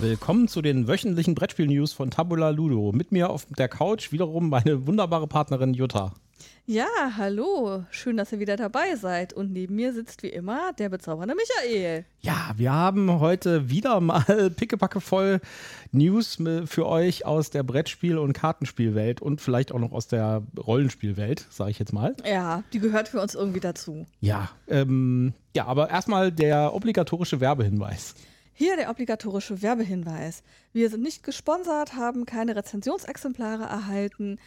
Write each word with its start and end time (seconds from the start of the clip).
Willkommen 0.00 0.48
zu 0.48 0.62
den 0.62 0.88
wöchentlichen 0.88 1.34
Brettspiel-News 1.34 1.92
von 1.92 2.10
Tabula 2.10 2.48
Ludo. 2.48 2.90
Mit 2.90 3.12
mir 3.12 3.28
auf 3.28 3.44
der 3.58 3.68
Couch 3.68 4.12
wiederum 4.12 4.48
meine 4.48 4.86
wunderbare 4.86 5.26
Partnerin 5.26 5.74
Jutta. 5.74 6.14
Ja, 6.64 6.86
hallo. 7.18 7.84
Schön, 7.90 8.16
dass 8.16 8.32
ihr 8.32 8.38
wieder 8.38 8.56
dabei 8.56 8.96
seid. 8.96 9.34
Und 9.34 9.52
neben 9.52 9.76
mir 9.76 9.92
sitzt 9.92 10.22
wie 10.22 10.28
immer 10.28 10.72
der 10.78 10.88
bezaubernde 10.88 11.34
Michael. 11.34 12.06
Ja, 12.22 12.52
wir 12.56 12.72
haben 12.72 13.20
heute 13.20 13.68
wieder 13.68 14.00
mal 14.00 14.50
pickepacke 14.56 15.02
voll 15.02 15.40
News 15.92 16.38
für 16.64 16.86
euch 16.86 17.26
aus 17.26 17.50
der 17.50 17.62
Brettspiel- 17.62 18.16
und 18.16 18.32
Kartenspielwelt 18.32 19.20
und 19.20 19.42
vielleicht 19.42 19.70
auch 19.70 19.80
noch 19.80 19.92
aus 19.92 20.08
der 20.08 20.42
Rollenspielwelt, 20.56 21.46
sage 21.50 21.72
ich 21.72 21.78
jetzt 21.78 21.92
mal. 21.92 22.16
Ja, 22.24 22.62
die 22.72 22.78
gehört 22.78 23.08
für 23.08 23.20
uns 23.20 23.34
irgendwie 23.34 23.60
dazu. 23.60 24.06
Ja, 24.20 24.48
ähm, 24.66 25.34
ja, 25.54 25.66
aber 25.66 25.90
erstmal 25.90 26.32
der 26.32 26.74
obligatorische 26.74 27.40
Werbehinweis. 27.40 28.14
Hier 28.60 28.76
der 28.76 28.90
obligatorische 28.90 29.62
Werbehinweis. 29.62 30.42
Wir 30.74 30.90
sind 30.90 31.02
nicht 31.02 31.22
gesponsert, 31.22 31.96
haben 31.96 32.26
keine 32.26 32.54
Rezensionsexemplare 32.54 33.62
erhalten, 33.62 34.38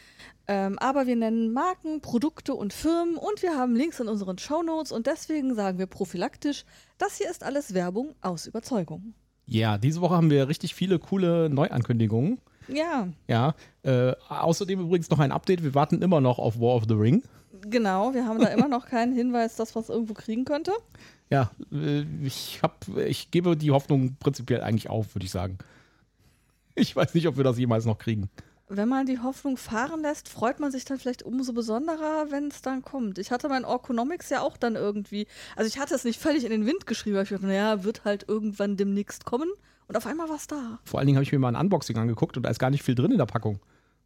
ähm, 0.47 0.77
aber 0.77 1.07
wir 1.07 1.15
nennen 1.15 1.51
Marken, 1.51 1.99
Produkte 1.99 2.53
und 2.53 2.73
Firmen 2.73 3.17
und 3.17 3.41
wir 3.41 3.57
haben 3.57 3.75
Links 3.75 3.99
in 3.99 4.07
unseren 4.07 4.37
Shownotes 4.37 4.91
und 4.91 5.07
deswegen 5.07 5.55
sagen 5.55 5.79
wir 5.79 5.87
prophylaktisch, 5.87 6.63
das 6.99 7.17
hier 7.17 7.27
ist 7.27 7.43
alles 7.43 7.73
Werbung 7.73 8.13
aus 8.21 8.45
Überzeugung. 8.45 9.15
Ja, 9.47 9.79
diese 9.79 9.99
Woche 9.99 10.15
haben 10.15 10.29
wir 10.29 10.47
richtig 10.47 10.75
viele 10.75 10.99
coole 10.99 11.49
Neuankündigungen. 11.49 12.39
Ja. 12.67 13.07
Ja. 13.27 13.55
Äh, 13.81 14.13
außerdem 14.29 14.79
übrigens 14.79 15.09
noch 15.09 15.17
ein 15.17 15.31
Update. 15.31 15.63
Wir 15.63 15.73
warten 15.73 16.03
immer 16.03 16.21
noch 16.21 16.37
auf 16.37 16.59
War 16.59 16.75
of 16.75 16.83
the 16.87 16.93
Ring. 16.93 17.23
Genau, 17.61 18.13
wir 18.13 18.27
haben 18.27 18.39
da 18.39 18.47
immer 18.47 18.67
noch 18.67 18.85
keinen 18.85 19.13
Hinweis, 19.13 19.55
dass 19.55 19.75
was 19.75 19.89
irgendwo 19.89 20.13
kriegen 20.13 20.45
könnte. 20.45 20.71
Ja, 21.29 21.51
äh, 21.71 22.05
ich, 22.23 22.59
hab, 22.61 22.85
ich 22.97 23.31
gebe 23.31 23.57
die 23.57 23.71
Hoffnung 23.71 24.15
prinzipiell 24.19 24.61
eigentlich 24.61 24.89
auf, 24.89 25.15
würde 25.15 25.25
ich 25.25 25.31
sagen. 25.31 25.57
Ich 26.75 26.95
weiß 26.95 27.13
nicht, 27.13 27.27
ob 27.27 27.37
wir 27.37 27.43
das 27.43 27.57
jemals 27.57 27.85
noch 27.85 27.97
kriegen. 27.97 28.29
Wenn 28.69 28.89
man 28.89 29.05
die 29.05 29.19
Hoffnung 29.19 29.57
fahren 29.57 30.01
lässt, 30.01 30.29
freut 30.29 30.59
man 30.59 30.71
sich 30.71 30.85
dann 30.85 30.97
vielleicht 30.97 31.21
umso 31.21 31.53
besonderer, 31.53 32.31
wenn 32.31 32.47
es 32.47 32.61
dann 32.61 32.81
kommt. 32.81 33.19
Ich 33.19 33.29
hatte 33.29 33.49
mein 33.49 33.65
Orconomics 33.65 34.29
ja 34.29 34.41
auch 34.41 34.57
dann 34.57 34.75
irgendwie, 34.75 35.27
also 35.55 35.67
ich 35.67 35.79
hatte 35.79 35.93
es 35.93 36.05
nicht 36.05 36.19
völlig 36.19 36.43
in 36.43 36.49
den 36.49 36.65
Wind 36.65 36.87
geschrieben, 36.87 37.17
aber 37.17 37.23
ich 37.23 37.29
dachte, 37.29 37.45
naja, 37.45 37.83
wird 37.83 38.05
halt 38.05 38.27
irgendwann 38.27 38.77
demnächst 38.77 39.25
kommen 39.25 39.49
und 39.87 39.97
auf 39.97 40.07
einmal 40.07 40.29
war 40.29 40.37
es 40.37 40.47
da. 40.47 40.79
Vor 40.85 40.99
allen 40.99 41.07
Dingen 41.07 41.17
habe 41.17 41.23
ich 41.23 41.31
mir 41.31 41.39
mal 41.39 41.55
ein 41.55 41.61
Unboxing 41.61 41.97
angeguckt 41.97 42.37
und 42.37 42.43
da 42.43 42.49
ist 42.49 42.59
gar 42.59 42.69
nicht 42.69 42.83
viel 42.83 42.95
drin 42.95 43.11
in 43.11 43.17
der 43.17 43.25
Packung. 43.25 43.59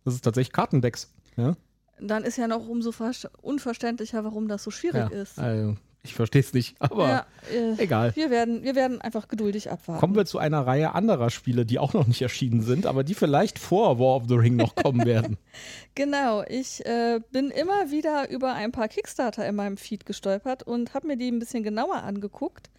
Das 0.04 0.16
ist 0.16 0.22
tatsächlich 0.22 0.52
Kartendecks. 0.52 1.14
Ja? 1.38 1.56
Dann 2.00 2.24
ist 2.24 2.38
ja 2.38 2.48
noch 2.48 2.68
umso 2.68 2.92
unverständlicher, 3.42 4.24
warum 4.24 4.48
das 4.48 4.64
so 4.64 4.72
schwierig 4.72 5.12
ja, 5.12 5.22
ist. 5.22 5.40
Also 5.40 5.78
ich 6.08 6.16
verstehe 6.16 6.42
es 6.42 6.54
nicht, 6.54 6.76
aber 6.82 7.08
ja, 7.08 7.26
äh, 7.52 7.82
egal. 7.82 8.16
Wir 8.16 8.30
werden, 8.30 8.64
wir 8.64 8.76
werden 8.76 9.02
einfach 9.02 9.28
geduldig 9.28 9.70
abwarten. 9.70 10.00
Kommen 10.00 10.16
wir 10.16 10.26
zu 10.26 10.40
einer 10.40 10.66
Reihe 10.66 10.96
anderer 10.96 11.30
Spiele, 11.30 11.66
die 11.66 11.80
auch 11.80 11.94
noch 11.94 12.08
nicht 12.08 12.22
erschienen 12.22 12.62
sind, 12.62 12.86
aber 12.86 13.04
die 13.04 13.14
vielleicht 13.14 13.60
vor 13.60 14.00
War 14.00 14.16
of 14.16 14.24
the 14.28 14.36
Ring 14.36 14.56
noch 14.56 14.76
kommen 14.76 15.06
werden. 15.06 15.38
genau, 15.96 16.44
ich 16.48 16.86
äh, 16.86 17.20
bin 17.32 17.52
immer 17.52 17.92
wieder 17.92 18.30
über 18.30 18.54
ein 18.54 18.72
paar 18.72 18.88
Kickstarter 18.88 19.48
in 19.48 19.56
meinem 19.56 19.78
Feed 19.78 20.06
gestolpert 20.06 20.64
und 20.64 20.94
habe 20.94 21.08
mir 21.08 21.18
die 21.18 21.30
ein 21.30 21.40
bisschen 21.40 21.64
genauer 21.64 22.04
angeguckt. 22.04 22.70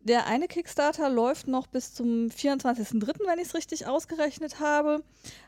Der 0.00 0.26
eine 0.28 0.46
Kickstarter 0.46 1.10
läuft 1.10 1.48
noch 1.48 1.66
bis 1.66 1.92
zum 1.92 2.28
24.03., 2.28 3.26
wenn 3.26 3.38
ich 3.40 3.48
es 3.48 3.54
richtig 3.54 3.88
ausgerechnet 3.88 4.60
habe, 4.60 5.02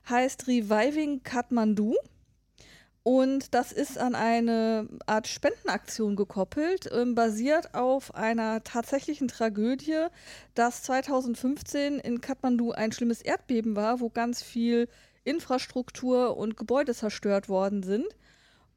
heißt 0.08 0.48
Reviving 0.48 1.22
Kathmandu. 1.22 1.94
Und 3.08 3.54
das 3.54 3.72
ist 3.72 3.96
an 3.96 4.14
eine 4.14 4.86
Art 5.06 5.28
Spendenaktion 5.28 6.14
gekoppelt, 6.14 6.90
ähm, 6.92 7.14
basiert 7.14 7.74
auf 7.74 8.14
einer 8.14 8.62
tatsächlichen 8.64 9.28
Tragödie, 9.28 10.08
dass 10.54 10.82
2015 10.82 12.00
in 12.00 12.20
Kathmandu 12.20 12.72
ein 12.72 12.92
schlimmes 12.92 13.22
Erdbeben 13.22 13.76
war, 13.76 14.00
wo 14.00 14.10
ganz 14.10 14.42
viel 14.42 14.90
Infrastruktur 15.24 16.36
und 16.36 16.58
Gebäude 16.58 16.94
zerstört 16.94 17.48
worden 17.48 17.82
sind. 17.82 18.04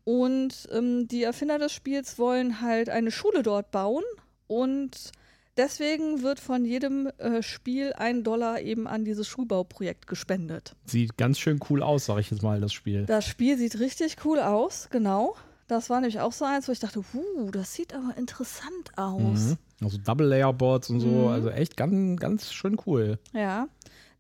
Und 0.06 0.70
ähm, 0.72 1.10
die 1.10 1.24
Erfinder 1.24 1.60
des 1.60 1.74
Spiels 1.74 2.18
wollen 2.18 2.62
halt 2.62 2.90
eine 2.90 3.12
Schule 3.12 3.44
dort 3.44 3.72
bauen 3.72 4.06
und 4.48 5.12
Deswegen 5.58 6.24
wird 6.24 6.40
von 6.40 6.64
jedem 6.64 7.08
äh, 7.18 7.44
Spiel 7.44 7.94
ein 7.94 8.24
Dollar 8.24 8.62
eben 8.62 8.88
an 8.88 9.04
dieses 9.04 9.28
Schulbauprojekt 9.28 10.08
gespendet. 10.08 10.76
Sieht 10.86 11.18
ganz 11.18 11.40
schön 11.40 11.60
cool 11.70 11.84
aus, 11.84 12.06
sag 12.06 12.20
ich 12.20 12.32
jetzt 12.32 12.42
mal, 12.42 12.62
das 12.62 12.72
Spiel. 12.72 13.06
Das 13.06 13.26
Spiel 13.28 13.58
sieht 13.58 13.80
richtig 13.80 14.18
cool 14.24 14.40
aus, 14.40 14.88
genau. 14.92 15.36
Das 15.68 15.90
war 15.90 16.00
nämlich 16.00 16.20
auch 16.20 16.34
so 16.34 16.46
eins, 16.46 16.68
wo 16.68 16.72
ich 16.72 16.80
dachte, 16.80 17.00
uh, 17.14 17.52
das 17.52 17.74
sieht 17.74 17.94
aber 17.94 18.16
interessant 18.18 18.92
aus. 18.96 19.22
Mhm. 19.22 19.58
Also 19.82 19.98
Double-Layer-Boards 19.98 20.90
und 20.90 21.00
so, 21.00 21.08
mhm. 21.08 21.28
also 21.28 21.50
echt 21.50 21.76
ganz, 21.76 22.20
ganz 22.20 22.54
schön 22.54 22.78
cool. 22.86 23.20
Ja, 23.34 23.68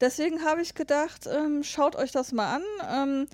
deswegen 0.01 0.43
habe 0.43 0.61
ich 0.61 0.75
gedacht, 0.75 1.27
ähm, 1.27 1.63
schaut 1.63 1.95
euch 1.95 2.11
das 2.11 2.31
mal 2.33 2.55
an. 2.55 2.63
Ähm, 2.89 3.27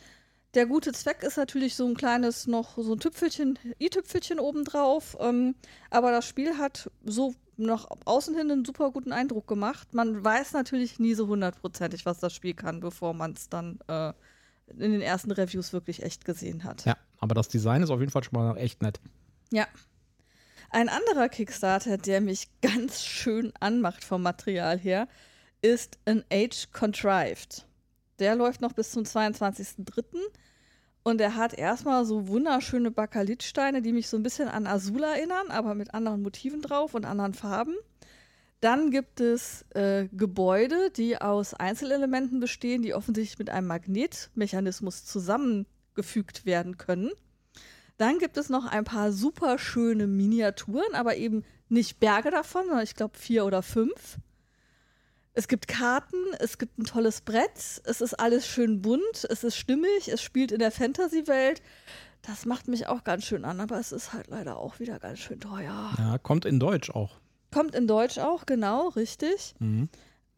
der 0.53 0.65
gute 0.65 0.93
Zweck 0.93 1.23
ist 1.23 1.37
natürlich 1.37 1.75
so 1.75 1.85
ein 1.85 1.95
kleines 1.95 2.47
noch 2.47 2.77
so 2.77 2.93
ein 2.93 2.99
Tüpfelchen, 2.99 3.59
i-Tüpfelchen 3.79 4.39
obendrauf. 4.39 5.15
Ähm, 5.19 5.55
aber 5.89 6.11
das 6.11 6.27
Spiel 6.27 6.57
hat 6.57 6.89
so 7.03 7.35
nach 7.57 7.87
außen 8.05 8.35
hin 8.35 8.51
einen 8.51 8.65
super 8.65 8.91
guten 8.91 9.11
Eindruck 9.11 9.47
gemacht. 9.47 9.93
Man 9.93 10.23
weiß 10.23 10.53
natürlich 10.53 10.99
nie 10.99 11.13
so 11.13 11.27
hundertprozentig, 11.27 12.05
was 12.05 12.19
das 12.19 12.33
Spiel 12.33 12.53
kann, 12.53 12.79
bevor 12.79 13.13
man 13.13 13.33
es 13.33 13.49
dann 13.49 13.79
äh, 13.87 14.13
in 14.67 14.91
den 14.91 15.01
ersten 15.01 15.31
Reviews 15.31 15.73
wirklich 15.73 16.03
echt 16.03 16.25
gesehen 16.25 16.63
hat. 16.63 16.85
Ja, 16.85 16.97
aber 17.19 17.35
das 17.35 17.47
Design 17.47 17.81
ist 17.81 17.89
auf 17.89 17.99
jeden 17.99 18.11
Fall 18.11 18.23
schon 18.23 18.39
mal 18.39 18.57
echt 18.57 18.81
nett. 18.81 18.99
Ja. 19.51 19.67
Ein 20.69 20.89
anderer 20.89 21.29
Kickstarter, 21.29 21.97
der 21.97 22.21
mich 22.21 22.49
ganz 22.61 23.03
schön 23.03 23.53
anmacht 23.59 24.03
vom 24.03 24.21
Material 24.21 24.77
her, 24.77 25.07
ist 25.61 25.97
An 26.05 26.23
Age 26.31 26.67
Contrived. 26.71 27.65
Der 28.19 28.35
läuft 28.35 28.61
noch 28.61 28.73
bis 28.73 28.91
zum 28.91 29.03
22.03. 29.03 30.03
Und 31.07 31.21
er 31.21 31.35
hat 31.35 31.53
erstmal 31.53 32.03
so 32.03 32.27
wunderschöne 32.27 32.91
Bakelitsteine, 32.91 33.81
die 33.81 33.93
mich 33.93 34.09
so 34.09 34.17
ein 34.17 34.23
bisschen 34.23 34.49
an 34.49 34.67
Azul 34.67 35.03
erinnern, 35.03 35.51
aber 35.51 35.73
mit 35.73 35.93
anderen 35.93 36.21
Motiven 36.21 36.61
drauf 36.61 36.95
und 36.95 37.05
anderen 37.05 37.33
Farben. 37.33 37.75
Dann 38.59 38.91
gibt 38.91 39.21
es 39.21 39.63
äh, 39.73 40.09
Gebäude, 40.11 40.91
die 40.91 41.17
aus 41.17 41.53
Einzelelementen 41.53 42.41
bestehen, 42.41 42.81
die 42.81 42.93
offensichtlich 42.93 43.39
mit 43.39 43.49
einem 43.49 43.67
Magnetmechanismus 43.67 45.05
zusammengefügt 45.05 46.45
werden 46.45 46.75
können. 46.75 47.11
Dann 47.95 48.19
gibt 48.19 48.35
es 48.35 48.49
noch 48.49 48.65
ein 48.65 48.83
paar 48.83 49.13
super 49.13 49.59
schöne 49.59 50.07
Miniaturen, 50.07 50.93
aber 50.93 51.15
eben 51.15 51.45
nicht 51.69 52.01
Berge 52.01 52.31
davon, 52.31 52.65
sondern 52.65 52.83
ich 52.83 52.95
glaube 52.95 53.17
vier 53.17 53.45
oder 53.45 53.63
fünf. 53.63 54.17
Es 55.37 55.47
gibt 55.47 55.67
Karten, 55.67 56.17
es 56.39 56.57
gibt 56.57 56.79
ein 56.79 56.85
tolles 56.85 57.21
Brett, 57.21 57.83
es 57.83 58.01
ist 58.01 58.15
alles 58.15 58.47
schön 58.47 58.81
bunt, 58.81 59.23
es 59.29 59.43
ist 59.43 59.55
stimmig, 59.55 60.07
es 60.07 60.19
spielt 60.19 60.51
in 60.51 60.57
der 60.57 60.71
Fantasy-Welt. 60.71 61.61
Das 62.23 62.47
macht 62.47 62.67
mich 62.67 62.87
auch 62.87 63.03
ganz 63.03 63.25
schön 63.25 63.45
an, 63.45 63.59
aber 63.59 63.79
es 63.79 63.91
ist 63.91 64.13
halt 64.13 64.29
leider 64.29 64.57
auch 64.57 64.79
wieder 64.79 64.97
ganz 64.97 65.19
schön 65.19 65.39
teuer. 65.39 65.93
Ja, 65.99 66.17
kommt 66.17 66.45
in 66.45 66.59
Deutsch 66.59 66.89
auch. 66.89 67.19
Kommt 67.53 67.75
in 67.75 67.85
Deutsch 67.85 68.17
auch, 68.17 68.47
genau, 68.47 68.87
richtig. 68.87 69.53
Mhm. 69.59 69.89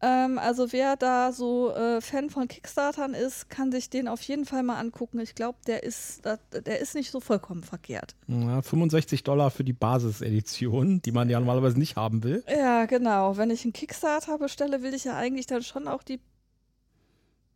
Ähm, 0.02 0.38
also 0.38 0.72
wer 0.72 0.96
da 0.96 1.30
so 1.30 1.72
äh, 1.74 2.00
Fan 2.00 2.30
von 2.30 2.48
Kickstartern 2.48 3.12
ist, 3.12 3.50
kann 3.50 3.70
sich 3.70 3.90
den 3.90 4.08
auf 4.08 4.22
jeden 4.22 4.46
Fall 4.46 4.62
mal 4.62 4.78
angucken. 4.78 5.20
Ich 5.20 5.34
glaube, 5.34 5.58
der 5.66 5.82
ist, 5.82 6.22
der 6.24 6.80
ist 6.80 6.94
nicht 6.94 7.10
so 7.10 7.20
vollkommen 7.20 7.62
verkehrt. 7.62 8.14
Ja, 8.26 8.62
65 8.62 9.24
Dollar 9.24 9.50
für 9.50 9.64
die 9.64 9.74
Basisedition, 9.74 11.02
die 11.02 11.12
man 11.12 11.28
ja 11.28 11.38
normalerweise 11.38 11.78
nicht 11.78 11.96
haben 11.96 12.22
will. 12.22 12.42
Ja, 12.48 12.86
genau. 12.86 13.36
Wenn 13.36 13.50
ich 13.50 13.64
einen 13.64 13.74
Kickstarter 13.74 14.38
bestelle, 14.38 14.82
will 14.82 14.94
ich 14.94 15.04
ja 15.04 15.16
eigentlich 15.16 15.46
dann 15.46 15.62
schon 15.62 15.86
auch 15.86 16.02
die, 16.02 16.18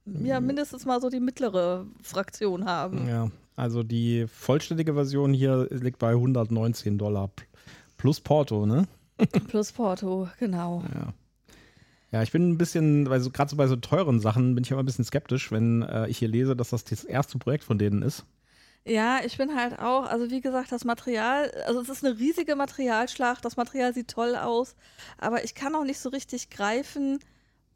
ja, 0.05 0.39
mhm. 0.39 0.47
mindestens 0.47 0.85
mal 0.85 1.01
so 1.01 1.09
die 1.09 1.21
mittlere 1.21 1.87
Fraktion 2.03 2.67
haben. 2.67 3.09
Ja, 3.09 3.31
also 3.57 3.83
die 3.83 4.27
vollständige 4.27 4.93
Version 4.93 5.33
hier 5.33 5.67
liegt 5.71 5.99
bei 5.99 6.11
119 6.11 6.99
Dollar 6.99 7.31
plus 7.97 8.21
Porto, 8.21 8.67
ne? 8.67 8.87
plus 9.49 9.73
Porto, 9.73 10.29
genau. 10.39 10.83
Ja. 10.95 11.15
Ja, 12.15 12.23
ich 12.23 12.31
bin 12.31 12.49
ein 12.49 12.59
bisschen, 12.59 13.11
weil 13.11 13.19
so, 13.19 13.29
gerade 13.33 13.51
so 13.51 13.57
bei 13.57 13.67
so 13.67 13.75
teuren 13.75 14.21
Sachen 14.21 14.55
bin 14.55 14.63
ich 14.63 14.71
immer 14.71 14.85
ein 14.85 14.87
bisschen 14.87 15.05
skeptisch, 15.05 15.51
wenn 15.51 15.83
äh, 15.83 16.07
ich 16.07 16.19
hier 16.19 16.29
lese, 16.29 16.55
dass 16.55 16.71
das 16.71 16.85
das 16.85 17.03
erste 17.03 17.39
Projekt 17.39 17.65
von 17.65 17.77
denen 17.77 18.03
ist. 18.03 18.25
Ja, 18.85 19.19
ich 19.25 19.37
bin 19.37 19.57
halt 19.57 19.81
auch, 19.81 20.07
also 20.07 20.31
wie 20.31 20.41
gesagt, 20.41 20.71
das 20.71 20.85
Material, 20.85 21.51
also 21.67 21.81
es 21.81 21.89
ist 21.89 22.05
eine 22.05 22.17
riesige 22.17 22.55
Materialschlacht, 22.55 23.45
das 23.45 23.57
Material 23.57 23.93
sieht 23.93 24.07
toll 24.07 24.37
aus, 24.37 24.77
aber 25.19 25.43
ich 25.43 25.57
kann 25.57 25.75
auch 25.75 25.83
nicht 25.83 25.99
so 25.99 26.09
richtig 26.09 26.51
greifen, 26.51 27.19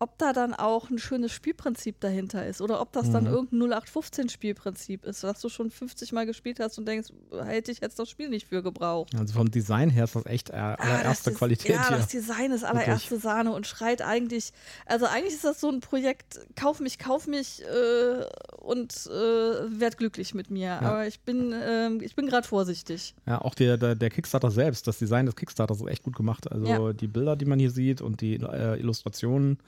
ob 0.01 0.17
da 0.19 0.33
dann 0.33 0.55
auch 0.55 0.91
ein 0.91 0.99
schönes 0.99 1.33
Spielprinzip 1.33 1.99
dahinter 2.01 2.47
ist 2.47 2.61
oder 2.61 2.81
ob 2.81 2.93
das 2.93 3.09
mhm. 3.09 3.13
dann 3.13 3.27
irgendein 3.27 3.81
0815-Spielprinzip 3.81 5.05
ist, 5.05 5.25
was 5.25 5.41
du 5.41 5.49
schon 5.49 5.71
50 5.71 6.13
Mal 6.13 6.25
gespielt 6.25 6.61
hast 6.61 6.79
und 6.79 6.87
denkst, 6.87 7.09
hätte 7.45 7.73
ich 7.73 7.81
jetzt 7.81 7.99
das 7.99 8.09
Spiel 8.09 8.29
nicht 8.29 8.49
für 8.49 8.63
gebraucht. 8.63 9.13
Also 9.19 9.35
vom 9.35 9.51
Design 9.51 9.91
her 9.91 10.05
ist 10.05 10.15
das 10.15 10.27
echt 10.27 10.51
äh, 10.51 10.55
ah, 10.55 10.75
allererste 10.75 11.31
ah, 11.31 11.35
Qualität. 11.35 11.75
Ja, 11.75 11.89
hier. 11.89 11.97
das 11.97 12.09
Design 12.09 12.53
ist 12.53 12.63
allererste 12.65 13.11
Wirklich. 13.11 13.23
Sahne 13.23 13.53
und 13.53 13.67
schreit 13.67 14.03
eigentlich, 14.03 14.53
also 14.87 15.07
eigentlich 15.07 15.35
ist 15.35 15.45
das 15.45 15.61
so 15.61 15.69
ein 15.69 15.81
Projekt, 15.81 16.41
kauf 16.55 16.79
mich, 16.79 16.99
kauf 16.99 17.27
mich 17.27 17.63
äh, 17.63 18.25
und 18.59 18.93
äh, 19.07 19.11
werd 19.11 19.99
glücklich 19.99 20.33
mit 20.33 20.51
mir. 20.51 20.69
Ja. 20.69 20.81
Aber 20.81 21.07
ich 21.09 21.21
bin, 21.21 21.53
äh, 21.53 21.91
ich 22.05 22.15
bin 22.15 22.27
gerade 22.27 22.47
vorsichtig. 22.47 23.15
Ja, 23.27 23.41
auch 23.41 23.55
der, 23.55 23.77
der, 23.77 23.97
der, 23.97 24.11
Kickstarter 24.11 24.53
selbst, 24.53 24.87
das 24.87 24.99
Design 24.99 25.27
des 25.27 25.35
Kickstarters 25.35 25.81
ist 25.81 25.89
echt 25.89 26.05
gut 26.05 26.15
gemacht. 26.15 26.51
Also 26.51 26.67
ja. 26.67 26.93
die 26.93 27.09
Bilder, 27.09 27.35
die 27.35 27.47
man 27.47 27.59
hier 27.59 27.73
sieht 27.73 28.01
und 28.01 28.21
die 28.21 28.37
äh, 28.37 28.79
Illustrationen 28.79 29.59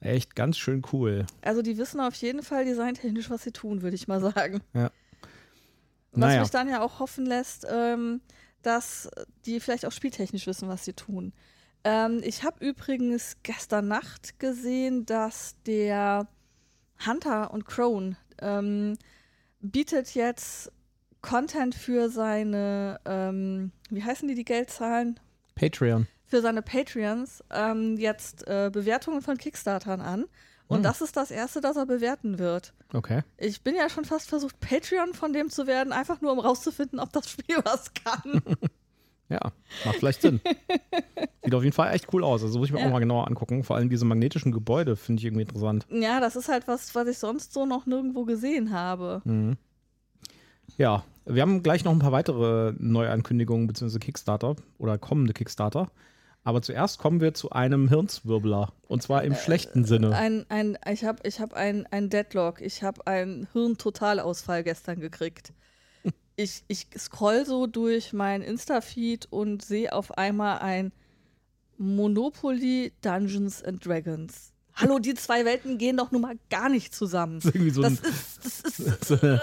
Echt 0.00 0.34
ganz 0.36 0.58
schön 0.58 0.82
cool. 0.92 1.26
Also 1.42 1.62
die 1.62 1.78
wissen 1.78 2.00
auf 2.00 2.14
jeden 2.14 2.42
Fall 2.42 2.64
designtechnisch, 2.64 3.30
was 3.30 3.42
sie 3.42 3.52
tun, 3.52 3.82
würde 3.82 3.96
ich 3.96 4.08
mal 4.08 4.20
sagen. 4.20 4.60
Ja. 4.74 4.90
Was 6.12 6.20
Naja. 6.20 6.40
mich 6.40 6.50
dann 6.50 6.68
ja 6.68 6.82
auch 6.82 7.00
hoffen 7.00 7.26
lässt, 7.26 7.66
ähm, 7.68 8.20
dass 8.62 9.08
die 9.46 9.60
vielleicht 9.60 9.86
auch 9.86 9.92
spieltechnisch 9.92 10.46
wissen, 10.46 10.68
was 10.68 10.84
sie 10.84 10.92
tun. 10.92 11.32
Ähm, 11.84 12.20
ich 12.22 12.44
habe 12.44 12.64
übrigens 12.64 13.36
gestern 13.42 13.88
Nacht 13.88 14.38
gesehen, 14.38 15.06
dass 15.06 15.56
der 15.66 16.28
Hunter 17.04 17.52
und 17.52 17.66
Crone 17.66 18.16
ähm, 18.40 18.96
bietet 19.60 20.14
jetzt 20.14 20.70
Content 21.20 21.74
für 21.74 22.08
seine, 22.10 23.00
ähm, 23.04 23.72
wie 23.90 24.02
heißen 24.02 24.28
die, 24.28 24.34
die 24.34 24.44
Geldzahlen? 24.44 25.18
Patreon. 25.54 26.06
Für 26.34 26.42
seine 26.42 26.62
Patreons 26.62 27.44
ähm, 27.52 27.96
jetzt 27.96 28.44
äh, 28.48 28.68
Bewertungen 28.72 29.22
von 29.22 29.38
Kickstartern 29.38 30.00
an. 30.00 30.24
Und 30.66 30.78
Hm. 30.78 30.82
das 30.82 31.00
ist 31.00 31.16
das 31.16 31.30
erste, 31.30 31.60
das 31.60 31.76
er 31.76 31.86
bewerten 31.86 32.40
wird. 32.40 32.72
Okay. 32.92 33.22
Ich 33.38 33.62
bin 33.62 33.76
ja 33.76 33.88
schon 33.88 34.04
fast 34.04 34.28
versucht, 34.28 34.58
Patreon 34.58 35.14
von 35.14 35.32
dem 35.32 35.48
zu 35.48 35.68
werden, 35.68 35.92
einfach 35.92 36.20
nur 36.22 36.32
um 36.32 36.40
rauszufinden, 36.40 36.98
ob 36.98 37.12
das 37.12 37.30
Spiel 37.30 37.56
was 37.64 37.92
kann. 37.94 38.42
Ja, 39.30 39.52
macht 39.86 39.96
vielleicht 39.96 40.20
Sinn. 40.22 40.40
Sieht 41.44 41.54
auf 41.54 41.62
jeden 41.62 41.72
Fall 41.72 41.94
echt 41.94 42.12
cool 42.12 42.22
aus. 42.24 42.42
Also 42.42 42.58
muss 42.58 42.66
ich 42.68 42.74
mir 42.74 42.80
Ja. 42.80 42.86
auch 42.88 42.90
mal 42.92 42.98
genauer 42.98 43.26
angucken. 43.28 43.62
Vor 43.64 43.76
allem 43.76 43.88
diese 43.88 44.04
magnetischen 44.04 44.50
Gebäude 44.52 44.96
finde 44.96 45.20
ich 45.20 45.24
irgendwie 45.26 45.42
interessant. 45.42 45.86
ja, 45.88 46.18
das 46.20 46.34
ist 46.36 46.48
halt 46.48 46.66
was, 46.68 46.94
was 46.96 47.06
ich 47.08 47.18
sonst 47.18 47.52
so 47.54 47.64
noch 47.64 47.86
nirgendwo 47.86 48.24
gesehen 48.24 48.70
habe. 48.72 49.22
Mhm. 49.24 49.56
Ja, 50.76 51.04
wir 51.24 51.40
haben 51.42 51.62
gleich 51.62 51.84
noch 51.84 51.92
ein 51.92 52.00
paar 52.00 52.12
weitere 52.12 52.74
Neuankündigungen 52.78 53.66
bzw. 53.66 53.98
Kickstarter 53.98 54.56
oder 54.78 54.98
kommende 54.98 55.32
Kickstarter. 55.32 55.90
Aber 56.44 56.60
zuerst 56.60 56.98
kommen 56.98 57.20
wir 57.20 57.32
zu 57.32 57.50
einem 57.50 57.88
Hirnswirbler. 57.88 58.72
Und 58.86 59.02
zwar 59.02 59.24
im 59.24 59.34
schlechten 59.34 59.84
Sinne. 59.84 60.14
Ein, 60.14 60.44
ein, 60.50 60.78
ich 60.86 61.04
habe 61.04 61.26
ich 61.26 61.40
hab 61.40 61.54
ein, 61.54 61.86
ein 61.90 62.10
Deadlock, 62.10 62.60
ich 62.60 62.82
habe 62.82 63.06
einen 63.06 63.48
Hirntotalausfall 63.52 64.62
gestern 64.62 65.00
gekriegt. 65.00 65.52
Ich, 66.36 66.64
ich 66.66 66.88
scroll 66.98 67.46
so 67.46 67.68
durch 67.68 68.12
mein 68.12 68.42
Insta-Feed 68.42 69.28
und 69.30 69.62
sehe 69.62 69.92
auf 69.92 70.18
einmal 70.18 70.58
ein 70.58 70.90
Monopoly 71.78 72.92
Dungeons 73.02 73.62
and 73.62 73.86
Dragons. 73.86 74.53
Hallo, 74.76 74.98
die 74.98 75.14
zwei 75.14 75.44
Welten 75.44 75.78
gehen 75.78 75.96
doch 75.96 76.10
nun 76.10 76.22
mal 76.22 76.34
gar 76.50 76.68
nicht 76.68 76.92
zusammen. 76.94 77.36
Das 77.36 77.44
ist 77.46 77.54
irgendwie 77.54 77.70
so 77.70 77.82
Das 77.82 77.92
ein, 77.92 77.98
ist, 78.10 78.64
das 78.64 78.78
ist 78.80 79.04
so, 79.06 79.14
eine, 79.22 79.40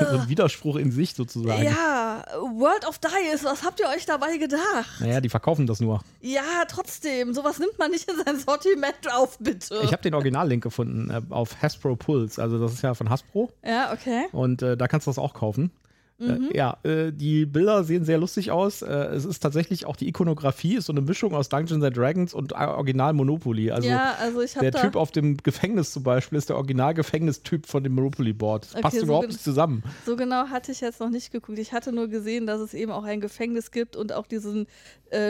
so 0.00 0.06
ein 0.18 0.28
Widerspruch 0.28 0.74
in 0.76 0.90
sich 0.90 1.14
sozusagen. 1.14 1.62
Ja, 1.62 2.24
World 2.40 2.84
of 2.86 2.98
Dice, 2.98 3.44
was 3.44 3.62
habt 3.62 3.78
ihr 3.78 3.88
euch 3.88 4.06
dabei 4.06 4.38
gedacht? 4.38 5.00
Naja, 5.00 5.20
die 5.20 5.28
verkaufen 5.28 5.66
das 5.68 5.78
nur. 5.80 6.00
Ja, 6.20 6.64
trotzdem, 6.66 7.32
sowas 7.32 7.60
nimmt 7.60 7.78
man 7.78 7.92
nicht 7.92 8.10
in 8.10 8.16
sein 8.24 8.38
Sortiment 8.38 8.96
auf, 9.12 9.38
bitte. 9.38 9.80
Ich 9.84 9.92
habe 9.92 10.02
den 10.02 10.14
Originallink 10.14 10.62
gefunden 10.64 11.10
äh, 11.10 11.20
auf 11.32 11.62
Hasbro 11.62 11.94
Pulse. 11.94 12.42
Also 12.42 12.58
das 12.58 12.72
ist 12.72 12.82
ja 12.82 12.94
von 12.94 13.08
Hasbro. 13.08 13.50
ja, 13.64 13.92
okay. 13.92 14.26
Und 14.32 14.62
äh, 14.62 14.76
da 14.76 14.88
kannst 14.88 15.06
du 15.06 15.10
das 15.10 15.18
auch 15.18 15.34
kaufen. 15.34 15.70
Mhm. 16.18 16.50
Äh, 16.52 16.56
ja, 16.56 16.78
äh, 16.84 17.12
die 17.12 17.46
Bilder 17.46 17.84
sehen 17.84 18.04
sehr 18.04 18.18
lustig 18.18 18.50
aus. 18.50 18.82
Äh, 18.82 18.86
es 18.86 19.24
ist 19.24 19.40
tatsächlich 19.40 19.86
auch 19.86 19.96
die 19.96 20.08
Ikonografie, 20.08 20.76
ist 20.76 20.86
so 20.86 20.92
eine 20.92 21.00
Mischung 21.00 21.34
aus 21.34 21.48
Dungeons 21.48 21.82
and 21.82 21.96
Dragons 21.96 22.34
und 22.34 22.52
Original 22.52 23.12
Monopoly. 23.12 23.70
Also 23.70 23.88
ja, 23.88 24.14
also 24.20 24.40
der 24.60 24.72
Typ 24.72 24.96
auf 24.96 25.10
dem 25.10 25.36
Gefängnis 25.36 25.92
zum 25.92 26.02
Beispiel 26.02 26.38
ist 26.38 26.48
der 26.48 26.56
Original-Gefängnistyp 26.56 27.66
von 27.66 27.82
dem 27.82 27.94
Monopoly-Board. 27.94 28.64
Das 28.64 28.72
Okay, 28.72 28.82
passt 28.82 28.96
so 28.98 29.04
überhaupt 29.04 29.28
nicht 29.28 29.42
zusammen. 29.42 29.82
so 30.06 30.16
genau 30.16 30.48
hatte 30.48 30.72
ich 30.72 30.80
jetzt 30.80 31.00
noch 31.00 31.10
nicht 31.10 31.32
geguckt. 31.32 31.58
Ich 31.58 31.72
hatte 31.72 31.92
nur 31.92 32.08
gesehen, 32.08 32.46
dass 32.46 32.60
es 32.60 32.74
eben 32.74 32.92
auch 32.92 33.04
ein 33.04 33.20
Gefängnis 33.20 33.70
gibt 33.70 33.96
und 33.96 34.12
auch 34.12 34.26
diesen 34.26 34.66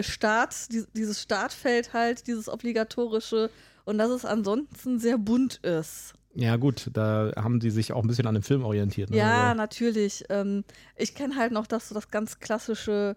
Start, 0.00 0.72
die, 0.72 0.84
dieses 0.94 1.20
Startfeld 1.22 1.92
halt, 1.92 2.26
dieses 2.26 2.48
obligatorische 2.48 3.50
und 3.84 3.98
dass 3.98 4.10
es 4.10 4.24
ansonsten 4.24 4.98
sehr 4.98 5.18
bunt 5.18 5.56
ist. 5.56 6.14
Ja, 6.34 6.56
gut, 6.56 6.88
da 6.94 7.32
haben 7.36 7.60
die 7.60 7.70
sich 7.70 7.92
auch 7.92 8.02
ein 8.02 8.08
bisschen 8.08 8.26
an 8.26 8.34
dem 8.34 8.42
Film 8.42 8.64
orientiert. 8.64 9.10
Ne? 9.10 9.18
Ja, 9.18 9.48
Also, 9.50 9.56
natürlich. 9.56 10.24
Ähm, 10.30 10.64
ich 10.96 11.14
kenne 11.14 11.36
halt 11.36 11.52
noch 11.52 11.66
das 11.66 11.88
so 11.88 11.94
das 11.94 12.10
ganz 12.10 12.40
klassische 12.40 13.16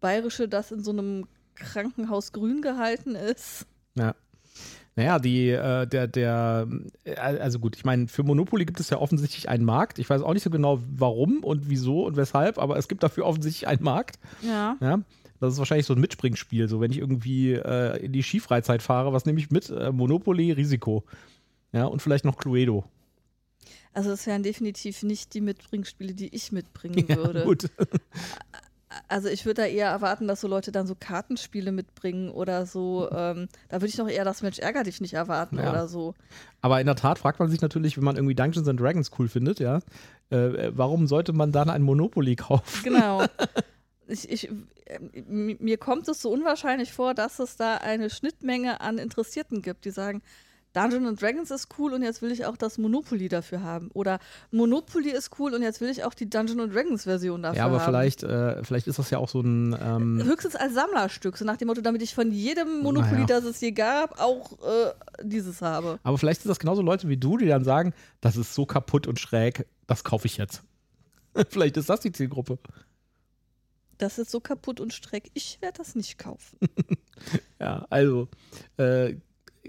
bayerische, 0.00 0.48
das 0.48 0.72
in 0.72 0.82
so 0.82 0.90
einem 0.90 1.26
Krankenhaus 1.54 2.32
grün 2.32 2.62
gehalten 2.62 3.14
ist. 3.14 3.66
ja. 3.94 4.14
Naja, 4.98 5.18
die, 5.18 5.50
äh, 5.50 5.86
der, 5.86 6.06
der, 6.06 6.66
äh, 7.04 7.14
also 7.16 7.58
gut, 7.58 7.76
ich 7.76 7.84
meine, 7.84 8.08
für 8.08 8.22
Monopoly 8.22 8.64
gibt 8.64 8.80
es 8.80 8.88
ja 8.88 8.96
offensichtlich 8.96 9.46
einen 9.50 9.66
Markt. 9.66 9.98
Ich 9.98 10.08
weiß 10.08 10.22
auch 10.22 10.32
nicht 10.32 10.42
so 10.42 10.48
genau, 10.48 10.80
warum 10.96 11.44
und 11.44 11.68
wieso 11.68 12.06
und 12.06 12.16
weshalb, 12.16 12.56
aber 12.56 12.78
es 12.78 12.88
gibt 12.88 13.02
dafür 13.02 13.26
offensichtlich 13.26 13.68
einen 13.68 13.82
Markt. 13.82 14.18
Ja. 14.40 14.78
Ja, 14.80 15.00
das 15.38 15.52
ist 15.52 15.58
wahrscheinlich 15.58 15.84
so 15.84 15.92
ein 15.92 16.00
Mitspringspiel. 16.00 16.66
So, 16.70 16.80
wenn 16.80 16.92
ich 16.92 16.96
irgendwie 16.98 17.52
äh, 17.52 18.02
in 18.06 18.12
die 18.12 18.22
Skifreizeit 18.22 18.80
fahre, 18.80 19.12
was 19.12 19.26
nehme 19.26 19.38
ich 19.38 19.50
mit? 19.50 19.68
Äh, 19.68 19.92
Monopoly, 19.92 20.52
Risiko. 20.52 21.04
Ja, 21.72 21.84
und 21.86 22.00
vielleicht 22.02 22.24
noch 22.24 22.36
Cluedo. 22.36 22.84
Also 23.92 24.10
das 24.10 24.26
wären 24.26 24.42
definitiv 24.42 25.02
nicht 25.02 25.34
die 25.34 25.40
Mitbringspiele, 25.40 26.14
die 26.14 26.34
ich 26.34 26.52
mitbringen 26.52 27.08
würde. 27.08 27.44
gut. 27.44 27.70
Also 29.08 29.28
ich 29.28 29.44
würde 29.44 29.62
da 29.62 29.66
eher 29.68 29.88
erwarten, 29.90 30.26
dass 30.28 30.40
so 30.40 30.48
Leute 30.48 30.70
dann 30.72 30.86
so 30.86 30.94
Kartenspiele 30.94 31.70
mitbringen 31.72 32.30
oder 32.30 32.64
so. 32.66 33.10
Ähm, 33.10 33.48
da 33.68 33.76
würde 33.76 33.88
ich 33.88 33.96
doch 33.96 34.08
eher 34.08 34.24
das 34.24 34.42
Mensch 34.42 34.58
ärger 34.58 34.84
dich 34.84 35.00
nicht 35.00 35.12
erwarten 35.12 35.56
Ja. 35.58 35.68
oder 35.68 35.86
so. 35.88 36.14
Aber 36.62 36.80
in 36.80 36.86
der 36.86 36.94
Tat 36.94 37.18
fragt 37.18 37.38
man 37.40 37.50
sich 37.50 37.60
natürlich, 37.60 37.96
wenn 37.96 38.04
man 38.04 38.16
irgendwie 38.16 38.34
Dungeons 38.36 38.68
and 38.68 38.80
Dragons 38.80 39.10
cool 39.18 39.28
findet, 39.28 39.58
ja, 39.58 39.80
äh, 40.30 40.70
warum 40.74 41.08
sollte 41.08 41.32
man 41.32 41.50
dann 41.52 41.68
ein 41.68 41.82
Monopoly 41.82 42.36
kaufen? 42.36 42.80
Genau. 42.84 43.24
Ich, 44.08 44.30
ich, 44.30 44.48
m- 44.48 45.56
mir 45.58 45.78
kommt 45.78 46.06
es 46.06 46.22
so 46.22 46.30
unwahrscheinlich 46.30 46.92
vor, 46.92 47.12
dass 47.12 47.40
es 47.40 47.56
da 47.56 47.78
eine 47.78 48.08
Schnittmenge 48.08 48.80
an 48.80 48.98
Interessierten 48.98 49.62
gibt, 49.62 49.84
die 49.84 49.90
sagen, 49.90 50.22
Dungeons 50.76 51.08
and 51.08 51.20
Dragons 51.22 51.50
ist 51.50 51.68
cool 51.78 51.94
und 51.94 52.02
jetzt 52.02 52.20
will 52.20 52.30
ich 52.30 52.44
auch 52.44 52.56
das 52.56 52.76
Monopoly 52.76 53.28
dafür 53.28 53.62
haben. 53.62 53.90
Oder 53.94 54.18
Monopoly 54.50 55.10
ist 55.10 55.30
cool 55.38 55.54
und 55.54 55.62
jetzt 55.62 55.80
will 55.80 55.88
ich 55.88 56.04
auch 56.04 56.12
die 56.12 56.28
Dungeons 56.28 56.60
and 56.60 56.74
Dragons 56.74 57.04
Version 57.04 57.42
dafür 57.42 57.56
Ja, 57.58 57.64
aber 57.66 57.80
haben. 57.80 57.86
vielleicht, 57.86 58.22
äh, 58.22 58.62
vielleicht 58.62 58.86
ist 58.86 58.98
das 58.98 59.08
ja 59.10 59.18
auch 59.18 59.28
so 59.30 59.40
ein. 59.40 59.74
Ähm, 59.80 60.22
Höchstens 60.22 60.54
als 60.54 60.74
Sammlerstück, 60.74 61.36
so 61.38 61.44
nach 61.46 61.56
dem 61.56 61.68
Motto, 61.68 61.80
damit 61.80 62.02
ich 62.02 62.14
von 62.14 62.30
jedem 62.30 62.80
Monopoly, 62.82 63.22
Naja. 63.22 63.26
das 63.26 63.44
es 63.44 63.60
je 63.60 63.72
gab, 63.72 64.20
auch 64.20 64.52
äh, 64.62 64.92
dieses 65.22 65.62
habe. 65.62 65.98
aber 66.02 66.18
vielleicht 66.18 66.42
sind 66.42 66.50
das 66.50 66.58
genauso 66.58 66.82
Leute 66.82 67.08
wie 67.08 67.16
du, 67.16 67.38
die 67.38 67.46
dann 67.46 67.64
sagen, 67.64 67.94
das 68.20 68.36
ist 68.36 68.54
so 68.54 68.66
kaputt 68.66 69.06
und 69.06 69.18
schräg, 69.18 69.66
das 69.86 70.04
kaufe 70.04 70.26
ich 70.26 70.36
jetzt. 70.36 70.62
vielleicht 71.48 71.76
ist 71.78 71.88
das 71.88 72.00
die 72.00 72.12
Zielgruppe. 72.12 72.58
Das 73.98 74.18
ist 74.18 74.30
so 74.30 74.40
kaputt 74.40 74.78
und 74.78 74.92
streck. 74.92 75.30
Ich 75.32 75.58
werde 75.62 75.78
das 75.78 75.94
nicht 75.94 76.18
kaufen. 76.18 76.58
Ja, 77.58 77.86
also, 77.88 78.28
äh, 78.76 79.14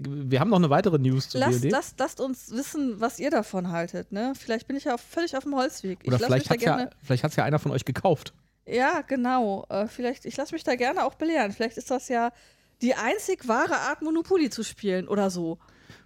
wir 0.06 0.40
haben 0.40 0.50
noch 0.50 0.58
eine 0.58 0.70
weitere 0.70 0.98
News 0.98 1.28
zu 1.28 1.38
Lasst, 1.38 1.64
lasst, 1.64 1.98
lasst 1.98 2.20
uns 2.20 2.50
wissen, 2.50 3.00
was 3.00 3.18
ihr 3.18 3.30
davon 3.30 3.70
haltet. 3.70 4.12
Ne? 4.12 4.32
Vielleicht 4.38 4.66
bin 4.66 4.76
ich 4.76 4.84
ja 4.84 4.96
völlig 4.96 5.36
auf 5.36 5.44
dem 5.44 5.54
Holzweg. 5.54 6.00
Oder 6.06 6.18
vielleicht 6.18 6.50
hat 6.50 6.58
es 6.58 6.64
ja, 6.64 7.42
ja 7.42 7.44
einer 7.44 7.58
von 7.58 7.72
euch 7.72 7.84
gekauft. 7.84 8.32
Ja, 8.66 9.02
genau. 9.02 9.66
Äh, 9.68 9.86
vielleicht, 9.86 10.26
ich 10.26 10.36
lasse 10.36 10.54
mich 10.54 10.64
da 10.64 10.74
gerne 10.74 11.04
auch 11.04 11.14
belehren. 11.14 11.52
Vielleicht 11.52 11.78
ist 11.78 11.90
das 11.90 12.08
ja 12.08 12.32
die 12.82 12.94
einzig 12.94 13.48
wahre 13.48 13.76
Art, 13.76 14.02
Monopoly 14.02 14.50
zu 14.50 14.62
spielen 14.62 15.08
oder 15.08 15.30
so. 15.30 15.58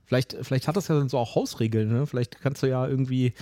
Vielleicht, 0.04 0.36
vielleicht 0.42 0.68
hat 0.68 0.76
das 0.76 0.88
ja 0.88 1.08
so 1.08 1.18
auch 1.18 1.34
Hausregeln. 1.34 1.92
Ne? 1.92 2.06
Vielleicht 2.06 2.40
kannst 2.40 2.62
du 2.62 2.66
ja 2.66 2.86
irgendwie, 2.86 3.32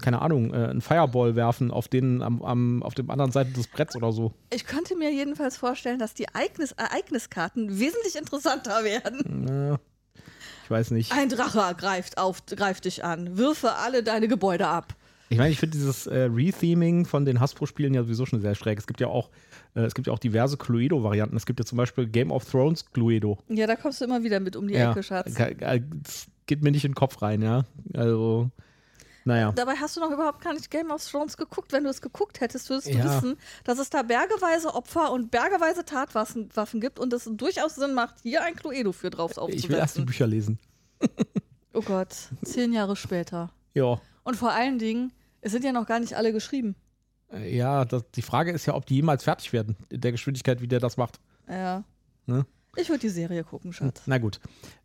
keine 0.00 0.22
Ahnung, 0.22 0.52
äh, 0.52 0.68
einen 0.68 0.80
Fireball 0.80 1.34
werfen 1.34 1.70
auf, 1.70 1.88
den, 1.88 2.22
am, 2.22 2.42
am, 2.42 2.82
auf 2.82 2.94
dem 2.94 3.10
anderen 3.10 3.32
Seite 3.32 3.52
des 3.52 3.66
Bretts 3.68 3.96
oder 3.96 4.12
so. 4.12 4.32
Ich 4.52 4.66
könnte 4.66 4.96
mir 4.96 5.12
jedenfalls 5.12 5.56
vorstellen, 5.56 5.98
dass 5.98 6.14
die 6.14 6.24
Ereignis 6.24 6.72
Ereigniskarten 6.72 7.78
wesentlich 7.78 8.16
interessanter 8.16 8.84
werden. 8.84 9.46
Ja, 9.48 9.80
ich 10.70 10.76
weiß 10.76 10.92
nicht. 10.92 11.10
Ein 11.10 11.28
Drache 11.28 11.74
greift, 11.76 12.16
auf, 12.16 12.46
greift 12.46 12.84
dich 12.84 13.02
an. 13.02 13.36
Wirfe 13.36 13.72
alle 13.72 14.04
deine 14.04 14.28
Gebäude 14.28 14.68
ab. 14.68 14.94
Ich 15.28 15.36
meine, 15.36 15.50
ich 15.50 15.58
finde 15.58 15.76
dieses 15.76 16.06
äh, 16.06 16.28
Retheming 16.32 17.06
von 17.06 17.24
den 17.24 17.40
Hasbro-Spielen 17.40 17.92
ja 17.92 18.04
sowieso 18.04 18.24
schon 18.24 18.40
sehr 18.40 18.54
schräg. 18.54 18.78
Es 18.78 18.86
gibt 18.86 19.00
ja 19.00 19.08
auch, 19.08 19.30
äh, 19.74 19.80
es 19.80 19.94
gibt 19.94 20.06
ja 20.06 20.12
auch 20.12 20.20
diverse 20.20 20.56
Cluedo-Varianten. 20.56 21.36
Es 21.36 21.44
gibt 21.44 21.58
ja 21.58 21.66
zum 21.66 21.76
Beispiel 21.76 22.06
Game 22.06 22.30
of 22.30 22.48
Thrones 22.48 22.84
Cluedo. 22.92 23.38
Ja, 23.48 23.66
da 23.66 23.74
kommst 23.74 24.00
du 24.00 24.04
immer 24.04 24.22
wieder 24.22 24.38
mit 24.38 24.54
um 24.54 24.68
die 24.68 24.74
ja, 24.74 24.92
Ecke, 24.92 25.02
Schatz. 25.02 25.34
Geht 26.46 26.62
mir 26.62 26.70
nicht 26.70 26.84
in 26.84 26.92
den 26.92 26.96
Kopf 26.96 27.20
rein, 27.20 27.42
ja. 27.42 27.64
Also, 27.92 28.50
naja. 29.24 29.52
Dabei 29.52 29.74
hast 29.74 29.96
du 29.96 30.00
noch 30.00 30.10
überhaupt 30.10 30.42
gar 30.42 30.52
nicht 30.54 30.70
Game 30.70 30.90
of 30.90 31.04
Thrones 31.08 31.36
geguckt. 31.36 31.72
Wenn 31.72 31.84
du 31.84 31.90
es 31.90 32.00
geguckt 32.00 32.40
hättest, 32.40 32.68
würdest 32.70 32.88
du 32.88 32.92
Ja. 32.98 33.04
wissen, 33.04 33.36
dass 33.64 33.78
es 33.78 33.90
da 33.90 34.02
bergeweise 34.02 34.74
Opfer 34.74 35.12
und 35.12 35.30
bergeweise 35.30 35.84
Tatwaffen 35.84 36.48
Waffen 36.54 36.80
gibt 36.80 36.98
und 36.98 37.12
es 37.12 37.28
durchaus 37.30 37.74
Sinn 37.74 37.94
macht, 37.94 38.16
hier 38.22 38.42
ein 38.42 38.54
Cluedo 38.56 38.92
für 38.92 39.10
drauf 39.10 39.32
Ich 39.32 39.36
will 39.38 39.76
erst 39.76 39.96
die 39.96 40.02
aufzusetzen. 40.02 40.06
Bücher 40.06 40.26
lesen. 40.26 40.58
Oh 41.72 41.82
Gott, 41.82 42.08
zehn 42.44 42.72
Jahre 42.72 42.96
später. 42.96 43.50
Ja. 43.74 44.00
Und 44.24 44.36
vor 44.36 44.50
allen 44.50 44.80
Dingen, 44.80 45.12
es 45.40 45.52
sind 45.52 45.64
ja 45.64 45.70
noch 45.70 45.86
gar 45.86 46.00
nicht 46.00 46.14
alle 46.14 46.32
geschrieben. 46.32 46.74
Äh, 47.32 47.56
Ja, 47.56 47.84
das, 47.84 48.02
die 48.10 48.22
Frage 48.22 48.50
ist 48.50 48.66
ja, 48.66 48.74
ob 48.74 48.86
die 48.86 48.96
jemals 48.96 49.22
fertig 49.22 49.52
werden, 49.52 49.76
in 49.88 50.00
der 50.00 50.10
Geschwindigkeit, 50.10 50.60
wie 50.60 50.66
der 50.66 50.80
das 50.80 50.96
macht. 50.96 51.20
Ja. 51.48 51.84
Ne? 52.26 52.44
Ich 52.76 52.88
würde 52.88 53.00
die 53.00 53.08
Serie 53.08 53.44
gucken, 53.44 53.72
Schatz. 53.72 54.02
Na 54.06 54.18
gut. 54.18 54.40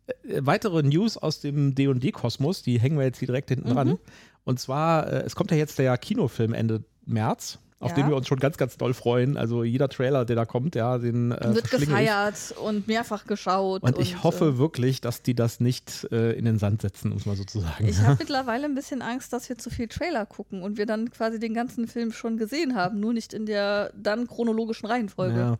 Äh, 0.06 0.40
weitere 0.40 0.82
News 0.82 1.16
aus 1.16 1.40
dem 1.40 1.74
D&D-Kosmos, 1.74 2.62
die 2.62 2.80
hängen 2.80 2.98
wir 2.98 3.04
jetzt 3.04 3.18
hier 3.18 3.26
direkt 3.26 3.48
hinten 3.50 3.68
Mhm. 3.70 3.74
dran. 3.74 3.98
Und 4.44 4.60
zwar, 4.60 5.06
äh, 5.12 5.22
es 5.24 5.34
kommt 5.36 5.50
ja 5.50 5.56
jetzt 5.56 5.78
der 5.78 5.96
Kinofilm 5.98 6.52
Ende 6.54 6.84
März 7.04 7.58
auf 7.78 7.90
Ja. 7.90 7.96
den 7.96 8.08
wir 8.08 8.16
uns 8.16 8.26
schon 8.26 8.38
ganz, 8.38 8.56
ganz 8.56 8.78
doll 8.78 8.94
freuen. 8.94 9.36
Also 9.36 9.62
jeder 9.62 9.90
Trailer, 9.90 10.24
der 10.24 10.34
da 10.34 10.46
kommt, 10.46 10.74
ja, 10.74 10.96
den 10.96 11.30
äh, 11.30 11.54
Wird 11.54 11.68
verschlinge 11.68 12.00
ich. 12.00 12.06
gefeiert 12.08 12.54
und 12.62 12.88
mehrfach 12.88 13.26
geschaut. 13.26 13.82
Und 13.82 13.98
ich 13.98 14.22
hoffe 14.22 14.46
äh, 14.46 14.58
wirklich, 14.58 15.02
dass 15.02 15.20
die 15.20 15.34
das 15.34 15.60
nicht 15.60 16.08
äh, 16.10 16.32
in 16.32 16.46
den 16.46 16.58
Sand 16.58 16.80
setzen, 16.82 17.12
um 17.12 17.18
es 17.18 17.26
mal 17.26 17.36
so 17.36 17.44
zu 17.44 17.60
sagen. 17.60 17.86
Ich 17.86 17.98
habe 18.00 18.16
mittlerweile 18.18 18.64
ein 18.64 18.74
bisschen 18.74 19.02
Angst, 19.02 19.32
dass 19.34 19.48
wir 19.50 19.58
zu 19.58 19.68
viel 19.68 19.88
Trailer 19.88 20.24
gucken 20.24 20.62
und 20.62 20.78
wir 20.78 20.86
dann 20.86 21.10
quasi 21.10 21.38
den 21.38 21.52
ganzen 21.52 21.86
Film 21.86 22.12
schon 22.12 22.38
gesehen 22.38 22.74
haben, 22.74 22.98
nur 22.98 23.12
nicht 23.12 23.34
in 23.34 23.44
der 23.44 23.92
dann 23.94 24.26
chronologischen 24.26 24.86
Reihenfolge. 24.86 25.38
Ja. 25.38 25.58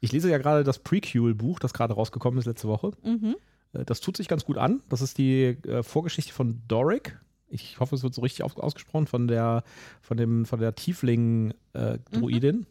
Ich 0.00 0.12
lese 0.12 0.30
ja 0.30 0.38
gerade 0.38 0.62
das 0.64 0.78
Prequel-Buch, 0.78 1.58
das 1.58 1.72
gerade 1.72 1.94
rausgekommen 1.94 2.38
ist 2.38 2.46
letzte 2.46 2.68
Woche. 2.68 2.92
Mhm. 3.02 3.36
Äh, 3.72 3.84
Das 3.84 4.00
tut 4.00 4.16
sich 4.16 4.28
ganz 4.28 4.44
gut 4.44 4.58
an. 4.58 4.82
Das 4.88 5.00
ist 5.00 5.18
die 5.18 5.44
äh, 5.66 5.82
Vorgeschichte 5.82 6.32
von 6.32 6.62
Doric. 6.68 7.18
Ich 7.48 7.78
hoffe, 7.78 7.94
es 7.94 8.02
wird 8.02 8.12
so 8.14 8.22
richtig 8.22 8.44
ausgesprochen 8.44 9.06
von 9.06 9.28
der, 9.28 9.62
von 10.02 10.16
dem, 10.16 10.46
von 10.46 10.58
der 10.58 10.74
Tiefling-Druidin, 10.74 12.66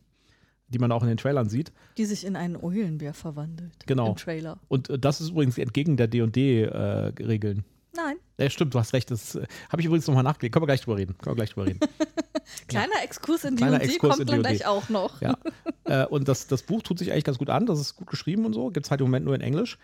die 0.68 0.80
man 0.80 0.92
auch 0.92 1.02
in 1.02 1.08
den 1.08 1.18
Trailern 1.18 1.48
sieht. 1.48 1.72
Die 1.98 2.06
sich 2.06 2.26
in 2.26 2.36
einen 2.36 2.58
Eulenbär 2.58 3.14
verwandelt. 3.14 3.72
Genau. 3.86 4.10
Im 4.10 4.16
Trailer. 4.18 4.60
Und 4.68 4.90
äh, 4.90 5.00
das 5.00 5.22
ist 5.22 5.30
übrigens 5.30 5.58
entgegen 5.58 5.96
der 5.98 6.08
D&D-Regeln. 6.08 7.64
Nein. 7.96 8.18
Ja, 8.38 8.50
stimmt, 8.50 8.74
du 8.74 8.80
hast 8.80 8.94
recht. 8.94 9.12
Das 9.12 9.36
äh, 9.36 9.48
habe 9.70 9.82
ich 9.82 9.86
übrigens 9.86 10.08
nochmal 10.08 10.24
nachgelesen. 10.24 10.52
Können 10.52 10.64
wir 10.64 10.68
gleich 10.68 10.82
drüber 10.82 10.98
reden. 10.98 11.18
Können 11.18 11.32
wir 11.32 11.36
gleich 11.36 11.52
drüber 11.52 11.68
reden. 11.68 11.80
Kleiner 12.68 13.04
Exkurs 13.04 13.44
in 13.44 13.56
Kleiner 13.56 13.80
D&D 13.80 13.94
Exkurs 13.94 14.18
kommt 14.18 14.30
dann 14.30 14.42
gleich 14.42 14.66
auch 14.66 14.90
noch. 14.90 15.22
Ja. 15.22 15.38
äh, 15.86 16.06
und 16.06 16.28
das, 16.28 16.48
das 16.48 16.64
Buch 16.64 16.82
tut 16.82 17.00
sich 17.00 17.12
eigentlich 17.12 17.24
ganz 17.24 17.38
gut 17.38 17.50
an. 17.50 17.66
Das 17.66 17.80
ist 17.80 17.96
gut 17.96 18.08
geschrieben 18.08 18.46
und 18.46 18.54
so. 18.54 18.70
Gibt 18.70 18.86
es 18.86 18.92
halt 18.92 19.02
im 19.02 19.08
Moment 19.08 19.26
nur 19.26 19.36
in 19.36 19.42
Englisch. 19.42 19.78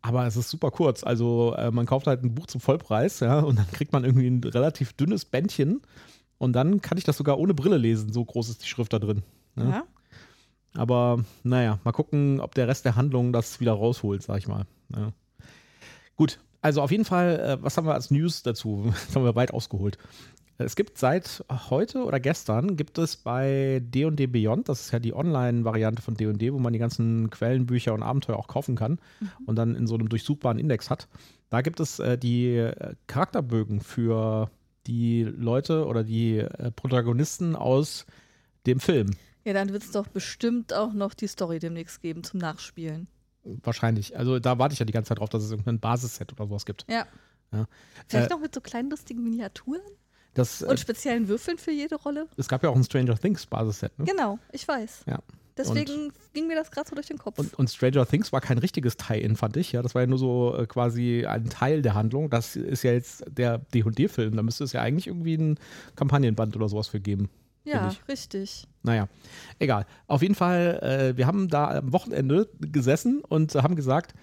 Aber 0.00 0.26
es 0.26 0.36
ist 0.36 0.48
super 0.48 0.70
kurz. 0.70 1.04
Also 1.04 1.54
äh, 1.56 1.70
man 1.70 1.86
kauft 1.86 2.06
halt 2.06 2.22
ein 2.22 2.34
Buch 2.34 2.46
zum 2.46 2.60
Vollpreis, 2.60 3.20
ja, 3.20 3.40
und 3.40 3.58
dann 3.58 3.68
kriegt 3.72 3.92
man 3.92 4.04
irgendwie 4.04 4.28
ein 4.28 4.42
relativ 4.42 4.92
dünnes 4.92 5.24
Bändchen. 5.24 5.82
Und 6.38 6.52
dann 6.52 6.80
kann 6.80 6.98
ich 6.98 7.04
das 7.04 7.16
sogar 7.16 7.38
ohne 7.38 7.52
Brille 7.52 7.78
lesen. 7.78 8.12
So 8.12 8.24
groß 8.24 8.48
ist 8.48 8.62
die 8.62 8.68
Schrift 8.68 8.92
da 8.92 9.00
drin. 9.00 9.22
Ja. 9.56 9.68
Ja. 9.68 9.84
Aber 10.74 11.24
naja, 11.42 11.80
mal 11.82 11.92
gucken, 11.92 12.40
ob 12.40 12.54
der 12.54 12.68
Rest 12.68 12.84
der 12.84 12.94
Handlung 12.94 13.32
das 13.32 13.58
wieder 13.58 13.72
rausholt, 13.72 14.22
sag 14.22 14.38
ich 14.38 14.46
mal. 14.46 14.66
Ja. 14.94 15.12
Gut, 16.14 16.38
also 16.60 16.82
auf 16.82 16.90
jeden 16.90 17.04
Fall, 17.04 17.38
äh, 17.40 17.62
was 17.62 17.76
haben 17.76 17.86
wir 17.86 17.94
als 17.94 18.10
News 18.10 18.42
dazu? 18.42 18.92
Das 19.06 19.16
haben 19.16 19.24
wir 19.24 19.36
weit 19.36 19.52
ausgeholt. 19.52 19.98
Es 20.60 20.74
gibt 20.74 20.98
seit 20.98 21.44
heute 21.70 22.04
oder 22.04 22.18
gestern 22.18 22.76
gibt 22.76 22.98
es 22.98 23.16
bei 23.16 23.80
D&D 23.80 24.26
Beyond, 24.26 24.68
das 24.68 24.80
ist 24.80 24.90
ja 24.90 24.98
die 24.98 25.14
Online-Variante 25.14 26.02
von 26.02 26.14
D&D, 26.14 26.52
wo 26.52 26.58
man 26.58 26.72
die 26.72 26.80
ganzen 26.80 27.30
Quellenbücher 27.30 27.94
und 27.94 28.02
Abenteuer 28.02 28.36
auch 28.36 28.48
kaufen 28.48 28.74
kann 28.74 28.98
und 29.46 29.54
dann 29.54 29.76
in 29.76 29.86
so 29.86 29.94
einem 29.94 30.08
durchsuchbaren 30.08 30.58
Index 30.58 30.90
hat. 30.90 31.06
Da 31.48 31.60
gibt 31.60 31.78
es 31.78 32.00
äh, 32.00 32.18
die 32.18 32.56
äh, 32.56 32.96
Charakterbögen 33.06 33.80
für 33.80 34.50
die 34.88 35.22
Leute 35.22 35.86
oder 35.86 36.02
die 36.02 36.38
äh, 36.38 36.72
Protagonisten 36.72 37.54
aus 37.54 38.04
dem 38.66 38.80
Film. 38.80 39.10
Ja, 39.44 39.52
dann 39.52 39.72
wird 39.72 39.84
es 39.84 39.92
doch 39.92 40.08
bestimmt 40.08 40.74
auch 40.74 40.92
noch 40.92 41.14
die 41.14 41.28
Story 41.28 41.60
demnächst 41.60 42.02
geben 42.02 42.24
zum 42.24 42.40
Nachspielen. 42.40 43.06
Wahrscheinlich. 43.62 44.16
Also 44.16 44.38
da 44.38 44.58
warte 44.58 44.72
ich 44.72 44.78
ja 44.78 44.86
die 44.86 44.92
ganze 44.92 45.08
Zeit 45.08 45.18
drauf, 45.18 45.28
dass 45.28 45.42
es 45.42 45.50
irgendein 45.50 45.80
Basisset 45.80 46.32
oder 46.32 46.46
sowas 46.46 46.64
gibt. 46.66 46.84
Ja. 46.88 47.06
Ja. 47.52 47.66
Vielleicht 48.08 48.30
Äh, 48.30 48.34
noch 48.34 48.40
mit 48.40 48.54
so 48.54 48.60
kleinen 48.60 48.90
lustigen 48.90 49.22
Miniaturen 49.24 49.80
Das, 50.34 50.62
äh, 50.62 50.66
und 50.66 50.78
speziellen 50.78 51.28
Würfeln 51.28 51.56
für 51.58 51.70
jede 51.72 51.94
Rolle. 51.96 52.28
es 52.36 52.46
gab 52.48 52.62
ja 52.62 52.68
auch 52.70 52.76
ein 52.76 52.84
Stranger 52.84 53.16
Things 53.18 53.46
Basisset. 53.46 53.98
Ne? 53.98 54.04
Genau, 54.04 54.38
ich 54.52 54.66
weiß. 54.68 55.04
Ja. 55.06 55.18
Deswegen 55.56 56.12
ging 56.34 56.46
mir 56.46 56.54
das 56.54 56.70
gerade 56.70 56.88
so 56.88 56.94
durch 56.94 57.08
den 57.08 57.18
Kopf. 57.18 57.36
Und, 57.38 57.52
und 57.54 57.68
Stranger 57.68 58.06
Things 58.06 58.30
war 58.30 58.40
kein 58.40 58.58
richtiges 58.58 58.96
Tie-In, 58.96 59.34
fand 59.34 59.56
ich. 59.56 59.72
Ja, 59.72 59.82
das 59.82 59.94
war 59.96 60.02
ja 60.02 60.06
nur 60.06 60.18
so 60.18 60.54
äh, 60.56 60.66
quasi 60.66 61.26
ein 61.26 61.48
Teil 61.50 61.82
der 61.82 61.94
Handlung. 61.94 62.30
Das 62.30 62.54
ist 62.54 62.84
ja 62.84 62.92
jetzt 62.92 63.24
der 63.28 63.58
D&D-Film. 63.58 64.36
Da 64.36 64.42
müsste 64.44 64.62
es 64.62 64.72
ja 64.72 64.82
eigentlich 64.82 65.08
irgendwie 65.08 65.34
ein 65.36 65.58
Kampagnenband 65.96 66.54
oder 66.54 66.68
sowas 66.68 66.86
für 66.86 67.00
geben. 67.00 67.28
Ja, 67.68 67.92
richtig. 68.08 68.66
Naja, 68.82 69.08
egal. 69.58 69.86
Auf 70.06 70.22
jeden 70.22 70.34
Fall, 70.34 70.78
äh, 70.82 71.16
wir 71.16 71.26
haben 71.26 71.48
da 71.48 71.78
am 71.78 71.92
Wochenende 71.92 72.48
gesessen 72.60 73.22
und 73.28 73.54
haben 73.54 73.76
gesagt, 73.76 74.14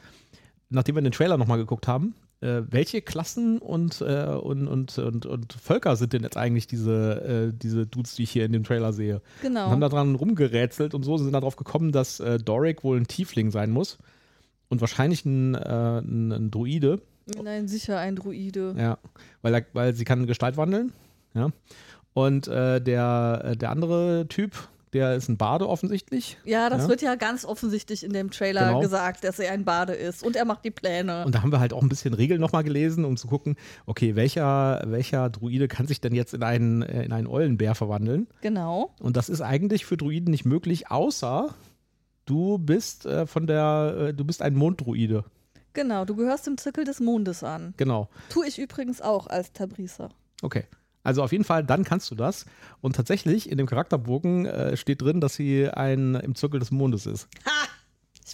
nachdem 0.69 0.95
wir 0.95 1.01
den 1.01 1.11
Trailer 1.11 1.37
nochmal 1.37 1.57
geguckt 1.57 1.87
haben, 1.87 2.15
äh, 2.41 2.61
welche 2.69 3.01
Klassen 3.01 3.59
und, 3.59 4.01
äh, 4.01 4.25
und, 4.25 4.67
und, 4.67 4.97
und, 4.97 5.25
und 5.25 5.53
Völker 5.53 5.95
sind 5.95 6.13
denn 6.13 6.23
jetzt 6.23 6.37
eigentlich 6.37 6.67
diese, 6.67 7.51
äh, 7.51 7.57
diese 7.57 7.87
Dudes, 7.87 8.15
die 8.15 8.23
ich 8.23 8.31
hier 8.31 8.45
in 8.45 8.51
dem 8.51 8.63
Trailer 8.63 8.93
sehe? 8.93 9.21
Genau. 9.41 9.65
Und 9.65 9.71
haben 9.71 9.81
da 9.81 9.89
dran 9.89 10.15
rumgerätselt 10.15 10.93
und 10.93 11.03
so 11.03 11.17
sind 11.17 11.31
darauf 11.31 11.55
gekommen, 11.55 11.91
dass 11.91 12.19
äh, 12.19 12.37
Doric 12.37 12.83
wohl 12.83 12.97
ein 12.97 13.07
Tiefling 13.07 13.51
sein 13.51 13.71
muss 13.71 13.97
und 14.69 14.81
wahrscheinlich 14.81 15.25
ein, 15.25 15.55
äh, 15.55 15.99
ein, 15.99 16.31
ein 16.31 16.51
Druide. 16.51 17.01
Nein, 17.41 17.67
sicher 17.67 17.97
ein 17.97 18.15
Druide. 18.15 18.75
Ja, 18.77 18.97
weil, 19.41 19.55
er, 19.55 19.65
weil 19.73 19.95
sie 19.95 20.03
kann 20.03 20.27
Gestalt 20.27 20.57
wandeln. 20.57 20.91
Ja. 21.33 21.49
Und 22.15 22.47
äh, 22.47 22.79
der, 22.81 23.41
äh, 23.43 23.57
der 23.57 23.69
andere 23.71 24.25
Typ, 24.29 24.55
der 24.93 25.15
ist 25.15 25.27
ein 25.27 25.35
Bade 25.35 25.67
offensichtlich. 25.67 26.37
Ja, 26.45 26.69
das 26.69 26.83
Ja. 26.83 26.87
wird 26.87 27.01
ja 27.01 27.15
ganz 27.15 27.43
offensichtlich 27.43 28.05
in 28.05 28.13
dem 28.13 28.31
Trailer 28.31 28.67
Genau. 28.67 28.79
gesagt, 28.79 29.25
dass 29.25 29.37
er 29.37 29.51
ein 29.51 29.65
Bade 29.65 29.91
ist. 29.93 30.23
Und 30.23 30.37
er 30.37 30.45
macht 30.45 30.63
die 30.63 30.71
Pläne. 30.71 31.25
Und 31.25 31.35
da 31.35 31.41
haben 31.41 31.51
wir 31.51 31.59
halt 31.59 31.73
auch 31.73 31.81
ein 31.81 31.89
bisschen 31.89 32.13
Regeln 32.13 32.39
nochmal 32.39 32.63
gelesen, 32.63 33.03
um 33.03 33.17
zu 33.17 33.27
gucken, 33.27 33.57
okay, 33.85 34.15
welcher, 34.15 34.81
welcher 34.87 35.29
Druide 35.29 35.67
kann 35.67 35.87
sich 35.87 35.99
denn 35.99 36.15
jetzt 36.15 36.33
in 36.33 36.41
einen, 36.43 36.81
äh, 36.83 37.03
in 37.03 37.11
einen 37.11 37.27
Eulenbär 37.27 37.75
verwandeln? 37.75 38.27
genau. 38.39 38.95
Und 39.01 39.17
das 39.17 39.27
ist 39.27 39.41
eigentlich 39.41 39.85
für 39.85 39.97
Druiden 39.97 40.31
nicht 40.31 40.45
möglich, 40.45 40.89
außer 40.89 41.53
du 42.25 42.57
bist 42.57 43.05
äh, 43.05 43.27
von 43.27 43.45
der, 43.47 43.95
äh, 43.99 44.13
du 44.13 44.23
bist 44.23 44.41
ein 44.41 44.55
Monddruide. 44.55 45.25
Genau, 45.73 46.05
du 46.05 46.15
gehörst 46.15 46.47
dem 46.47 46.57
Zirkel 46.57 46.85
des 46.85 47.01
Mondes 47.01 47.43
an. 47.43 47.73
Genau. 47.75 48.07
Tue 48.29 48.47
ich 48.47 48.57
übrigens 48.57 49.01
auch 49.01 49.27
als 49.27 49.51
Tabrisa. 49.51 50.07
Okay. 50.41 50.63
Also 51.05 51.23
auf 51.23 51.31
jeden 51.31 51.43
Fall, 51.43 51.63
dann 51.63 51.83
kannst 51.83 52.11
du 52.11 52.15
das. 52.15 52.45
Und 52.81 52.95
tatsächlich, 52.95 53.49
in 53.49 53.57
dem 53.57 53.67
Charakterbogen 53.67 54.45
äh, 54.45 54.75
steht 54.75 55.01
drin, 55.01 55.21
dass 55.21 55.35
sie 55.35 55.69
ein 55.69 56.15
im 56.15 56.35
Zirkel 56.35 56.59
des 56.59 56.71
Mondes 56.71 57.05
ist. 57.05 57.29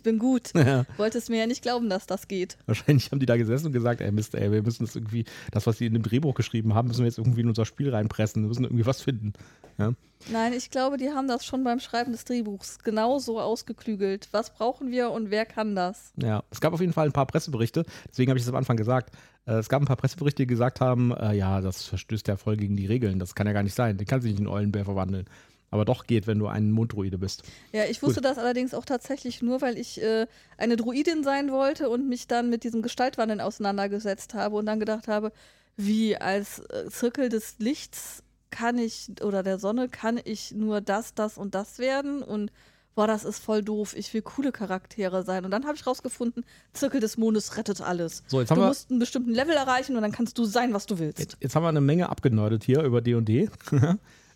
Ich 0.02 0.04
bin 0.04 0.18
gut. 0.18 0.52
Ja. 0.62 0.86
Wolltest 0.98 1.30
mir 1.30 1.38
ja 1.38 1.48
nicht 1.48 1.62
glauben, 1.62 1.90
dass 1.90 2.08
das 2.08 2.28
geht. 2.28 2.58
Wahrscheinlich 2.66 3.12
haben 3.12 3.20
die 3.20 3.26
da 3.26 3.38
gesessen 3.38 3.68
und 3.68 3.72
gesagt, 3.72 4.02
ey 4.02 4.12
Mist, 4.12 4.34
ey, 4.36 4.52
wir 4.52 4.64
müssen 4.64 4.86
das 4.86 4.96
irgendwie, 4.96 5.26
das, 5.52 5.68
was 5.68 5.78
sie 5.78 5.86
in 5.86 5.94
dem 5.94 6.02
Drehbuch 6.02 6.34
geschrieben 6.34 6.74
haben, 6.74 6.88
müssen 6.88 7.02
wir 7.02 7.08
jetzt 7.08 7.18
irgendwie 7.18 7.42
in 7.42 7.48
unser 7.48 7.66
Spiel 7.66 7.94
reinpressen. 7.94 8.44
Wir 8.44 8.48
müssen 8.48 8.64
irgendwie 8.64 8.86
was 8.86 9.02
finden. 9.02 9.34
Ja. 9.78 9.94
Nein, 10.32 10.54
ich 10.54 10.70
glaube, 10.70 10.98
die 10.98 11.10
haben 11.10 11.28
das 11.28 11.46
schon 11.46 11.64
beim 11.64 11.80
Schreiben 11.80 12.12
des 12.12 12.26
Drehbuchs 12.26 12.80
genau 12.80 13.20
so 13.20 13.40
ausgeklügelt. 13.40 14.30
Was 14.32 14.54
brauchen 14.54 14.92
wir 14.92 15.12
und 15.12 15.30
wer 15.30 15.46
kann 15.46 15.76
das? 15.76 16.14
Ja, 16.18 16.44
es 16.50 16.62
gab 16.62 16.74
auf 16.74 16.82
jeden 16.82 16.94
Fall 16.94 17.08
ein 17.08 17.14
paar 17.14 17.28
Presseberichte, 17.28 17.86
deswegen 18.10 18.30
habe 18.32 18.38
ich 18.38 18.44
es 18.44 18.50
am 18.50 18.56
Anfang 18.56 18.78
gesagt. 18.78 19.16
Äh, 19.46 19.54
es 19.54 19.70
gab 19.70 19.82
ein 19.82 19.88
paar 19.88 19.98
Presseberichte, 19.98 20.44
die 20.44 20.48
gesagt 20.48 20.82
haben, 20.82 21.12
äh, 21.12 21.34
ja, 21.34 21.62
das 21.62 21.86
verstößt 21.86 22.28
ja 22.28 22.38
voll 22.38 22.58
gegen 22.58 22.76
die 22.76 22.86
Regeln, 22.86 23.20
das 23.20 23.36
kann 23.36 23.48
ja 23.48 23.54
gar 23.54 23.64
nicht 23.64 23.76
sein, 23.76 23.98
den 23.98 24.08
kann 24.08 24.22
sich 24.22 24.32
nicht 24.32 24.42
in 24.42 24.48
Eulenbär 24.48 24.86
verwandeln. 24.86 25.26
Aber 25.72 25.86
doch 25.86 26.06
geht, 26.06 26.28
wenn 26.28 26.38
du 26.38 26.48
ein 26.48 26.70
Monddruide 26.72 27.18
bist. 27.18 27.44
Ja, 27.72 27.86
ich 27.86 28.04
wusste 28.04 28.20
das 28.20 28.38
allerdings 28.38 28.74
auch 28.74 28.84
tatsächlich 28.86 29.42
nur, 29.42 29.62
weil 29.62 29.78
ich 29.78 30.02
äh, 30.02 30.28
eine 30.58 30.76
Druidin 30.76 31.24
sein 31.24 31.50
wollte 31.50 31.90
und 31.90 32.10
mich 32.10 32.28
dann 32.28 32.50
mit 32.50 32.66
diesem 32.66 32.82
Gestaltwandeln 32.82 33.40
auseinandergesetzt 33.40 34.34
habe 34.34 34.58
und 34.58 34.66
dann 34.66 34.80
gedacht 34.82 35.08
habe, 35.08 35.32
wie 35.78 36.18
als 36.18 36.60
äh, 36.60 36.90
Zirkel 36.90 37.30
des 37.30 37.56
Lichts 37.60 38.22
kann 38.50 38.78
ich 38.78 39.08
oder 39.24 39.44
der 39.44 39.60
Sonne 39.60 39.88
kann 39.88 40.20
ich 40.22 40.52
nur 40.52 40.82
das, 40.82 41.14
das 41.14 41.38
und 41.38 41.56
das 41.56 41.80
werden 41.80 42.22
und 42.22 42.52
boah, 42.94 43.08
das 43.08 43.24
ist 43.24 43.40
voll 43.40 43.64
doof. 43.64 43.96
Ich 43.96 44.14
will 44.14 44.22
coole 44.22 44.52
Charaktere 44.52 45.24
sein. 45.24 45.46
Und 45.46 45.52
dann 45.52 45.64
habe 45.66 45.78
ich 45.78 45.88
rausgefunden, 45.88 46.44
Zirkel 46.74 47.00
des 47.00 47.18
Mondes 47.18 47.56
rettet 47.56 47.80
alles. 47.80 48.24
So, 48.28 48.42
jetzt 48.42 48.50
du 48.52 48.56
haben 48.56 48.62
wir- 48.64 48.68
musst 48.68 48.90
einen 48.92 49.00
bestimmten 49.00 49.32
Level 49.34 49.56
erreichen 49.56 49.96
und 49.96 50.02
dann 50.02 50.12
kannst 50.12 50.38
du 50.38 50.44
sein, 50.44 50.74
was 50.74 50.86
du 50.86 51.00
willst. 51.00 51.20
Jetzt, 51.20 51.38
jetzt 51.40 51.56
haben 51.56 51.64
wir 51.64 51.70
eine 51.70 51.80
Menge 51.80 52.10
abgenördet 52.10 52.66
hier 52.66 52.82
über 52.84 53.00
D&D. 53.00 53.50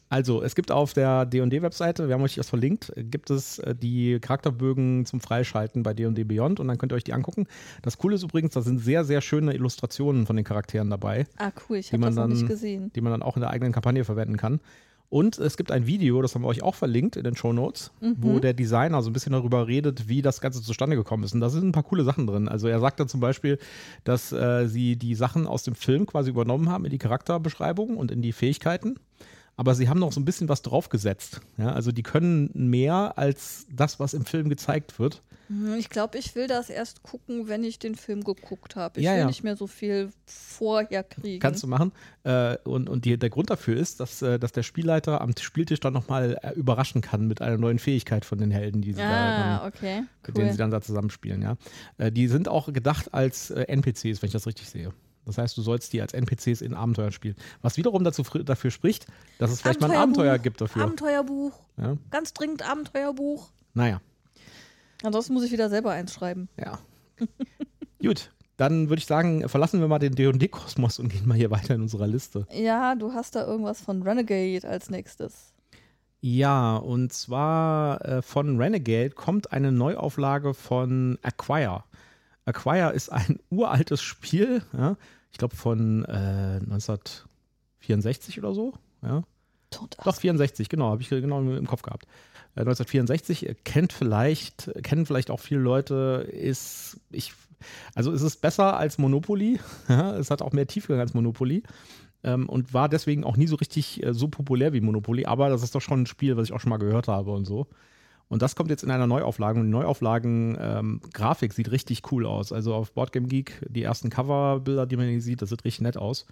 Also, 0.08 0.44
es 0.44 0.54
gibt 0.54 0.72
auf 0.72 0.94
der 0.94 1.26
D&D-Webseite, 1.26 2.08
wir 2.08 2.14
haben 2.14 2.22
euch 2.22 2.36
das 2.36 2.50
verlinkt, 2.50 2.94
gibt 2.96 3.32
es 3.32 3.58
äh, 3.60 3.74
die 3.76 4.20
Charakterbögen 4.20 5.06
zum 5.06 5.20
Freischalten 5.20 5.82
bei 5.82 5.94
D&D 5.94 6.24
Beyond 6.24 6.60
und 6.60 6.68
dann 6.68 6.78
könnt 6.78 6.92
ihr 6.92 6.96
euch 6.96 7.04
die 7.04 7.14
angucken. 7.14 7.48
Das 7.82 7.98
Coole 7.98 8.16
ist 8.16 8.24
übrigens, 8.24 8.54
da 8.54 8.62
sind 8.62 8.78
sehr, 8.80 9.04
sehr 9.04 9.22
schöne 9.22 9.54
Illustrationen 9.54 10.28
von 10.28 10.36
den 10.36 10.46
Charakteren 10.46 10.90
dabei. 10.92 11.26
Ah, 11.38 11.52
cool, 11.70 11.78
ich 11.78 11.92
habe 11.92 12.04
das 12.04 12.16
noch 12.16 12.28
nicht 12.28 12.42
dann- 12.42 12.48
gesehen. 12.48 12.92
die 12.96 13.02
man 13.02 13.12
dann 13.12 13.24
auch 13.24 13.36
in 13.36 13.42
der 13.42 13.50
eigenen 13.50 13.74
Kampagne 13.74 14.04
verwenden 14.06 14.38
kann. 14.38 14.60
Und 15.10 15.38
es 15.38 15.56
gibt 15.56 15.72
ein 15.72 15.86
Video, 15.86 16.22
das 16.22 16.34
haben 16.36 16.42
wir 16.42 16.48
euch 16.48 16.64
auch 16.64 16.76
verlinkt 16.76 17.16
in 17.16 17.24
den 17.24 17.36
Show 17.36 17.54
Notes, 17.54 17.92
wo 18.02 18.40
der 18.40 18.54
Designer 18.54 19.02
so 19.04 19.10
ein 19.10 19.14
bisschen 19.14 19.34
darüber 19.34 19.68
redet, 19.68 20.10
wie 20.10 20.22
das 20.24 20.42
Ganze 20.42 20.62
zustande 20.64 20.96
gekommen 20.96 21.24
ist. 21.24 21.34
Und 21.34 21.42
da 21.42 21.50
sind 21.50 21.64
ein 21.64 21.72
paar 21.72 21.84
coole 21.84 22.04
Sachen 22.04 22.26
drin. 22.28 22.48
Also 22.48 22.68
er 22.68 22.80
sagt 22.80 23.00
dann 23.00 23.08
zum 23.08 23.20
Beispiel, 23.20 23.60
dass 24.04 24.32
äh, 24.32 24.68
sie 24.68 24.98
die 24.98 25.14
Sachen 25.16 25.46
aus 25.48 25.64
dem 25.64 25.76
Film 25.76 26.06
quasi 26.08 26.32
übernommen 26.32 26.70
haben 26.70 26.86
in 26.86 26.92
die 26.92 26.98
Charakterbeschreibung 26.98 27.98
und 27.98 28.12
in 28.12 28.22
die 28.24 28.34
Fähigkeiten. 28.34 28.96
Aber 29.58 29.74
sie 29.74 29.88
haben 29.88 30.00
noch 30.00 30.12
so 30.12 30.20
ein 30.20 30.26
bisschen 30.26 30.50
was 30.50 30.62
draufgesetzt. 30.62 31.40
Ja, 31.58 31.72
also 31.72 31.92
die 31.92 32.04
können 32.04 32.50
mehr 32.54 33.18
als 33.18 33.66
das, 33.72 34.00
was 34.00 34.14
im 34.14 34.26
Film 34.26 34.50
gezeigt 34.50 35.00
wird. 35.00 35.22
Hm, 35.48 35.76
Ich 35.76 35.90
glaube, 35.90 36.18
ich 36.18 36.36
will 36.36 36.48
das 36.48 36.70
erst 36.70 37.04
gucken, 37.04 37.48
wenn 37.48 37.64
ich 37.64 37.80
den 37.80 37.96
Film 37.96 38.24
geguckt 38.24 38.76
habe. 38.76 39.00
Ich 39.00 39.06
Ja, 39.06 39.14
will 39.14 39.20
ja. 39.20 39.26
nicht 39.28 39.44
mehr 39.44 39.56
so 39.56 39.68
viel 39.68 40.10
vorher 40.26 41.04
kriegen. 41.04 41.40
Kannst 41.40 41.64
du 41.64 41.68
machen. 41.68 41.94
Äh, 42.24 42.58
und 42.66 42.90
und 42.90 43.06
die, 43.06 43.18
der 43.18 43.30
Grund 43.30 43.50
dafür 43.50 43.78
ist, 43.78 44.00
dass, 44.02 44.22
äh, 44.22 44.40
dass 44.40 44.52
der 44.52 44.64
Spielleiter 44.64 45.22
am 45.22 45.32
Spieltisch 45.40 45.80
dann 45.80 45.94
nochmal 45.94 46.38
äh, 46.42 46.52
überraschen 46.54 47.02
kann 47.02 47.28
mit 47.28 47.42
einer 47.42 47.58
neuen 47.58 47.80
Fähigkeit 47.80 48.26
von 48.26 48.38
den 48.40 48.52
Helden, 48.52 48.82
die 48.82 48.92
sie 48.92 49.00
da 49.00 49.10
dann 49.10 49.42
ah, 49.60 49.68
okay. 49.68 50.04
mit 50.28 50.36
denen 50.38 50.52
sie 50.52 50.58
dann 50.58 50.72
da 50.72 50.82
zusammenspielen, 50.82 51.42
ja. 51.42 52.10
Die 52.10 52.28
sind 52.28 52.48
auch 52.50 52.72
gedacht 52.74 53.14
als 53.14 53.52
NPCs, 53.52 54.22
wenn 54.22 54.28
ich 54.28 54.34
das 54.34 54.48
richtig 54.48 54.70
sehe. 54.70 54.92
Das 55.26 55.38
heißt, 55.38 55.58
du 55.58 55.62
sollst 55.62 55.94
die 55.94 56.02
als 56.02 56.14
NPCs 56.14 56.62
in 56.62 56.74
Abenteuern 56.74 57.12
spielen. 57.12 57.36
Was 57.62 57.78
wiederum 57.78 58.04
dazu, 58.04 58.24
dafür 58.24 58.72
spricht, 58.72 59.08
dass 59.40 59.52
es 59.52 59.62
vielleicht 59.62 59.82
mal 59.82 59.92
ein 59.92 59.98
Abenteuer 59.98 60.38
gibt 60.38 60.62
dafür. 60.62 60.84
Abenteuerbuch. 60.84 61.54
Ja? 61.78 61.98
Ganz 62.12 62.34
dringend 62.34 62.68
Abenteuerbuch. 62.68 63.50
Naja. 63.74 64.02
Ansonsten 65.04 65.34
muss 65.34 65.44
ich 65.44 65.52
wieder 65.52 65.70
selber 65.70 65.92
eins 65.92 66.14
schreiben. 66.14 66.48
Ja. 66.60 66.80
Gut, 68.02 68.32
dann 68.58 68.90
würde 68.90 69.00
ich 69.00 69.06
sagen, 69.06 69.48
verlassen 69.50 69.80
wir 69.82 69.88
mal 69.88 70.00
den 70.00 70.16
D&D-Kosmos 70.16 71.00
und 71.00 71.10
gehen 71.10 71.28
mal 71.28 71.38
hier 71.38 71.52
weiter 71.52 71.76
in 71.76 71.82
unserer 71.82 72.08
Liste. 72.08 72.48
Ja, 72.52 72.96
du 72.96 73.14
hast 73.14 73.36
da 73.36 73.46
irgendwas 73.46 73.82
von 73.82 74.02
Renegade 74.04 74.68
als 74.68 74.90
nächstes. 74.90 75.54
Ja, 76.22 76.78
und 76.78 77.14
zwar 77.14 78.04
äh, 78.04 78.22
von 78.22 78.60
Renegade 78.60 79.12
kommt 79.12 79.52
eine 79.52 79.72
Neuauflage 79.72 80.54
von 80.54 81.20
Acquire. 81.22 81.84
Acquire 82.46 82.92
ist 82.94 83.12
ein 83.12 83.40
uraltes 83.50 84.02
Spiel, 84.02 84.62
ja, 84.74 84.98
ich 85.32 85.38
glaube 85.38 85.56
von 85.56 86.06
äh, 86.06 86.60
1964 86.64 88.40
oder 88.40 88.54
so. 88.54 88.74
Ja. 89.02 89.24
Doch, 89.72 90.16
64, 90.16 90.70
genau, 90.70 90.90
habe 90.90 91.02
ich 91.02 91.10
genau 91.10 91.42
im 91.42 91.68
Kopf 91.68 91.82
gehabt. 91.82 92.08
1964 92.56 93.50
äh, 93.50 93.56
kennt 93.64 93.92
vielleicht, 93.92 94.72
kennen 94.84 95.06
vielleicht 95.06 95.30
auch 95.30 95.40
viele 95.40 95.60
Leute, 95.60 96.28
ist, 96.32 97.02
ich, 97.12 97.34
also 97.94 98.12
es 98.12 98.22
ist 98.22 98.42
besser 98.42 98.78
als 98.78 98.98
Monopoly. 98.98 99.60
Ja, 99.90 100.16
es 100.16 100.32
hat 100.32 100.42
auch 100.42 100.54
mehr 100.54 100.68
Tiefgang 100.68 101.00
als 101.00 101.14
Monopoly. 101.14 101.64
Ähm, 102.24 102.50
und 102.50 102.74
war 102.74 102.90
deswegen 102.90 103.24
auch 103.24 103.38
nie 103.38 103.48
so 103.48 103.56
richtig 103.56 104.02
äh, 104.04 104.14
so 104.14 104.28
populär 104.30 104.74
wie 104.74 104.82
Monopoly, 104.82 105.26
aber 105.26 105.50
das 105.50 105.62
ist 105.62 105.76
doch 105.76 105.82
schon 105.82 106.04
ein 106.04 106.06
Spiel, 106.08 106.38
was 106.38 106.46
ich 106.46 106.54
auch 106.54 106.60
schon 106.60 106.72
mal 106.72 106.78
gehört 106.78 107.08
habe 107.08 107.32
und 107.32 107.46
so. 107.46 107.68
Und 108.28 108.42
das 108.42 108.56
kommt 108.56 108.70
jetzt 108.70 108.84
in 108.84 108.92
einer 108.92 109.08
Neuauflage. 109.08 109.60
Und 109.60 109.68
die 109.68 109.72
Neuauflagen-Grafik 109.72 111.52
ähm, 111.52 111.56
sieht 111.56 111.72
richtig 111.72 112.12
cool 112.12 112.26
aus. 112.26 112.52
Also 112.52 112.74
auf 112.74 112.92
Boardgame 112.92 113.28
Geek, 113.28 113.66
die 113.70 113.84
ersten 113.84 114.10
Coverbilder, 114.10 114.86
die 114.86 114.98
man 114.98 115.08
hier 115.08 115.22
sieht, 115.22 115.42
das 115.42 115.50
sieht 115.50 115.64
richtig 115.64 115.82
nett 115.82 115.98
aus. 115.98 116.26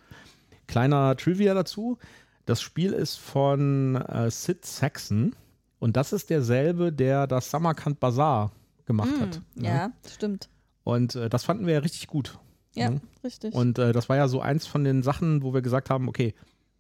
Kleiner 0.68 1.16
Trivia 1.16 1.54
dazu. 1.54 1.98
Das 2.46 2.62
Spiel 2.62 2.94
ist 2.94 3.18
von 3.18 3.96
äh, 3.96 4.30
Sid 4.32 4.66
Saxon. 4.66 5.36
Und 5.80 5.98
das 5.98 6.14
ist 6.14 6.30
derselbe, 6.30 6.92
der 6.92 7.28
das 7.28 7.50
Samarkand 7.50 8.00
Bazaar 8.00 8.52
gemacht 8.86 9.12
mm, 9.18 9.22
hat. 9.22 9.42
Ja, 9.56 9.76
ja, 9.76 9.92
stimmt. 10.10 10.50
Und 10.84 11.16
äh, 11.16 11.30
das 11.30 11.44
fanden 11.44 11.68
wir 11.68 11.74
ja 11.74 11.80
richtig 11.80 12.08
gut. 12.08 12.40
Ja, 12.76 12.92
mhm. 12.92 13.02
richtig. 13.24 13.54
Und 13.54 13.78
äh, 13.78 13.92
das 13.92 14.10
war 14.10 14.16
ja 14.16 14.28
so 14.28 14.42
eins 14.42 14.66
von 14.66 14.84
den 14.84 15.04
Sachen, 15.04 15.44
wo 15.44 15.54
wir 15.54 15.62
gesagt 15.62 15.90
haben, 15.90 16.08
okay, 16.08 16.34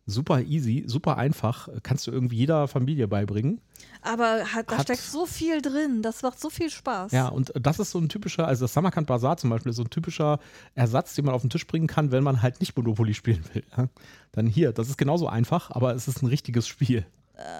super 0.05 0.41
easy, 0.41 0.83
super 0.85 1.17
einfach, 1.17 1.69
kannst 1.81 2.07
du 2.07 2.11
irgendwie 2.11 2.37
jeder 2.37 2.67
Familie 2.67 3.07
beibringen. 3.07 3.61
Aber 4.01 4.45
hat, 4.53 4.69
da 4.71 4.77
hat, 4.77 4.83
steckt 4.83 5.01
so 5.01 5.25
viel 5.25 5.61
drin, 5.61 6.01
das 6.01 6.21
macht 6.21 6.39
so 6.39 6.49
viel 6.49 6.69
Spaß. 6.69 7.11
Ja, 7.11 7.29
und 7.29 7.53
das 7.59 7.79
ist 7.79 7.91
so 7.91 7.99
ein 7.99 8.09
typischer, 8.09 8.47
also 8.47 8.65
das 8.65 8.73
Samarkand 8.73 9.07
Bazaar 9.07 9.37
zum 9.37 9.49
Beispiel 9.49 9.69
ist 9.69 9.77
so 9.77 9.83
ein 9.83 9.89
typischer 9.89 10.39
Ersatz, 10.75 11.15
den 11.15 11.25
man 11.25 11.33
auf 11.33 11.41
den 11.41 11.49
Tisch 11.49 11.67
bringen 11.67 11.87
kann, 11.87 12.11
wenn 12.11 12.23
man 12.23 12.41
halt 12.41 12.59
nicht 12.59 12.75
Monopoly 12.75 13.13
spielen 13.13 13.43
will. 13.53 13.63
Ja? 13.77 13.87
Dann 14.33 14.47
hier, 14.47 14.73
das 14.73 14.89
ist 14.89 14.97
genauso 14.97 15.27
einfach, 15.27 15.71
aber 15.71 15.95
es 15.95 16.07
ist 16.07 16.21
ein 16.21 16.27
richtiges 16.27 16.67
Spiel. 16.67 17.05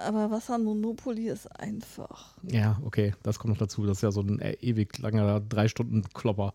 Aber 0.06 0.30
was 0.30 0.50
an 0.50 0.64
Monopoly 0.64 1.28
ist 1.28 1.46
einfach. 1.60 2.34
Ja, 2.44 2.78
okay, 2.84 3.12
das 3.22 3.38
kommt 3.38 3.54
noch 3.54 3.58
dazu. 3.58 3.84
Das 3.86 3.98
ist 3.98 4.02
ja 4.02 4.12
so 4.12 4.20
ein 4.20 4.40
ewig 4.60 4.98
langer 4.98 5.40
drei 5.40 5.66
Stunden 5.66 6.04
Klopper. 6.14 6.54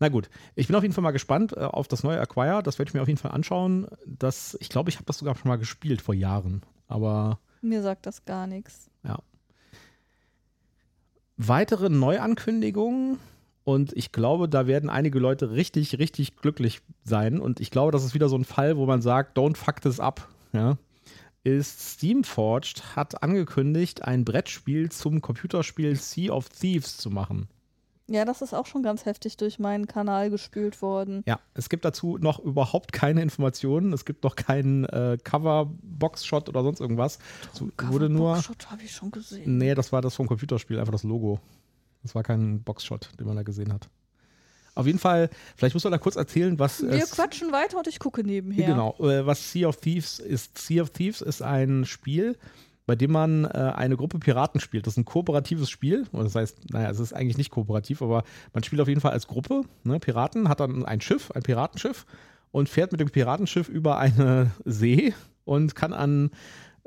Na 0.00 0.08
gut, 0.08 0.30
ich 0.54 0.66
bin 0.66 0.76
auf 0.76 0.82
jeden 0.82 0.94
Fall 0.94 1.02
mal 1.02 1.10
gespannt 1.10 1.56
äh, 1.56 1.60
auf 1.60 1.88
das 1.88 2.02
neue 2.02 2.20
Acquire. 2.20 2.62
Das 2.62 2.78
werde 2.78 2.90
ich 2.90 2.94
mir 2.94 3.02
auf 3.02 3.08
jeden 3.08 3.18
Fall 3.18 3.32
anschauen. 3.32 3.88
Das, 4.06 4.56
ich 4.60 4.68
glaube, 4.68 4.90
ich 4.90 4.96
habe 4.96 5.06
das 5.06 5.18
sogar 5.18 5.34
schon 5.36 5.48
mal 5.48 5.56
gespielt 5.56 6.02
vor 6.02 6.14
Jahren. 6.14 6.62
Aber. 6.86 7.38
Mir 7.60 7.82
sagt 7.82 8.06
das 8.06 8.24
gar 8.24 8.46
nichts. 8.46 8.90
Ja. 9.02 9.18
Weitere 11.36 11.88
Neuankündigungen. 11.88 13.18
Und 13.64 13.92
ich 13.94 14.12
glaube, 14.12 14.48
da 14.48 14.66
werden 14.66 14.88
einige 14.88 15.18
Leute 15.18 15.50
richtig, 15.50 15.98
richtig 15.98 16.36
glücklich 16.36 16.80
sein. 17.04 17.38
Und 17.38 17.60
ich 17.60 17.70
glaube, 17.70 17.92
das 17.92 18.04
ist 18.04 18.14
wieder 18.14 18.28
so 18.28 18.36
ein 18.36 18.44
Fall, 18.44 18.78
wo 18.78 18.86
man 18.86 19.02
sagt, 19.02 19.36
don't 19.36 19.56
fuck 19.56 19.82
this 19.82 20.00
up. 20.00 20.26
Ja 20.52 20.78
ist 21.44 21.94
Steamforged 21.94 22.96
hat 22.96 23.22
angekündigt, 23.22 24.02
ein 24.02 24.24
Brettspiel 24.24 24.90
zum 24.90 25.22
Computerspiel 25.22 25.96
Sea 25.96 26.32
of 26.32 26.48
Thieves 26.48 26.96
zu 26.96 27.10
machen. 27.10 27.48
Ja, 28.10 28.24
das 28.24 28.40
ist 28.40 28.54
auch 28.54 28.66
schon 28.66 28.82
ganz 28.82 29.04
heftig 29.04 29.36
durch 29.36 29.58
meinen 29.58 29.86
Kanal 29.86 30.30
gespült 30.30 30.80
worden. 30.80 31.22
Ja, 31.26 31.38
es 31.54 31.68
gibt 31.68 31.84
dazu 31.84 32.16
noch 32.18 32.38
überhaupt 32.38 32.92
keine 32.92 33.20
Informationen. 33.20 33.92
Es 33.92 34.06
gibt 34.06 34.24
noch 34.24 34.34
keinen 34.34 34.86
äh, 34.86 35.18
Cover-Box-Shot 35.22 36.48
oder 36.48 36.62
sonst 36.62 36.80
irgendwas. 36.80 37.18
So, 37.52 37.68
wurde 37.88 38.08
nur. 38.08 38.34
Box-Shot 38.34 38.70
habe 38.70 38.82
ich 38.82 38.92
schon 38.92 39.10
gesehen. 39.10 39.58
Nee, 39.58 39.74
das 39.74 39.92
war 39.92 40.00
das 40.00 40.14
vom 40.14 40.26
Computerspiel, 40.26 40.78
einfach 40.78 40.92
das 40.92 41.02
Logo. 41.02 41.38
Das 42.02 42.14
war 42.14 42.22
kein 42.22 42.62
Box-Shot, 42.62 43.10
den 43.20 43.26
man 43.26 43.36
da 43.36 43.42
gesehen 43.42 43.72
hat. 43.72 43.90
Auf 44.74 44.86
jeden 44.86 45.00
Fall, 45.00 45.28
vielleicht 45.56 45.74
muss 45.74 45.82
man 45.82 45.90
da 45.90 45.98
kurz 45.98 46.16
erzählen, 46.16 46.58
was. 46.58 46.80
Wir 46.82 47.04
quatschen 47.04 47.50
weiter 47.52 47.78
und 47.78 47.88
ich 47.88 47.98
gucke 47.98 48.22
nebenher. 48.22 48.68
Genau, 48.68 48.94
äh, 49.00 49.26
was 49.26 49.50
Sea 49.50 49.68
of 49.68 49.76
Thieves 49.76 50.20
ist. 50.20 50.56
Sea 50.56 50.82
of 50.82 50.90
Thieves 50.90 51.20
ist 51.20 51.42
ein 51.42 51.84
Spiel, 51.84 52.38
bei 52.88 52.96
dem 52.96 53.12
man 53.12 53.44
äh, 53.44 53.48
eine 53.48 53.98
Gruppe 53.98 54.18
Piraten 54.18 54.60
spielt. 54.60 54.86
Das 54.86 54.94
ist 54.94 54.96
ein 54.96 55.04
kooperatives 55.04 55.68
Spiel. 55.68 56.06
Das 56.10 56.34
heißt, 56.34 56.70
naja, 56.72 56.88
es 56.88 56.98
ist 56.98 57.12
eigentlich 57.12 57.36
nicht 57.36 57.50
kooperativ, 57.50 58.00
aber 58.00 58.24
man 58.54 58.64
spielt 58.64 58.80
auf 58.80 58.88
jeden 58.88 59.02
Fall 59.02 59.12
als 59.12 59.26
Gruppe. 59.26 59.60
Ne? 59.84 60.00
Piraten 60.00 60.48
hat 60.48 60.60
dann 60.60 60.86
ein 60.86 61.02
Schiff, 61.02 61.30
ein 61.32 61.42
Piratenschiff 61.42 62.06
und 62.50 62.70
fährt 62.70 62.92
mit 62.92 63.02
dem 63.02 63.10
Piratenschiff 63.10 63.68
über 63.68 63.98
eine 63.98 64.52
See 64.64 65.12
und 65.44 65.74
kann 65.74 65.92
an 65.92 66.30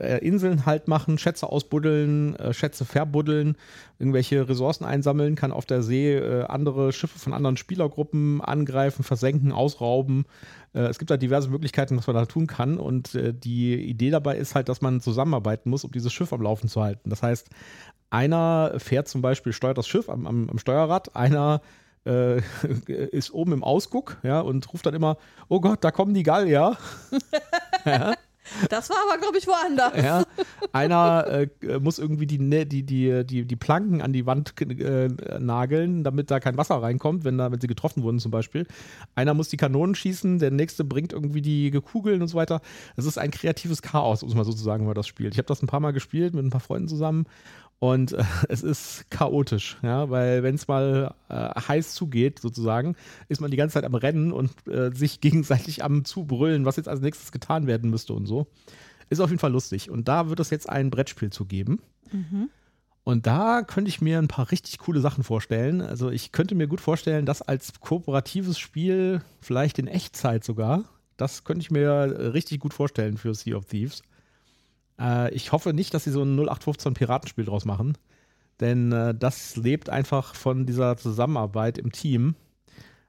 äh, 0.02 0.18
Inseln 0.26 0.66
halt 0.66 0.88
machen, 0.88 1.18
Schätze 1.18 1.48
ausbuddeln, 1.48 2.36
äh, 2.36 2.54
Schätze 2.54 2.86
verbuddeln, 2.86 3.56
irgendwelche 4.00 4.48
Ressourcen 4.48 4.86
einsammeln, 4.86 5.36
kann 5.36 5.52
auf 5.52 5.66
der 5.66 5.84
See 5.84 6.16
äh, 6.16 6.44
andere 6.44 6.92
Schiffe 6.92 7.20
von 7.20 7.34
anderen 7.34 7.58
Spielergruppen 7.58 8.42
angreifen, 8.42 9.04
versenken, 9.04 9.52
ausrauben. 9.52 10.26
Es 10.74 11.00
gibt 11.00 11.12
da 11.12 11.18
diverse 11.18 11.50
Möglichkeiten, 11.50 11.98
was 11.98 12.08
man 12.08 12.16
da 12.16 12.26
tun 12.26 12.48
kann. 12.48 12.78
Und 12.78 13.10
die 13.14 13.76
Idee 13.76 14.10
dabei 14.10 14.38
ist 14.38 14.56
halt, 14.56 14.70
dass 14.70 14.80
man 14.80 15.02
zusammenarbeiten 15.02 15.70
muss, 15.70 15.84
um 15.84 15.92
dieses 15.92 16.14
Schiff 16.14 16.32
am 16.32 16.42
Laufen 16.42 16.70
zu 16.70 16.82
halten. 16.82 17.10
Das 17.10 17.22
heißt, 17.22 17.50
einer 18.10 18.74
fährt 18.78 19.10
zum 19.10 19.22
Beispiel, 19.22 19.52
steuert 19.52 19.78
das 19.78 19.90
Schiff 19.90 20.10
am, 20.10 20.26
am, 20.26 20.50
am 20.50 20.58
Steuerrad, 20.60 21.14
einer 21.14 21.62
äh, 22.06 22.38
ist 22.88 23.34
oben 23.34 23.54
im 23.54 23.64
Ausguck, 23.64 24.18
ja, 24.24 24.40
und 24.40 24.72
ruft 24.74 24.86
dann 24.86 24.94
immer, 24.94 25.18
oh 25.48 25.62
Gott, 25.62 25.84
da 25.84 25.92
kommen 25.92 26.14
die 26.14 26.24
Gallier. 26.24 26.78
ja. 27.86 28.14
Das 28.70 28.90
war 28.90 28.98
aber, 29.08 29.20
glaube 29.20 29.38
ich, 29.38 29.48
woanders. 29.48 29.96
Ja, 30.02 30.24
einer 30.72 31.26
äh, 31.28 31.80
muss 31.80 32.00
irgendwie 32.00 32.28
die, 32.28 32.38
die, 32.66 32.84
die, 32.84 33.26
die, 33.26 33.46
die 33.46 33.56
Planken 33.56 34.02
an 34.02 34.14
die 34.14 34.26
Wand 34.26 34.54
äh, 34.62 35.10
nageln, 35.40 36.04
damit 36.04 36.32
da 36.32 36.40
kein 36.40 36.58
Wasser 36.58 36.76
reinkommt, 36.82 37.24
wenn, 37.24 37.38
da, 37.38 37.52
wenn 37.52 37.62
sie 37.62 37.68
getroffen 37.68 38.04
wurden 38.04 38.20
zum 38.20 38.32
Beispiel. 38.32 38.68
Einer 39.16 39.34
muss 39.34 39.50
die 39.50 39.58
Kanonen 39.58 39.96
schießen, 39.96 40.40
der 40.40 40.52
nächste 40.52 40.84
bringt 40.84 41.14
irgendwie 41.14 41.42
die 41.42 41.72
Kugeln 41.72 42.22
und 42.22 42.28
so 42.28 42.38
weiter. 42.38 42.62
Es 42.96 43.06
ist 43.06 43.18
ein 43.18 43.32
kreatives 43.32 43.82
Chaos, 43.82 44.24
muss 44.24 44.36
man 44.36 44.46
sozusagen, 44.46 44.82
wenn 44.82 44.88
man 44.88 44.96
das 44.96 45.08
spielt. 45.08 45.34
Ich 45.34 45.38
habe 45.38 45.48
das 45.48 45.62
ein 45.62 45.68
paar 45.68 45.80
Mal 45.80 45.92
gespielt 45.92 46.34
mit 46.34 46.46
ein 46.46 46.50
paar 46.50 46.62
Freunden 46.62 46.88
zusammen 46.88 47.26
und 47.82 48.12
äh, 48.12 48.24
es 48.48 48.62
ist 48.62 49.10
chaotisch, 49.10 49.78
ja, 49.82 50.12
weil 50.12 50.44
wenn 50.44 50.54
es 50.54 50.68
mal 50.68 51.16
äh, 51.30 51.60
heiß 51.60 51.96
zugeht, 51.96 52.38
sozusagen, 52.38 52.96
ist 53.28 53.42
man 53.42 53.50
die 53.50 53.58
ganze 53.58 53.74
Zeit 53.74 53.86
am 53.86 53.96
Rennen 53.96 54.32
und 54.32 54.52
äh, 54.68 54.92
sich 54.94 55.20
gegenseitig 55.20 55.84
am 55.84 56.06
Zubrüllen, 56.06 56.64
was 56.64 56.76
jetzt 56.76 56.88
als 56.88 57.02
nächstes 57.02 57.32
getan 57.32 57.66
werden 57.66 57.90
müsste 57.90 58.14
und 58.14 58.28
so. 58.28 58.46
Ist 59.10 59.20
auf 59.20 59.32
jeden 59.32 59.40
Fall 59.40 59.52
lustig. 59.52 59.90
Und 59.90 60.08
da 60.08 60.30
wird 60.30 60.40
es 60.40 60.52
jetzt 60.52 60.70
ein 60.70 60.92
Brettspiel 60.92 61.32
zu 61.32 61.46
geben. 61.46 61.82
Mhm. 62.12 62.50
Und 63.04 63.26
da 63.26 63.64
könnte 63.64 63.90
ich 63.90 64.00
mir 64.00 64.20
ein 64.20 64.28
paar 64.28 64.52
richtig 64.52 64.78
coole 64.78 65.02
Sachen 65.02 65.24
vorstellen. 65.24 65.82
Also 65.82 66.12
ich 66.12 66.32
könnte 66.32 66.54
mir 66.54 66.68
gut 66.68 66.82
vorstellen, 66.82 67.26
dass 67.26 67.42
als 67.42 67.80
kooperatives 67.80 68.60
Spiel, 68.60 69.24
vielleicht 69.42 69.80
in 69.80 69.88
Echtzeit 69.88 70.44
sogar, 70.44 70.84
das 71.18 71.46
könnte 71.46 71.62
ich 71.62 71.72
mir 71.72 72.32
richtig 72.36 72.60
gut 72.60 72.76
vorstellen 72.76 73.18
für 73.18 73.34
Sea 73.34 73.56
of 73.56 73.66
Thieves. 73.66 74.04
Äh, 75.02 75.34
ich 75.34 75.52
hoffe 75.52 75.74
nicht, 75.74 75.94
dass 75.94 76.04
sie 76.04 76.12
so 76.12 76.22
ein 76.22 76.36
0815 76.36 76.94
Piratenspiel 76.94 77.46
draus 77.46 77.66
machen, 77.66 77.98
denn 78.60 78.92
äh, 78.92 79.16
das 79.16 79.56
lebt 79.56 79.90
einfach 79.90 80.36
von 80.36 80.66
dieser 80.66 80.98
Zusammenarbeit 80.98 81.78
im 81.78 81.92
Team. 81.92 82.36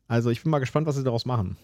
Also 0.09 0.31
ich 0.31 0.43
bin 0.43 0.51
mal 0.51 0.59
gespannt, 0.59 0.87
was 0.87 0.97
sie 0.97 1.05
daraus 1.05 1.27
machen. 1.27 1.57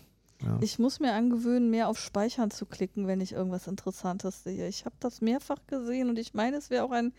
Ja. 0.43 0.59
Ich 0.61 0.79
muss 0.79 1.01
mir 1.01 1.15
angewöhnen, 1.15 1.71
mehr 1.71 1.89
auf 1.89 1.99
Speichern 1.99 2.51
zu 2.51 2.65
klicken, 2.67 3.07
wenn 3.07 3.21
ich 3.21 3.33
irgendwas 3.33 3.67
Interessantes 3.67 4.45
sehe. 4.45 4.69
Ich 4.69 4.85
habe 4.85 4.95
das 5.01 5.21
mehrfach 5.21 5.59
gesehen 5.67 6.09
und 6.11 6.19
ich 6.19 6.35
meine, 6.35 6.57
es 6.57 6.71
wäre 6.71 6.85
auch 6.85 6.93
ein 6.93 7.13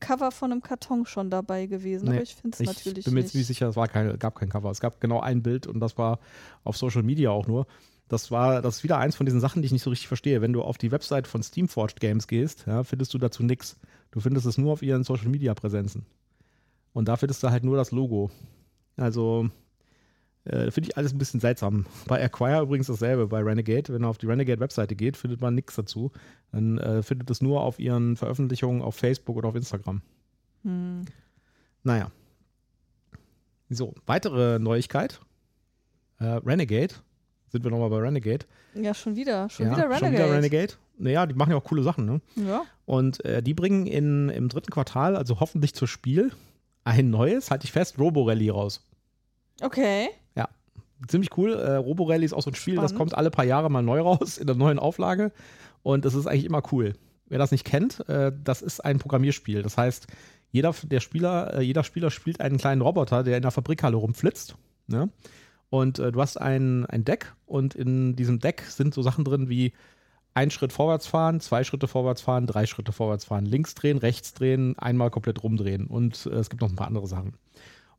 Cover 0.00 0.32
von 0.32 0.50
einem 0.50 0.62
Karton 0.62 1.06
schon 1.06 1.30
dabei 1.30 1.66
gewesen, 1.66 2.06
nee, 2.06 2.14
aber 2.14 2.22
ich 2.22 2.34
finde 2.34 2.56
es 2.58 2.66
natürlich 2.66 2.86
nicht. 2.86 2.98
Ich 2.98 3.04
bin 3.04 3.14
mir 3.14 3.20
jetzt 3.20 3.34
nicht 3.34 3.46
sicher, 3.46 3.68
es 3.68 3.76
war 3.76 3.88
keine, 3.88 4.16
gab 4.18 4.34
kein 4.34 4.48
Cover. 4.48 4.70
Es 4.70 4.80
gab 4.80 5.00
genau 5.00 5.20
ein 5.20 5.42
Bild 5.42 5.66
und 5.66 5.80
das 5.80 5.98
war 5.98 6.18
auf 6.64 6.76
Social 6.76 7.02
Media 7.02 7.30
auch 7.30 7.46
nur 7.46 7.66
das 8.12 8.30
war, 8.30 8.60
das 8.60 8.76
ist 8.76 8.84
wieder 8.84 8.98
eins 8.98 9.16
von 9.16 9.24
diesen 9.24 9.40
Sachen, 9.40 9.62
die 9.62 9.66
ich 9.66 9.72
nicht 9.72 9.82
so 9.82 9.88
richtig 9.88 10.06
verstehe. 10.06 10.42
Wenn 10.42 10.52
du 10.52 10.60
auf 10.60 10.76
die 10.76 10.92
Website 10.92 11.26
von 11.26 11.42
Steamforged 11.42 11.98
Games 11.98 12.26
gehst, 12.26 12.64
ja, 12.66 12.84
findest 12.84 13.14
du 13.14 13.18
dazu 13.18 13.42
nichts. 13.42 13.78
Du 14.10 14.20
findest 14.20 14.44
es 14.44 14.58
nur 14.58 14.72
auf 14.72 14.82
ihren 14.82 15.02
Social 15.02 15.28
Media 15.28 15.54
Präsenzen. 15.54 16.04
Und 16.92 17.08
da 17.08 17.16
findest 17.16 17.42
du 17.42 17.48
halt 17.48 17.64
nur 17.64 17.78
das 17.78 17.90
Logo. 17.90 18.30
Also, 18.98 19.48
äh, 20.44 20.70
finde 20.70 20.90
ich 20.90 20.96
alles 20.98 21.14
ein 21.14 21.18
bisschen 21.18 21.40
seltsam. 21.40 21.86
Bei 22.06 22.22
Acquire 22.22 22.60
übrigens 22.60 22.88
dasselbe, 22.88 23.28
bei 23.28 23.40
Renegade. 23.40 23.94
Wenn 23.94 24.02
man 24.02 24.10
auf 24.10 24.18
die 24.18 24.26
Renegade-Webseite 24.26 24.94
geht, 24.94 25.16
findet 25.16 25.40
man 25.40 25.54
nichts 25.54 25.74
dazu. 25.74 26.12
Dann 26.50 26.76
äh, 26.76 27.02
findet 27.02 27.30
es 27.30 27.40
nur 27.40 27.62
auf 27.62 27.78
ihren 27.78 28.16
Veröffentlichungen 28.16 28.82
auf 28.82 28.94
Facebook 28.94 29.36
oder 29.38 29.48
auf 29.48 29.54
Instagram. 29.54 30.02
Hm. 30.64 31.06
Naja. 31.82 32.10
So, 33.70 33.94
weitere 34.04 34.58
Neuigkeit. 34.58 35.18
Äh, 36.18 36.24
Renegade 36.26 36.94
sind 37.52 37.62
wir 37.62 37.70
nochmal 37.70 37.90
bei 37.90 37.98
Renegade. 37.98 38.46
Ja, 38.74 38.94
schon 38.94 39.14
wieder. 39.14 39.48
Schon 39.48 39.66
ja, 39.66 39.72
wieder 39.72 39.84
Renegade. 39.84 40.06
Schon 40.06 40.12
wieder 40.14 40.32
Renegade. 40.32 40.72
Naja, 40.98 41.26
die 41.26 41.34
machen 41.34 41.50
ja 41.50 41.56
auch 41.56 41.64
coole 41.64 41.82
Sachen, 41.82 42.06
ne? 42.06 42.20
Ja. 42.36 42.62
Und 42.86 43.24
äh, 43.24 43.42
die 43.42 43.54
bringen 43.54 43.86
in, 43.86 44.28
im 44.28 44.48
dritten 44.48 44.70
Quartal, 44.70 45.16
also 45.16 45.40
hoffentlich 45.40 45.74
zur 45.74 45.88
Spiel, 45.88 46.32
ein 46.84 47.10
neues, 47.10 47.50
halte 47.50 47.64
ich 47.64 47.72
fest, 47.72 47.98
Roborally 47.98 48.48
raus. 48.50 48.84
Okay. 49.60 50.08
Ziemlich 51.08 51.36
cool. 51.36 51.54
Äh, 51.54 51.76
Roborally 51.76 52.24
ist 52.24 52.32
auch 52.32 52.42
so 52.42 52.50
ein 52.50 52.54
Spiel, 52.54 52.76
das 52.76 52.90
Spannend. 52.90 52.98
kommt 52.98 53.14
alle 53.14 53.30
paar 53.30 53.44
Jahre 53.44 53.70
mal 53.70 53.82
neu 53.82 54.00
raus 54.00 54.38
in 54.38 54.46
der 54.46 54.56
neuen 54.56 54.78
Auflage. 54.78 55.32
Und 55.82 56.04
das 56.04 56.14
ist 56.14 56.26
eigentlich 56.26 56.44
immer 56.44 56.62
cool. 56.72 56.94
Wer 57.28 57.38
das 57.38 57.50
nicht 57.50 57.64
kennt, 57.64 58.08
äh, 58.08 58.32
das 58.44 58.62
ist 58.62 58.80
ein 58.80 58.98
Programmierspiel. 58.98 59.62
Das 59.62 59.76
heißt, 59.76 60.06
jeder 60.50 60.74
der 60.82 61.00
Spieler, 61.00 61.54
äh, 61.54 61.62
jeder 61.62 61.82
Spieler 61.82 62.10
spielt 62.10 62.40
einen 62.40 62.58
kleinen 62.58 62.82
Roboter, 62.82 63.22
der 63.22 63.36
in 63.36 63.42
der 63.42 63.50
Fabrikhalle 63.50 63.96
rumflitzt. 63.96 64.54
Ne? 64.86 65.08
Und 65.72 65.98
äh, 65.98 66.12
du 66.12 66.20
hast 66.20 66.38
ein, 66.38 66.84
ein 66.84 67.02
Deck 67.02 67.32
und 67.46 67.74
in 67.74 68.14
diesem 68.14 68.40
Deck 68.40 68.60
sind 68.68 68.92
so 68.92 69.00
Sachen 69.00 69.24
drin 69.24 69.48
wie 69.48 69.72
ein 70.34 70.50
Schritt 70.50 70.70
vorwärts 70.70 71.06
fahren, 71.06 71.40
zwei 71.40 71.64
Schritte 71.64 71.88
vorwärts 71.88 72.20
fahren, 72.20 72.46
drei 72.46 72.66
Schritte 72.66 72.92
vorwärts 72.92 73.24
fahren, 73.24 73.46
links 73.46 73.74
drehen, 73.74 73.96
rechts 73.96 74.34
drehen, 74.34 74.78
einmal 74.78 75.08
komplett 75.08 75.42
rumdrehen 75.42 75.86
und 75.86 76.26
äh, 76.26 76.34
es 76.34 76.50
gibt 76.50 76.60
noch 76.60 76.68
ein 76.68 76.76
paar 76.76 76.88
andere 76.88 77.06
Sachen. 77.06 77.38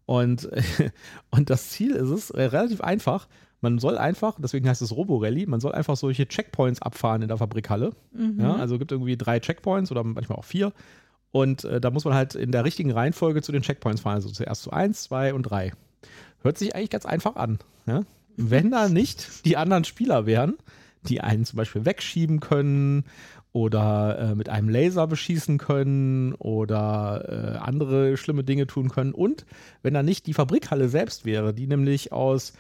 Und, 0.06 0.48
und 1.32 1.50
das 1.50 1.70
Ziel 1.70 1.96
ist 1.96 2.10
es, 2.10 2.30
äh, 2.30 2.44
relativ 2.44 2.82
einfach, 2.82 3.28
man 3.60 3.80
soll 3.80 3.98
einfach, 3.98 4.38
deswegen 4.40 4.70
heißt 4.70 4.84
es 4.84 4.96
Roborally, 4.96 5.48
man 5.48 5.60
soll 5.60 5.72
einfach 5.72 5.96
solche 5.96 6.28
Checkpoints 6.28 6.80
abfahren 6.80 7.24
in 7.24 7.28
der 7.28 7.38
Fabrikhalle. 7.38 7.94
Mhm. 8.12 8.40
Ja, 8.40 8.56
also 8.56 8.78
gibt 8.78 8.92
irgendwie 8.92 9.18
drei 9.18 9.40
Checkpoints 9.40 9.90
oder 9.90 10.04
manchmal 10.04 10.38
auch 10.38 10.46
vier. 10.46 10.74
Und 11.32 11.64
äh, 11.64 11.82
da 11.82 11.90
muss 11.90 12.06
man 12.06 12.14
halt 12.14 12.36
in 12.36 12.52
der 12.52 12.66
richtigen 12.66 12.92
Reihenfolge 12.92 13.42
zu 13.42 13.52
den 13.52 13.64
Checkpoints 13.64 14.02
fahren. 14.02 14.18
Also 14.18 14.30
zuerst 14.30 14.62
zu 14.62 14.70
eins, 14.70 15.02
zwei 15.02 15.34
und 15.34 15.42
drei. 15.42 15.74
Hört 16.44 16.58
sich 16.58 16.76
eigentlich 16.76 16.90
ganz 16.90 17.06
einfach 17.06 17.36
an. 17.36 17.60
Ja? 17.86 18.04
Wenn 18.36 18.72
da 18.72 18.90
nicht 18.90 19.46
die 19.46 19.58
anderen 19.58 19.86
Spieler 19.86 20.26
wären, 20.26 20.56
die 21.08 21.22
einen 21.22 21.46
zum 21.46 21.58
Beispiel 21.58 21.86
wegschieben 21.86 22.40
können 22.40 23.06
oder 23.52 24.18
äh, 24.20 24.36
mit 24.36 24.50
einem 24.50 24.70
Laser 24.70 25.08
beschießen 25.08 25.58
können 25.58 26.34
oder 26.34 27.56
äh, 27.56 27.58
andere 27.58 28.18
schlimme 28.18 28.44
Dinge 28.44 28.68
tun 28.68 28.90
können. 28.90 29.14
Und 29.14 29.46
wenn 29.82 29.94
da 29.94 30.04
nicht 30.04 30.28
die 30.28 30.34
Fabrikhalle 30.34 30.90
selbst 30.90 31.26
wäre, 31.26 31.54
die 31.54 31.68
nämlich 31.68 32.12
aus 32.12 32.54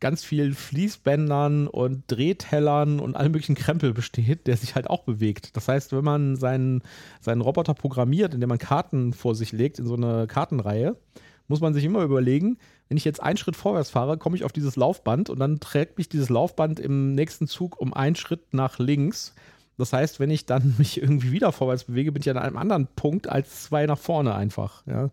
ganz 0.00 0.22
vielen 0.22 0.54
Fließbändern 0.54 1.66
und 1.66 2.04
Drehtellern 2.06 3.00
und 3.00 3.16
allem 3.16 3.32
möglichen 3.32 3.56
Krempel 3.56 3.92
besteht, 3.92 4.46
der 4.46 4.56
sich 4.56 4.76
halt 4.76 4.88
auch 4.88 5.02
bewegt. 5.02 5.56
Das 5.56 5.66
heißt, 5.66 5.92
wenn 5.92 6.04
man 6.04 6.36
seinen, 6.36 6.82
seinen 7.20 7.40
Roboter 7.40 7.74
programmiert, 7.74 8.32
indem 8.32 8.48
man 8.48 8.58
Karten 8.58 9.12
vor 9.12 9.34
sich 9.34 9.50
legt 9.50 9.80
in 9.80 9.86
so 9.86 9.96
eine 9.96 10.28
Kartenreihe, 10.28 10.96
muss 11.48 11.60
man 11.60 11.74
sich 11.74 11.84
immer 11.84 12.02
überlegen, 12.02 12.58
wenn 12.88 12.96
ich 12.96 13.04
jetzt 13.04 13.22
einen 13.22 13.36
Schritt 13.36 13.56
vorwärts 13.56 13.90
fahre, 13.90 14.16
komme 14.18 14.36
ich 14.36 14.44
auf 14.44 14.52
dieses 14.52 14.76
Laufband 14.76 15.30
und 15.30 15.38
dann 15.38 15.60
trägt 15.60 15.98
mich 15.98 16.08
dieses 16.08 16.30
Laufband 16.30 16.80
im 16.80 17.14
nächsten 17.14 17.46
Zug 17.46 17.80
um 17.80 17.92
einen 17.92 18.16
Schritt 18.16 18.54
nach 18.54 18.78
links. 18.78 19.34
Das 19.76 19.92
heißt, 19.92 20.20
wenn 20.20 20.30
ich 20.30 20.46
dann 20.46 20.74
mich 20.78 21.00
irgendwie 21.00 21.32
wieder 21.32 21.52
vorwärts 21.52 21.84
bewege, 21.84 22.12
bin 22.12 22.22
ich 22.22 22.30
an 22.30 22.38
einem 22.38 22.56
anderen 22.56 22.86
Punkt 22.86 23.28
als 23.28 23.64
zwei 23.64 23.86
nach 23.86 23.98
vorne 23.98 24.34
einfach. 24.34 24.86
Ja? 24.86 25.10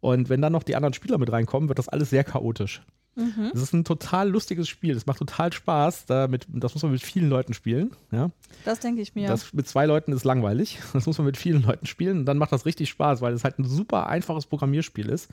Und 0.00 0.28
wenn 0.28 0.40
dann 0.40 0.52
noch 0.52 0.62
die 0.62 0.76
anderen 0.76 0.94
Spieler 0.94 1.18
mit 1.18 1.30
reinkommen, 1.30 1.68
wird 1.68 1.78
das 1.78 1.88
alles 1.88 2.10
sehr 2.10 2.24
chaotisch. 2.24 2.82
Mhm. 3.16 3.50
Es 3.52 3.60
ist 3.60 3.72
ein 3.72 3.84
total 3.84 4.30
lustiges 4.30 4.68
Spiel. 4.68 4.96
Es 4.96 5.06
macht 5.06 5.18
total 5.18 5.52
Spaß. 5.52 6.06
Damit, 6.06 6.46
das 6.48 6.74
muss 6.74 6.82
man 6.82 6.92
mit 6.92 7.02
vielen 7.02 7.28
Leuten 7.28 7.54
spielen. 7.54 7.90
Ja? 8.12 8.30
Das 8.64 8.80
denke 8.80 9.02
ich 9.02 9.14
mir. 9.14 9.28
Das 9.28 9.52
mit 9.52 9.66
zwei 9.68 9.86
Leuten 9.86 10.12
ist 10.12 10.24
langweilig. 10.24 10.78
Das 10.92 11.06
muss 11.06 11.18
man 11.18 11.26
mit 11.26 11.36
vielen 11.36 11.62
Leuten 11.62 11.86
spielen. 11.86 12.20
Und 12.20 12.26
dann 12.26 12.38
macht 12.38 12.52
das 12.52 12.66
richtig 12.66 12.88
Spaß, 12.88 13.20
weil 13.20 13.34
es 13.34 13.44
halt 13.44 13.58
ein 13.58 13.64
super 13.64 14.06
einfaches 14.06 14.46
Programmierspiel 14.46 15.08
ist. 15.08 15.28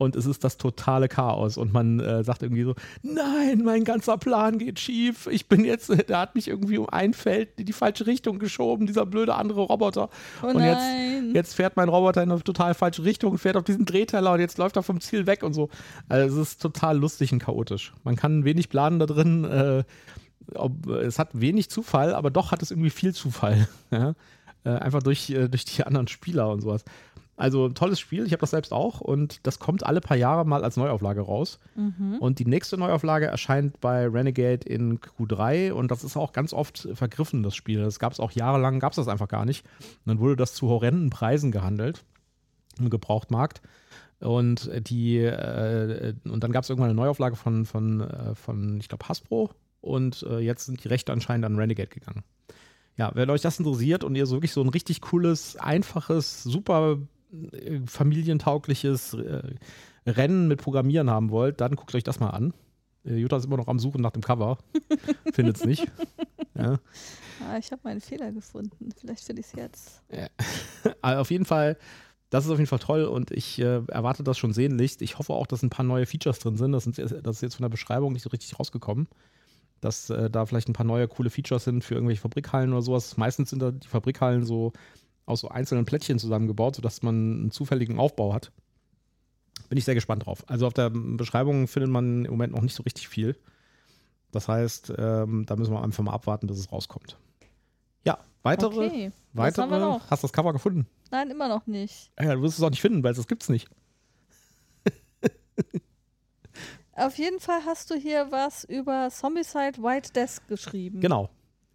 Und 0.00 0.16
es 0.16 0.24
ist 0.24 0.42
das 0.44 0.56
totale 0.56 1.08
Chaos. 1.08 1.58
Und 1.58 1.74
man 1.74 2.00
äh, 2.00 2.24
sagt 2.24 2.42
irgendwie 2.42 2.64
so: 2.64 2.74
Nein, 3.02 3.60
mein 3.62 3.84
ganzer 3.84 4.16
Plan 4.16 4.56
geht 4.56 4.80
schief. 4.80 5.26
Ich 5.30 5.46
bin 5.46 5.62
jetzt, 5.62 5.90
der 6.08 6.18
hat 6.18 6.34
mich 6.34 6.48
irgendwie 6.48 6.78
um 6.78 6.88
ein 6.88 7.12
Feld 7.12 7.50
in 7.60 7.66
die 7.66 7.74
falsche 7.74 8.06
Richtung 8.06 8.38
geschoben, 8.38 8.86
dieser 8.86 9.04
blöde 9.04 9.34
andere 9.34 9.60
Roboter. 9.60 10.08
oh 10.42 10.46
und 10.46 10.62
jetzt, 10.62 11.34
jetzt 11.34 11.54
fährt 11.54 11.76
mein 11.76 11.90
Roboter 11.90 12.22
in 12.22 12.32
eine 12.32 12.42
total 12.42 12.72
falsche 12.72 13.04
Richtung 13.04 13.36
fährt 13.36 13.58
auf 13.58 13.64
diesen 13.64 13.84
Drehteller 13.84 14.32
und 14.32 14.40
jetzt 14.40 14.56
läuft 14.56 14.76
er 14.76 14.82
vom 14.82 15.02
Ziel 15.02 15.26
weg 15.26 15.42
und 15.42 15.52
so. 15.52 15.68
Also 16.08 16.40
es 16.40 16.52
ist 16.52 16.62
total 16.62 16.96
lustig 16.96 17.30
und 17.34 17.40
chaotisch. 17.40 17.92
Man 18.02 18.16
kann 18.16 18.46
wenig 18.46 18.70
planen 18.70 19.00
da 19.00 19.04
drin. 19.04 19.44
Äh, 19.44 19.84
ob, 20.54 20.86
es 20.86 21.18
hat 21.18 21.38
wenig 21.38 21.68
Zufall, 21.68 22.14
aber 22.14 22.30
doch 22.30 22.52
hat 22.52 22.62
es 22.62 22.70
irgendwie 22.70 22.90
viel 22.90 23.14
Zufall. 23.14 23.68
Ja? 23.90 24.14
Äh, 24.62 24.70
einfach 24.70 25.02
durch, 25.02 25.30
äh, 25.30 25.48
durch 25.48 25.64
die 25.64 25.84
anderen 25.84 26.06
Spieler 26.06 26.50
und 26.50 26.60
sowas. 26.60 26.84
Also 27.40 27.70
tolles 27.70 27.98
Spiel, 27.98 28.26
ich 28.26 28.32
habe 28.32 28.40
das 28.40 28.50
selbst 28.50 28.70
auch 28.70 29.00
und 29.00 29.46
das 29.46 29.58
kommt 29.58 29.86
alle 29.86 30.02
paar 30.02 30.18
Jahre 30.18 30.44
mal 30.44 30.62
als 30.62 30.76
Neuauflage 30.76 31.22
raus. 31.22 31.58
Mhm. 31.74 32.18
Und 32.20 32.38
die 32.38 32.44
nächste 32.44 32.76
Neuauflage 32.76 33.24
erscheint 33.24 33.80
bei 33.80 34.06
Renegade 34.06 34.68
in 34.68 35.00
Q3 35.00 35.72
und 35.72 35.90
das 35.90 36.04
ist 36.04 36.18
auch 36.18 36.34
ganz 36.34 36.52
oft 36.52 36.86
vergriffen, 36.92 37.42
das 37.42 37.56
Spiel. 37.56 37.80
Das 37.80 37.98
gab 37.98 38.12
es 38.12 38.20
auch 38.20 38.32
jahrelang, 38.32 38.78
gab 38.78 38.92
es 38.92 38.96
das 38.96 39.08
einfach 39.08 39.28
gar 39.28 39.46
nicht. 39.46 39.64
Und 39.78 40.08
dann 40.08 40.18
wurde 40.18 40.36
das 40.36 40.52
zu 40.52 40.68
horrenden 40.68 41.08
Preisen 41.08 41.50
gehandelt 41.50 42.04
im 42.78 42.90
Gebrauchtmarkt. 42.90 43.62
Und 44.18 44.70
die, 44.90 45.20
äh, 45.20 46.12
und 46.24 46.44
dann 46.44 46.52
gab 46.52 46.64
es 46.64 46.68
irgendwann 46.68 46.90
eine 46.90 47.00
Neuauflage 47.00 47.36
von, 47.36 47.64
von, 47.64 48.02
äh, 48.02 48.34
von 48.34 48.76
ich 48.80 48.90
glaube, 48.90 49.08
Hasbro. 49.08 49.48
Und 49.80 50.26
äh, 50.28 50.40
jetzt 50.40 50.66
sind 50.66 50.84
die 50.84 50.88
Rechte 50.88 51.10
anscheinend 51.10 51.46
an 51.46 51.56
Renegade 51.56 51.88
gegangen. 51.88 52.22
Ja, 52.98 53.12
wenn 53.14 53.30
euch 53.30 53.40
das 53.40 53.58
interessiert 53.58 54.04
und 54.04 54.14
ihr 54.14 54.26
so 54.26 54.36
wirklich 54.36 54.52
so 54.52 54.60
ein 54.60 54.68
richtig 54.68 55.00
cooles, 55.00 55.56
einfaches, 55.56 56.42
super 56.42 56.98
familientaugliches 57.86 59.14
äh, 59.14 59.42
Rennen 60.06 60.48
mit 60.48 60.60
Programmieren 60.60 61.10
haben 61.10 61.30
wollt, 61.30 61.60
dann 61.60 61.76
guckt 61.76 61.94
euch 61.94 62.04
das 62.04 62.20
mal 62.20 62.30
an. 62.30 62.54
Äh, 63.04 63.16
Jutta 63.16 63.36
ist 63.36 63.46
immer 63.46 63.56
noch 63.56 63.68
am 63.68 63.78
Suchen 63.78 64.00
nach 64.00 64.12
dem 64.12 64.22
Cover. 64.22 64.58
Findet 65.32 65.56
es 65.56 65.64
nicht. 65.64 65.86
Ja. 66.54 66.78
Ah, 67.40 67.58
ich 67.58 67.72
habe 67.72 67.80
meinen 67.84 68.00
Fehler 68.00 68.32
gefunden. 68.32 68.90
Vielleicht 68.96 69.24
finde 69.24 69.40
ich 69.40 69.46
es 69.46 69.52
jetzt. 69.54 70.02
Aber 71.00 71.20
auf 71.20 71.30
jeden 71.30 71.46
Fall, 71.46 71.76
das 72.28 72.44
ist 72.44 72.50
auf 72.50 72.58
jeden 72.58 72.68
Fall 72.68 72.78
toll 72.78 73.04
und 73.04 73.30
ich 73.30 73.58
äh, 73.58 73.82
erwarte 73.88 74.22
das 74.22 74.38
schon 74.38 74.52
sehnlichst. 74.52 75.00
Ich 75.02 75.18
hoffe 75.18 75.32
auch, 75.32 75.46
dass 75.46 75.62
ein 75.62 75.70
paar 75.70 75.84
neue 75.84 76.06
Features 76.06 76.38
drin 76.38 76.56
sind. 76.56 76.72
Das, 76.72 76.84
sind, 76.84 76.98
das 76.98 77.36
ist 77.36 77.42
jetzt 77.42 77.54
von 77.56 77.64
der 77.64 77.70
Beschreibung 77.70 78.12
nicht 78.12 78.22
so 78.22 78.30
richtig 78.30 78.58
rausgekommen. 78.58 79.08
Dass 79.80 80.10
äh, 80.10 80.28
da 80.28 80.44
vielleicht 80.44 80.68
ein 80.68 80.74
paar 80.74 80.84
neue 80.84 81.08
coole 81.08 81.30
Features 81.30 81.64
sind 81.64 81.82
für 81.82 81.94
irgendwelche 81.94 82.20
Fabrikhallen 82.20 82.72
oder 82.72 82.82
sowas. 82.82 83.16
Meistens 83.16 83.50
sind 83.50 83.62
da 83.62 83.70
die 83.70 83.88
Fabrikhallen 83.88 84.44
so 84.44 84.72
aus 85.30 85.40
so 85.40 85.48
einzelnen 85.48 85.84
Plättchen 85.86 86.18
zusammengebaut, 86.18 86.76
sodass 86.76 87.02
man 87.02 87.14
einen 87.14 87.50
zufälligen 87.50 87.98
Aufbau 87.98 88.34
hat. 88.34 88.52
Bin 89.68 89.78
ich 89.78 89.84
sehr 89.84 89.94
gespannt 89.94 90.26
drauf. 90.26 90.44
Also 90.48 90.66
auf 90.66 90.74
der 90.74 90.90
Beschreibung 90.90 91.68
findet 91.68 91.90
man 91.90 92.24
im 92.24 92.30
Moment 92.32 92.52
noch 92.54 92.62
nicht 92.62 92.74
so 92.74 92.82
richtig 92.82 93.08
viel. 93.08 93.36
Das 94.32 94.48
heißt, 94.48 94.92
ähm, 94.98 95.44
da 95.46 95.56
müssen 95.56 95.72
wir 95.72 95.82
einfach 95.82 96.02
mal 96.04 96.12
abwarten, 96.12 96.46
bis 96.46 96.58
es 96.58 96.70
rauskommt. 96.72 97.16
Ja, 98.04 98.18
weitere, 98.42 98.86
Okay. 98.86 99.12
Was 99.32 99.56
haben 99.58 99.70
wir 99.70 99.76
weitere. 99.76 99.88
noch? 99.90 100.10
Hast 100.10 100.22
du 100.22 100.26
das 100.26 100.32
Cover 100.32 100.52
gefunden? 100.52 100.86
Nein, 101.12 101.30
immer 101.30 101.48
noch 101.48 101.66
nicht. 101.66 102.10
Ja, 102.20 102.34
du 102.34 102.42
wirst 102.42 102.58
es 102.58 102.64
auch 102.64 102.70
nicht 102.70 102.80
finden, 102.80 103.02
weil 103.04 103.14
das 103.14 103.26
gibt's 103.28 103.48
nicht. 103.48 103.68
Auf 106.92 107.16
jeden 107.16 107.40
Fall 107.40 107.60
hast 107.64 107.90
du 107.90 107.94
hier 107.94 108.30
was 108.30 108.64
über 108.64 109.08
Zombicide 109.10 109.78
White 109.82 110.12
Death 110.12 110.46
geschrieben. 110.48 111.00
Genau. 111.00 111.30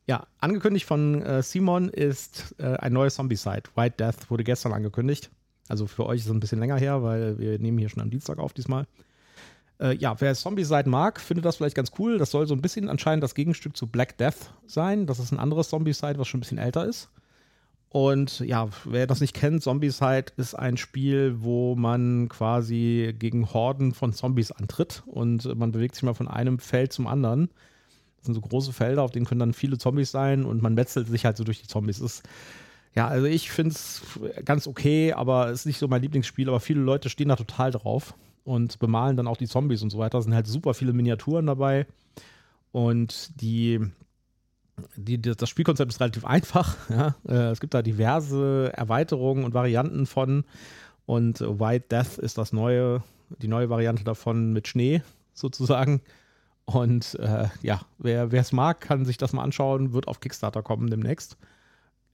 Ja, 0.07 0.27
angekündigt 0.39 0.85
von 0.85 1.21
äh, 1.23 1.41
Simon 1.41 1.89
ist 1.89 2.55
äh, 2.59 2.75
ein 2.77 2.93
neues 2.93 3.15
Zombie-Site. 3.15 3.71
White 3.75 3.95
Death 3.97 4.29
wurde 4.29 4.43
gestern 4.43 4.73
angekündigt. 4.73 5.31
Also 5.67 5.87
für 5.87 6.05
euch 6.05 6.19
ist 6.19 6.25
es 6.27 6.31
ein 6.31 6.39
bisschen 6.39 6.59
länger 6.59 6.77
her, 6.77 7.01
weil 7.01 7.39
wir 7.39 7.57
nehmen 7.57 7.79
hier 7.79 7.89
schon 7.89 8.03
am 8.03 8.11
Dienstag 8.11 8.37
auf 8.37 8.53
diesmal. 8.53 8.85
Äh, 9.79 9.95
ja, 9.95 10.19
wer 10.21 10.35
Zombie-Site 10.35 10.87
mag, 10.87 11.19
findet 11.19 11.45
das 11.45 11.57
vielleicht 11.57 11.75
ganz 11.75 11.91
cool. 11.97 12.19
Das 12.19 12.29
soll 12.29 12.45
so 12.45 12.53
ein 12.53 12.61
bisschen 12.61 12.87
anscheinend 12.87 13.23
das 13.23 13.33
Gegenstück 13.33 13.75
zu 13.75 13.87
Black 13.87 14.17
Death 14.17 14.53
sein. 14.67 15.07
Das 15.07 15.17
ist 15.17 15.31
ein 15.31 15.39
anderes 15.39 15.69
Zombie-Site, 15.69 16.19
was 16.19 16.27
schon 16.27 16.37
ein 16.37 16.41
bisschen 16.41 16.59
älter 16.59 16.85
ist. 16.85 17.09
Und 17.95 18.41
ja, 18.41 18.67
wer 18.83 19.07
das 19.07 19.21
nicht 19.21 19.33
kennt, 19.33 19.63
Zombicide 19.63 20.25
ist 20.35 20.53
ein 20.53 20.75
Spiel, 20.75 21.37
wo 21.39 21.75
man 21.75 22.27
quasi 22.27 23.15
gegen 23.17 23.53
Horden 23.53 23.93
von 23.93 24.11
Zombies 24.11 24.51
antritt 24.51 25.03
und 25.05 25.45
man 25.57 25.71
bewegt 25.71 25.95
sich 25.95 26.03
mal 26.03 26.13
von 26.13 26.27
einem 26.27 26.59
Feld 26.59 26.91
zum 26.91 27.07
anderen. 27.07 27.49
Sind 28.25 28.33
so 28.33 28.41
große 28.41 28.73
Felder, 28.73 29.03
auf 29.03 29.11
denen 29.11 29.25
können 29.25 29.39
dann 29.39 29.53
viele 29.53 29.77
Zombies 29.77 30.11
sein 30.11 30.45
und 30.45 30.61
man 30.61 30.73
metzelt 30.73 31.07
sich 31.07 31.25
halt 31.25 31.37
so 31.37 31.43
durch 31.43 31.61
die 31.61 31.67
Zombies. 31.67 31.99
Ist, 31.99 32.23
ja, 32.93 33.07
also 33.07 33.25
ich 33.25 33.51
finde 33.51 33.71
es 33.71 34.01
ganz 34.43 34.67
okay, 34.67 35.13
aber 35.13 35.49
es 35.49 35.61
ist 35.61 35.65
nicht 35.65 35.79
so 35.79 35.87
mein 35.87 36.01
Lieblingsspiel, 36.01 36.47
aber 36.49 36.59
viele 36.59 36.81
Leute 36.81 37.09
stehen 37.09 37.29
da 37.29 37.35
total 37.35 37.71
drauf 37.71 38.15
und 38.43 38.79
bemalen 38.79 39.17
dann 39.17 39.27
auch 39.27 39.37
die 39.37 39.47
Zombies 39.47 39.81
und 39.81 39.89
so 39.89 39.97
weiter. 39.97 40.17
Es 40.17 40.25
sind 40.25 40.33
halt 40.33 40.47
super 40.47 40.73
viele 40.73 40.93
Miniaturen 40.93 41.45
dabei 41.45 41.87
und 42.71 43.39
die 43.41 43.79
die, 44.95 45.21
das 45.21 45.49
Spielkonzept 45.49 45.91
ist 45.91 45.99
relativ 45.99 46.25
einfach. 46.25 46.75
Ja? 46.89 47.15
Äh, 47.27 47.51
es 47.51 47.59
gibt 47.59 47.73
da 47.73 47.81
diverse 47.81 48.71
Erweiterungen 48.73 49.43
und 49.43 49.53
Varianten 49.53 50.05
von. 50.05 50.45
Und 51.05 51.41
White 51.41 51.87
Death 51.91 52.17
ist 52.17 52.37
das 52.37 52.51
neue, 52.51 53.03
die 53.41 53.47
neue 53.47 53.69
Variante 53.69 54.03
davon 54.03 54.53
mit 54.53 54.67
Schnee 54.67 55.01
sozusagen. 55.33 56.01
Und 56.65 57.15
äh, 57.19 57.47
ja, 57.61 57.81
wer 57.99 58.31
es 58.33 58.51
mag, 58.51 58.81
kann 58.81 59.05
sich 59.05 59.17
das 59.17 59.33
mal 59.33 59.43
anschauen, 59.43 59.93
wird 59.93 60.07
auf 60.07 60.19
Kickstarter 60.19 60.63
kommen 60.63 60.89
demnächst. 60.89 61.37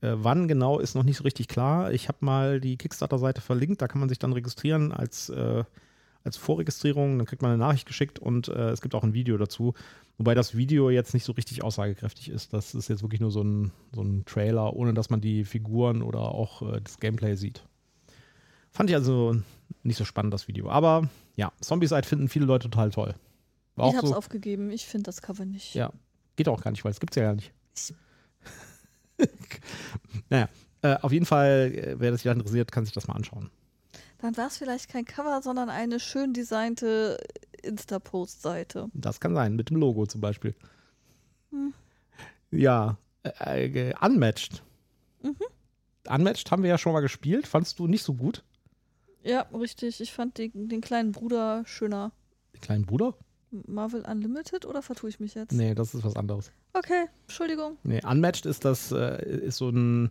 Äh, 0.02 0.14
wann 0.16 0.48
genau 0.48 0.80
ist 0.80 0.96
noch 0.96 1.04
nicht 1.04 1.18
so 1.18 1.24
richtig 1.24 1.48
klar. 1.48 1.92
Ich 1.94 2.08
habe 2.08 2.18
mal 2.22 2.60
die 2.60 2.78
Kickstarter-Seite 2.78 3.40
verlinkt, 3.40 3.82
da 3.82 3.88
kann 3.88 4.00
man 4.00 4.10
sich 4.10 4.20
dann 4.20 4.34
registrieren 4.34 4.92
als, 4.92 5.30
äh, 5.30 5.64
als 6.24 6.38
Vorregistrierung. 6.38 7.18
Dann 7.18 7.28
kriegt 7.28 7.42
man 7.42 7.52
eine 7.52 7.60
Nachricht 7.60 7.88
geschickt 7.88 8.20
und 8.20 8.50
äh, 8.50 8.72
es 8.72 8.82
gibt 8.82 8.94
auch 8.94 9.04
ein 9.04 9.14
Video 9.14 9.38
dazu. 9.38 9.74
Wobei 10.18 10.36
das 10.36 10.58
Video 10.58 10.90
jetzt 10.90 11.14
nicht 11.14 11.24
so 11.24 11.32
richtig 11.32 11.64
aussagekräftig 11.64 12.30
ist. 12.30 12.52
Das 12.52 12.76
ist 12.76 12.90
jetzt 12.90 13.04
wirklich 13.04 13.22
nur 13.22 13.32
so 13.32 13.44
ein, 13.44 13.72
so 13.94 14.02
ein 14.02 14.26
Trailer, 14.26 14.74
ohne 14.76 14.94
dass 14.94 15.10
man 15.10 15.22
die 15.22 15.46
Figuren 15.46 16.02
oder 16.02 16.20
auch 16.20 16.62
äh, 16.62 16.82
das 16.82 17.00
Gameplay 17.00 17.36
sieht. 17.36 17.64
Fand 18.72 18.90
ich 18.90 18.96
also 18.96 19.36
nicht 19.84 19.98
so 19.98 20.06
spannend, 20.06 20.34
das 20.34 20.48
Video. 20.48 20.70
Aber 20.70 21.10
ja, 21.36 21.52
Zombieside 21.62 22.04
finden 22.04 22.28
viele 22.28 22.46
Leute 22.46 22.70
total 22.70 22.90
toll. 22.90 23.16
War 23.76 23.90
ich 23.90 23.96
hab's 23.96 24.10
so, 24.10 24.16
aufgegeben. 24.16 24.70
Ich 24.72 24.86
finde 24.86 25.04
das 25.04 25.22
Cover 25.22 25.46
nicht. 25.46 25.76
Ja, 25.76 25.92
geht 26.36 26.48
auch 26.48 26.62
gar 26.62 26.72
nicht, 26.72 26.84
weil 26.84 26.92
es 26.92 27.00
gibt's 27.00 27.16
ja 27.16 27.24
gar 27.24 27.36
nicht. 27.36 27.54
naja, 30.30 30.50
äh, 30.82 30.96
auf 31.02 31.12
jeden 31.12 31.26
Fall, 31.26 31.72
äh, 31.74 32.00
wer 32.00 32.12
das 32.12 32.24
wieder 32.24 32.34
interessiert, 32.34 32.72
kann 32.72 32.86
sich 32.86 32.94
das 32.94 33.08
mal 33.08 33.16
anschauen. 33.16 33.50
Dann 34.20 34.38
war 34.38 34.48
es 34.48 34.58
vielleicht 34.58 34.90
kein 34.90 35.06
Cover, 35.06 35.42
sondern 35.42 35.70
eine 35.70 36.00
schön 36.00 36.34
designte 36.34 37.18
Insta-Post-Seite. 37.64 38.90
Das 38.94 39.20
kann 39.20 39.34
sein, 39.34 39.56
mit 39.56 39.70
dem 39.70 39.78
Logo 39.78 40.06
zum 40.06 40.22
Beispiel. 40.22 40.56
Hm. 41.52 41.74
Ja, 42.52 42.98
äh, 43.24 43.90
äh, 43.90 43.94
Unmatched. 44.00 44.64
Mhm. 45.24 45.36
Unmatched 46.08 46.52
haben 46.52 46.64
wir 46.64 46.70
ja 46.70 46.78
schon 46.78 46.94
mal 46.94 47.02
gespielt. 47.02 47.48
Fandst 47.48 47.80
du 47.80 47.88
nicht 47.88 48.04
so 48.04 48.14
gut? 48.14 48.44
Ja, 49.24 49.42
richtig. 49.54 50.02
Ich 50.02 50.14
fand 50.14 50.38
die, 50.38 50.50
den 50.50 50.82
kleinen 50.82 51.12
Bruder 51.12 51.64
schöner. 51.66 52.12
Den 52.54 52.62
kleinen 52.62 52.86
Bruder? 52.86 53.16
Marvel 53.68 54.04
Unlimited 54.08 54.66
oder 54.66 54.82
vertue 54.82 55.10
ich 55.10 55.20
mich 55.20 55.36
jetzt? 55.36 55.52
Nee, 55.52 55.76
das 55.76 55.94
ist 55.94 56.04
was 56.04 56.16
anderes. 56.16 56.52
Okay, 56.74 57.06
Entschuldigung. 57.24 57.78
Nee, 57.84 58.02
Unmatched 58.06 58.46
ist 58.46 58.66
das, 58.66 58.92
äh, 58.92 59.24
ist 59.26 59.58
so 59.58 59.70
ein 59.70 60.10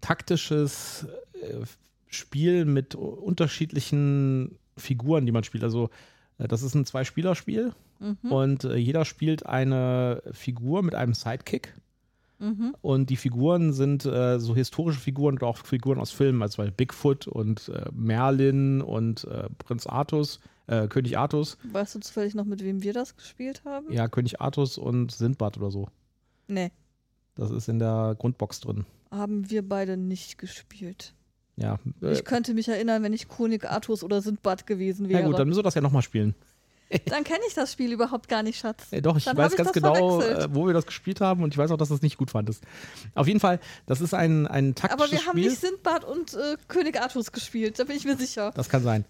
taktisches 0.00 1.06
äh, 1.34 1.64
Spiel 2.06 2.64
mit 2.64 2.94
unterschiedlichen 2.94 4.58
Figuren, 4.76 5.26
die 5.26 5.32
man 5.32 5.44
spielt. 5.44 5.64
Also 5.64 5.90
äh, 6.38 6.48
das 6.48 6.62
ist 6.62 6.74
ein 6.74 6.84
Zwei-Spieler-Spiel 6.84 7.72
mhm. 8.00 8.32
und 8.32 8.64
jeder 8.64 9.04
spielt 9.04 9.46
eine 9.46 10.22
Figur 10.32 10.82
mit 10.82 10.94
einem 10.94 11.14
Sidekick. 11.14 11.74
Mhm. 12.42 12.74
Und 12.80 13.08
die 13.08 13.16
Figuren 13.16 13.72
sind 13.72 14.04
äh, 14.04 14.40
so 14.40 14.56
historische 14.56 14.98
Figuren 14.98 15.36
oder 15.36 15.46
auch 15.46 15.58
Figuren 15.58 16.00
aus 16.00 16.10
Filmen, 16.10 16.42
also 16.42 16.64
Bigfoot 16.76 17.28
und 17.28 17.68
äh, 17.68 17.84
Merlin 17.92 18.82
und 18.82 19.24
äh, 19.24 19.48
Prinz 19.58 19.86
Artus, 19.86 20.40
äh, 20.66 20.88
König 20.88 21.16
Artus. 21.16 21.56
Weißt 21.70 21.94
du 21.94 22.00
zufällig 22.00 22.34
noch, 22.34 22.44
mit 22.44 22.64
wem 22.64 22.82
wir 22.82 22.92
das 22.92 23.16
gespielt 23.16 23.62
haben? 23.64 23.92
Ja, 23.92 24.08
König 24.08 24.40
Artus 24.40 24.76
und 24.76 25.12
Sindbad 25.12 25.56
oder 25.56 25.70
so. 25.70 25.86
Nee. 26.48 26.72
Das 27.36 27.52
ist 27.52 27.68
in 27.68 27.78
der 27.78 28.16
Grundbox 28.18 28.58
drin. 28.58 28.86
Haben 29.12 29.48
wir 29.48 29.66
beide 29.66 29.96
nicht 29.96 30.36
gespielt. 30.36 31.14
Ja. 31.54 31.78
Äh, 32.02 32.12
ich 32.12 32.24
könnte 32.24 32.54
mich 32.54 32.68
erinnern, 32.68 33.04
wenn 33.04 33.12
ich 33.12 33.28
König 33.28 33.70
Artus 33.70 34.02
oder 34.02 34.20
Sindbad 34.20 34.66
gewesen 34.66 35.08
wäre. 35.08 35.20
Ja 35.20 35.26
gut, 35.26 35.38
dann 35.38 35.46
müssen 35.46 35.60
wir 35.60 35.64
das 35.64 35.74
ja 35.74 35.80
nochmal 35.80 36.02
spielen. 36.02 36.34
Dann 37.06 37.24
kenne 37.24 37.40
ich 37.48 37.54
das 37.54 37.72
Spiel 37.72 37.92
überhaupt 37.92 38.28
gar 38.28 38.42
nicht, 38.42 38.58
Schatz. 38.58 38.88
Ja, 38.90 39.00
doch, 39.00 39.16
ich 39.16 39.24
Dann 39.24 39.36
weiß 39.36 39.52
ich 39.52 39.58
ganz 39.58 39.72
genau, 39.72 40.20
äh, 40.20 40.48
wo 40.52 40.66
wir 40.66 40.74
das 40.74 40.86
gespielt 40.86 41.20
haben 41.20 41.42
und 41.42 41.54
ich 41.54 41.58
weiß 41.58 41.70
auch, 41.70 41.76
dass 41.76 41.88
du 41.88 41.94
es 41.94 42.02
nicht 42.02 42.18
gut 42.18 42.30
fandest. 42.30 42.64
Auf 43.14 43.26
jeden 43.26 43.40
Fall, 43.40 43.60
das 43.86 44.00
ist 44.00 44.14
ein, 44.14 44.46
ein 44.46 44.74
taktisches 44.74 45.06
Spiel. 45.06 45.18
Aber 45.18 45.24
wir 45.24 45.28
haben 45.28 45.38
Spiel. 45.38 45.50
nicht 45.50 45.60
Sindbad 45.60 46.04
und 46.04 46.34
äh, 46.34 46.56
König 46.68 47.00
Artus 47.00 47.32
gespielt, 47.32 47.78
da 47.78 47.84
bin 47.84 47.96
ich 47.96 48.04
mir 48.04 48.16
sicher. 48.16 48.52
Das 48.54 48.68
kann 48.68 48.82
sein. 48.82 49.04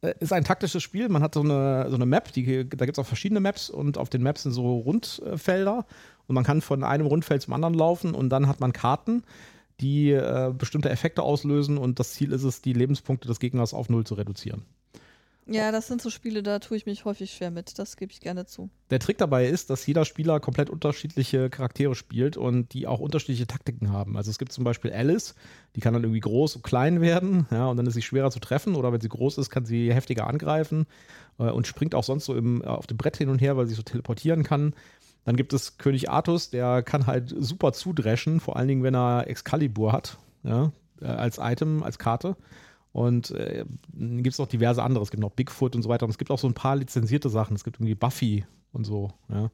Äh, 0.00 0.14
ist 0.20 0.32
ein 0.32 0.44
taktisches 0.44 0.82
Spiel. 0.82 1.08
Man 1.08 1.22
hat 1.22 1.34
so 1.34 1.40
eine, 1.40 1.86
so 1.88 1.96
eine 1.96 2.06
Map, 2.06 2.32
die, 2.32 2.68
da 2.68 2.84
gibt 2.86 2.98
es 2.98 3.02
auch 3.02 3.06
verschiedene 3.06 3.40
Maps 3.40 3.70
und 3.70 3.98
auf 3.98 4.08
den 4.08 4.22
Maps 4.22 4.42
sind 4.42 4.52
so 4.52 4.78
Rundfelder 4.78 5.86
und 6.26 6.34
man 6.34 6.44
kann 6.44 6.60
von 6.60 6.84
einem 6.84 7.06
Rundfeld 7.06 7.42
zum 7.42 7.54
anderen 7.54 7.74
laufen 7.74 8.14
und 8.14 8.30
dann 8.30 8.48
hat 8.48 8.60
man 8.60 8.72
Karten 8.72 9.22
die 9.80 10.12
äh, 10.12 10.52
bestimmte 10.56 10.90
Effekte 10.90 11.22
auslösen 11.22 11.78
und 11.78 11.98
das 11.98 12.12
Ziel 12.12 12.32
ist 12.32 12.44
es, 12.44 12.62
die 12.62 12.72
Lebenspunkte 12.72 13.26
des 13.26 13.40
Gegners 13.40 13.74
auf 13.74 13.88
Null 13.88 14.04
zu 14.04 14.14
reduzieren. 14.14 14.62
Ja, 15.46 15.72
das 15.72 15.88
sind 15.88 16.00
so 16.00 16.08
Spiele, 16.08 16.42
da 16.42 16.60
tue 16.60 16.76
ich 16.76 16.86
mich 16.86 17.04
häufig 17.04 17.32
schwer 17.32 17.50
mit. 17.50 17.78
Das 17.78 17.96
gebe 17.96 18.12
ich 18.12 18.20
gerne 18.20 18.46
zu. 18.46 18.70
Der 18.90 19.00
Trick 19.00 19.18
dabei 19.18 19.48
ist, 19.48 19.70
dass 19.70 19.84
jeder 19.84 20.04
Spieler 20.04 20.38
komplett 20.38 20.70
unterschiedliche 20.70 21.50
Charaktere 21.50 21.96
spielt 21.96 22.36
und 22.36 22.72
die 22.74 22.86
auch 22.86 23.00
unterschiedliche 23.00 23.48
Taktiken 23.48 23.90
haben. 23.90 24.16
Also 24.16 24.30
es 24.30 24.38
gibt 24.38 24.52
zum 24.52 24.62
Beispiel 24.62 24.92
Alice, 24.92 25.34
die 25.74 25.80
kann 25.80 25.94
dann 25.94 26.04
irgendwie 26.04 26.20
groß 26.20 26.56
und 26.56 26.62
klein 26.62 27.00
werden, 27.00 27.46
ja, 27.50 27.66
und 27.66 27.76
dann 27.76 27.86
ist 27.86 27.94
sie 27.94 28.02
schwerer 28.02 28.30
zu 28.30 28.38
treffen. 28.38 28.76
Oder 28.76 28.92
wenn 28.92 29.00
sie 29.00 29.08
groß 29.08 29.38
ist, 29.38 29.50
kann 29.50 29.64
sie 29.64 29.92
heftiger 29.92 30.28
angreifen 30.28 30.86
äh, 31.38 31.50
und 31.50 31.66
springt 31.66 31.96
auch 31.96 32.04
sonst 32.04 32.26
so 32.26 32.36
im, 32.36 32.62
äh, 32.62 32.66
auf 32.66 32.86
dem 32.86 32.96
Brett 32.96 33.16
hin 33.16 33.28
und 33.28 33.40
her, 33.40 33.56
weil 33.56 33.66
sie 33.66 33.74
so 33.74 33.82
teleportieren 33.82 34.44
kann. 34.44 34.74
Dann 35.24 35.36
gibt 35.36 35.52
es 35.52 35.76
König 35.76 36.08
Artus, 36.08 36.50
der 36.50 36.82
kann 36.82 37.06
halt 37.06 37.34
super 37.36 37.72
zudreschen, 37.72 38.38
vor 38.40 38.56
allen 38.56 38.68
Dingen, 38.68 38.82
wenn 38.82 38.94
er 38.94 39.26
Excalibur 39.28 39.92
hat, 39.92 40.18
ja, 40.44 40.72
äh, 41.00 41.06
als 41.06 41.38
Item, 41.38 41.82
als 41.82 41.98
Karte. 41.98 42.36
Und 42.92 43.30
äh, 43.30 43.64
gibt 43.96 44.28
es 44.34 44.38
noch 44.38 44.48
diverse 44.48 44.82
andere. 44.82 45.02
Es 45.02 45.10
gibt 45.10 45.22
noch 45.22 45.30
Bigfoot 45.30 45.74
und 45.74 45.82
so 45.82 45.88
weiter. 45.88 46.04
Und 46.04 46.10
es 46.10 46.18
gibt 46.18 46.30
auch 46.30 46.38
so 46.38 46.46
ein 46.46 46.54
paar 46.54 46.76
lizenzierte 46.76 47.30
Sachen. 47.30 47.56
Es 47.56 47.64
gibt 47.64 47.76
irgendwie 47.76 47.94
Buffy 47.94 48.44
und 48.72 48.84
so. 48.84 49.10
Ja, 49.28 49.50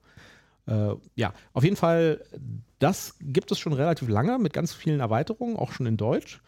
äh, 0.67 0.97
ja 1.15 1.33
auf 1.53 1.65
jeden 1.65 1.77
Fall, 1.77 2.25
das 2.79 3.17
gibt 3.21 3.53
es 3.53 3.59
schon 3.59 3.73
relativ 3.73 4.09
lange 4.09 4.39
mit 4.39 4.53
ganz 4.53 4.75
vielen 4.75 5.01
Erweiterungen, 5.01 5.57
auch 5.57 5.73
schon 5.73 5.87
in 5.87 5.97
Deutsch. 5.97 6.41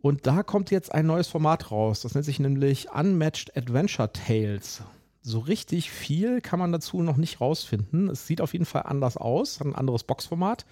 Und 0.00 0.26
da 0.28 0.44
kommt 0.44 0.70
jetzt 0.70 0.92
ein 0.92 1.06
neues 1.06 1.26
Format 1.26 1.72
raus. 1.72 2.02
Das 2.02 2.14
nennt 2.14 2.24
sich 2.24 2.38
nämlich 2.38 2.88
Unmatched 2.92 3.56
Adventure 3.56 4.12
Tales 4.12 4.82
so 5.28 5.40
richtig 5.40 5.90
viel 5.90 6.40
kann 6.40 6.58
man 6.58 6.72
dazu 6.72 7.02
noch 7.02 7.16
nicht 7.16 7.40
rausfinden. 7.40 8.08
Es 8.08 8.26
sieht 8.26 8.40
auf 8.40 8.52
jeden 8.52 8.64
Fall 8.64 8.84
anders 8.84 9.16
aus, 9.16 9.60
hat 9.60 9.66
ein 9.66 9.74
anderes 9.74 10.04
Boxformat. 10.04 10.64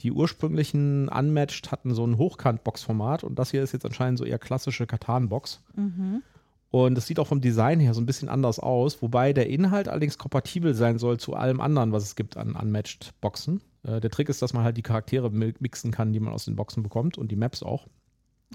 Die 0.00 0.12
ursprünglichen 0.12 1.08
Unmatched 1.08 1.70
hatten 1.70 1.94
so 1.94 2.06
ein 2.06 2.16
Hochkant-Boxformat 2.16 3.24
und 3.24 3.38
das 3.38 3.50
hier 3.50 3.62
ist 3.62 3.72
jetzt 3.72 3.84
anscheinend 3.84 4.18
so 4.18 4.24
eher 4.24 4.38
klassische 4.38 4.86
Katan-Box. 4.86 5.62
Mhm. 5.74 6.22
Und 6.70 6.96
es 6.96 7.06
sieht 7.06 7.18
auch 7.18 7.26
vom 7.26 7.40
Design 7.40 7.80
her 7.80 7.94
so 7.94 8.00
ein 8.00 8.06
bisschen 8.06 8.28
anders 8.28 8.60
aus, 8.60 9.02
wobei 9.02 9.32
der 9.32 9.48
Inhalt 9.48 9.88
allerdings 9.88 10.18
kompatibel 10.18 10.74
sein 10.74 10.98
soll 10.98 11.18
zu 11.18 11.34
allem 11.34 11.60
anderen, 11.60 11.92
was 11.92 12.04
es 12.04 12.14
gibt 12.14 12.36
an 12.36 12.54
Unmatched-Boxen. 12.54 13.60
Äh, 13.82 14.00
der 14.00 14.10
Trick 14.10 14.28
ist, 14.28 14.40
dass 14.40 14.52
man 14.52 14.62
halt 14.62 14.76
die 14.76 14.82
Charaktere 14.82 15.30
mixen 15.30 15.90
kann, 15.90 16.12
die 16.12 16.20
man 16.20 16.32
aus 16.32 16.44
den 16.44 16.56
Boxen 16.56 16.82
bekommt 16.82 17.18
und 17.18 17.30
die 17.30 17.36
Maps 17.36 17.62
auch. 17.62 17.88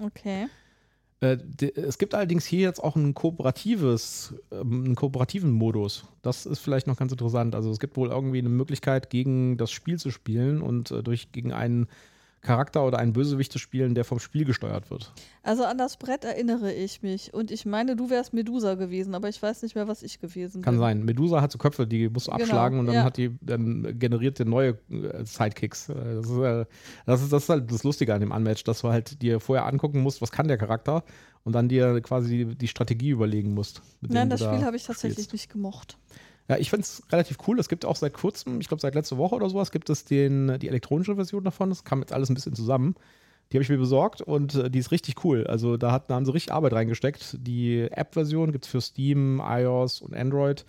Okay. 0.02 0.46
Äh, 1.20 1.38
es 1.76 1.98
gibt 1.98 2.14
allerdings 2.14 2.44
hier 2.44 2.60
jetzt 2.60 2.82
auch 2.82 2.96
ein 2.96 3.14
kooperatives, 3.14 4.34
ähm, 4.52 4.84
einen 4.84 4.94
kooperativen 4.94 5.50
Modus. 5.50 6.04
Das 6.22 6.46
ist 6.46 6.58
vielleicht 6.58 6.86
noch 6.86 6.96
ganz 6.96 7.12
interessant. 7.12 7.54
Also 7.54 7.70
es 7.70 7.78
gibt 7.78 7.96
wohl 7.96 8.08
irgendwie 8.08 8.38
eine 8.38 8.48
Möglichkeit, 8.48 9.08
gegen 9.10 9.56
das 9.56 9.70
Spiel 9.70 9.98
zu 9.98 10.10
spielen 10.10 10.60
und 10.60 10.90
äh, 10.90 11.02
durch 11.02 11.32
gegen 11.32 11.52
einen 11.52 11.88
Charakter 12.46 12.86
oder 12.86 12.98
einen 12.98 13.12
Bösewicht 13.12 13.52
zu 13.52 13.58
spielen, 13.58 13.94
der 13.94 14.04
vom 14.04 14.18
Spiel 14.18 14.44
gesteuert 14.44 14.90
wird. 14.90 15.12
Also 15.42 15.64
an 15.64 15.76
das 15.76 15.96
Brett 15.96 16.24
erinnere 16.24 16.72
ich 16.72 17.02
mich. 17.02 17.34
Und 17.34 17.50
ich 17.50 17.66
meine, 17.66 17.96
du 17.96 18.08
wärst 18.08 18.32
Medusa 18.32 18.74
gewesen, 18.74 19.14
aber 19.14 19.28
ich 19.28 19.42
weiß 19.42 19.62
nicht 19.62 19.74
mehr, 19.74 19.88
was 19.88 20.02
ich 20.02 20.20
gewesen 20.20 20.62
Kann 20.62 20.74
bin. 20.74 20.80
sein. 20.80 21.04
Medusa 21.04 21.42
hat 21.42 21.52
so 21.52 21.58
Köpfe, 21.58 21.86
die 21.86 22.08
musst 22.08 22.28
du 22.28 22.32
genau, 22.32 22.44
abschlagen 22.44 22.78
und 22.78 22.86
dann 22.86 22.94
ja. 22.94 23.04
hat 23.04 23.16
die, 23.16 23.36
dann 23.42 23.98
generiert 23.98 24.38
der 24.38 24.46
neue 24.46 24.78
äh, 24.90 25.24
Sidekicks. 25.24 25.88
Äh, 25.88 25.94
das 25.94 26.30
ist, 26.30 26.38
äh, 26.38 26.64
das 27.04 27.22
ist, 27.22 27.32
das 27.32 27.42
ist 27.42 27.48
halt 27.48 27.70
das 27.70 27.84
Lustige 27.84 28.14
an 28.14 28.20
dem 28.20 28.30
Unmatch, 28.30 28.64
dass 28.64 28.80
du 28.80 28.88
halt 28.88 29.20
dir 29.20 29.40
vorher 29.40 29.66
angucken 29.66 30.00
musst, 30.00 30.22
was 30.22 30.32
kann 30.32 30.48
der 30.48 30.56
Charakter 30.56 31.04
und 31.44 31.52
dann 31.52 31.68
dir 31.68 32.00
quasi 32.00 32.44
die, 32.44 32.54
die 32.56 32.68
Strategie 32.68 33.10
überlegen 33.10 33.54
musst. 33.54 33.82
Nein, 34.00 34.30
das 34.30 34.40
Spiel 34.40 34.64
habe 34.64 34.76
ich 34.76 34.84
tatsächlich 34.84 35.26
spielst. 35.26 35.32
nicht 35.32 35.52
gemocht. 35.52 35.98
Ja, 36.48 36.56
ich 36.58 36.70
finde 36.70 36.82
es 36.82 37.02
relativ 37.10 37.38
cool. 37.46 37.58
Es 37.58 37.68
gibt 37.68 37.84
auch 37.84 37.96
seit 37.96 38.14
kurzem, 38.14 38.60
ich 38.60 38.68
glaube 38.68 38.80
seit 38.80 38.94
letzter 38.94 39.18
Woche 39.18 39.34
oder 39.34 39.50
sowas, 39.50 39.72
gibt 39.72 39.90
es 39.90 40.04
den, 40.04 40.58
die 40.60 40.68
elektronische 40.68 41.16
Version 41.16 41.44
davon. 41.44 41.70
Das 41.70 41.84
kam 41.84 42.00
jetzt 42.00 42.12
alles 42.12 42.30
ein 42.30 42.34
bisschen 42.34 42.54
zusammen. 42.54 42.94
Die 43.50 43.56
habe 43.56 43.62
ich 43.62 43.68
mir 43.68 43.78
besorgt 43.78 44.22
und 44.22 44.54
äh, 44.54 44.70
die 44.70 44.78
ist 44.78 44.90
richtig 44.90 45.24
cool. 45.24 45.46
Also 45.46 45.76
da, 45.76 45.92
hat, 45.92 46.10
da 46.10 46.16
haben 46.16 46.24
sie 46.24 46.34
richtig 46.34 46.52
Arbeit 46.52 46.72
reingesteckt. 46.72 47.36
Die 47.40 47.82
App-Version 47.90 48.52
gibt 48.52 48.64
es 48.64 48.70
für 48.70 48.80
Steam, 48.80 49.40
iOS 49.44 50.00
und 50.00 50.14
Android. 50.14 50.64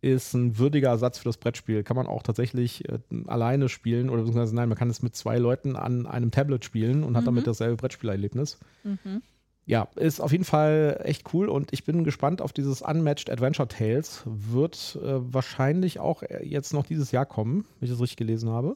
Ist 0.00 0.34
ein 0.34 0.58
würdiger 0.58 0.88
Ersatz 0.88 1.18
für 1.18 1.24
das 1.24 1.36
Brettspiel. 1.36 1.84
Kann 1.84 1.96
man 1.96 2.08
auch 2.08 2.22
tatsächlich 2.22 2.88
äh, 2.88 2.98
alleine 3.26 3.68
spielen 3.68 4.08
oder 4.08 4.22
beziehungsweise 4.22 4.54
nein, 4.54 4.68
man 4.68 4.78
kann 4.78 4.90
es 4.90 5.02
mit 5.02 5.14
zwei 5.14 5.38
Leuten 5.38 5.76
an 5.76 6.06
einem 6.06 6.32
Tablet 6.32 6.64
spielen 6.64 7.04
und 7.04 7.12
mhm. 7.12 7.16
hat 7.16 7.26
damit 7.26 7.46
dasselbe 7.46 7.76
Brettspielerlebnis. 7.76 8.58
Mhm 8.82 9.22
ja, 9.64 9.88
ist 9.94 10.20
auf 10.20 10.32
jeden 10.32 10.44
Fall 10.44 11.00
echt 11.04 11.32
cool 11.32 11.48
und 11.48 11.72
ich 11.72 11.84
bin 11.84 12.02
gespannt 12.04 12.42
auf 12.42 12.52
dieses 12.52 12.82
Unmatched 12.82 13.30
Adventure 13.30 13.68
Tales. 13.68 14.22
Wird 14.24 14.98
äh, 15.02 15.32
wahrscheinlich 15.32 16.00
auch 16.00 16.22
äh, 16.22 16.44
jetzt 16.44 16.72
noch 16.72 16.84
dieses 16.84 17.12
Jahr 17.12 17.26
kommen, 17.26 17.64
wenn 17.78 17.86
ich 17.86 17.90
das 17.90 18.00
richtig 18.00 18.16
gelesen 18.16 18.50
habe. 18.50 18.74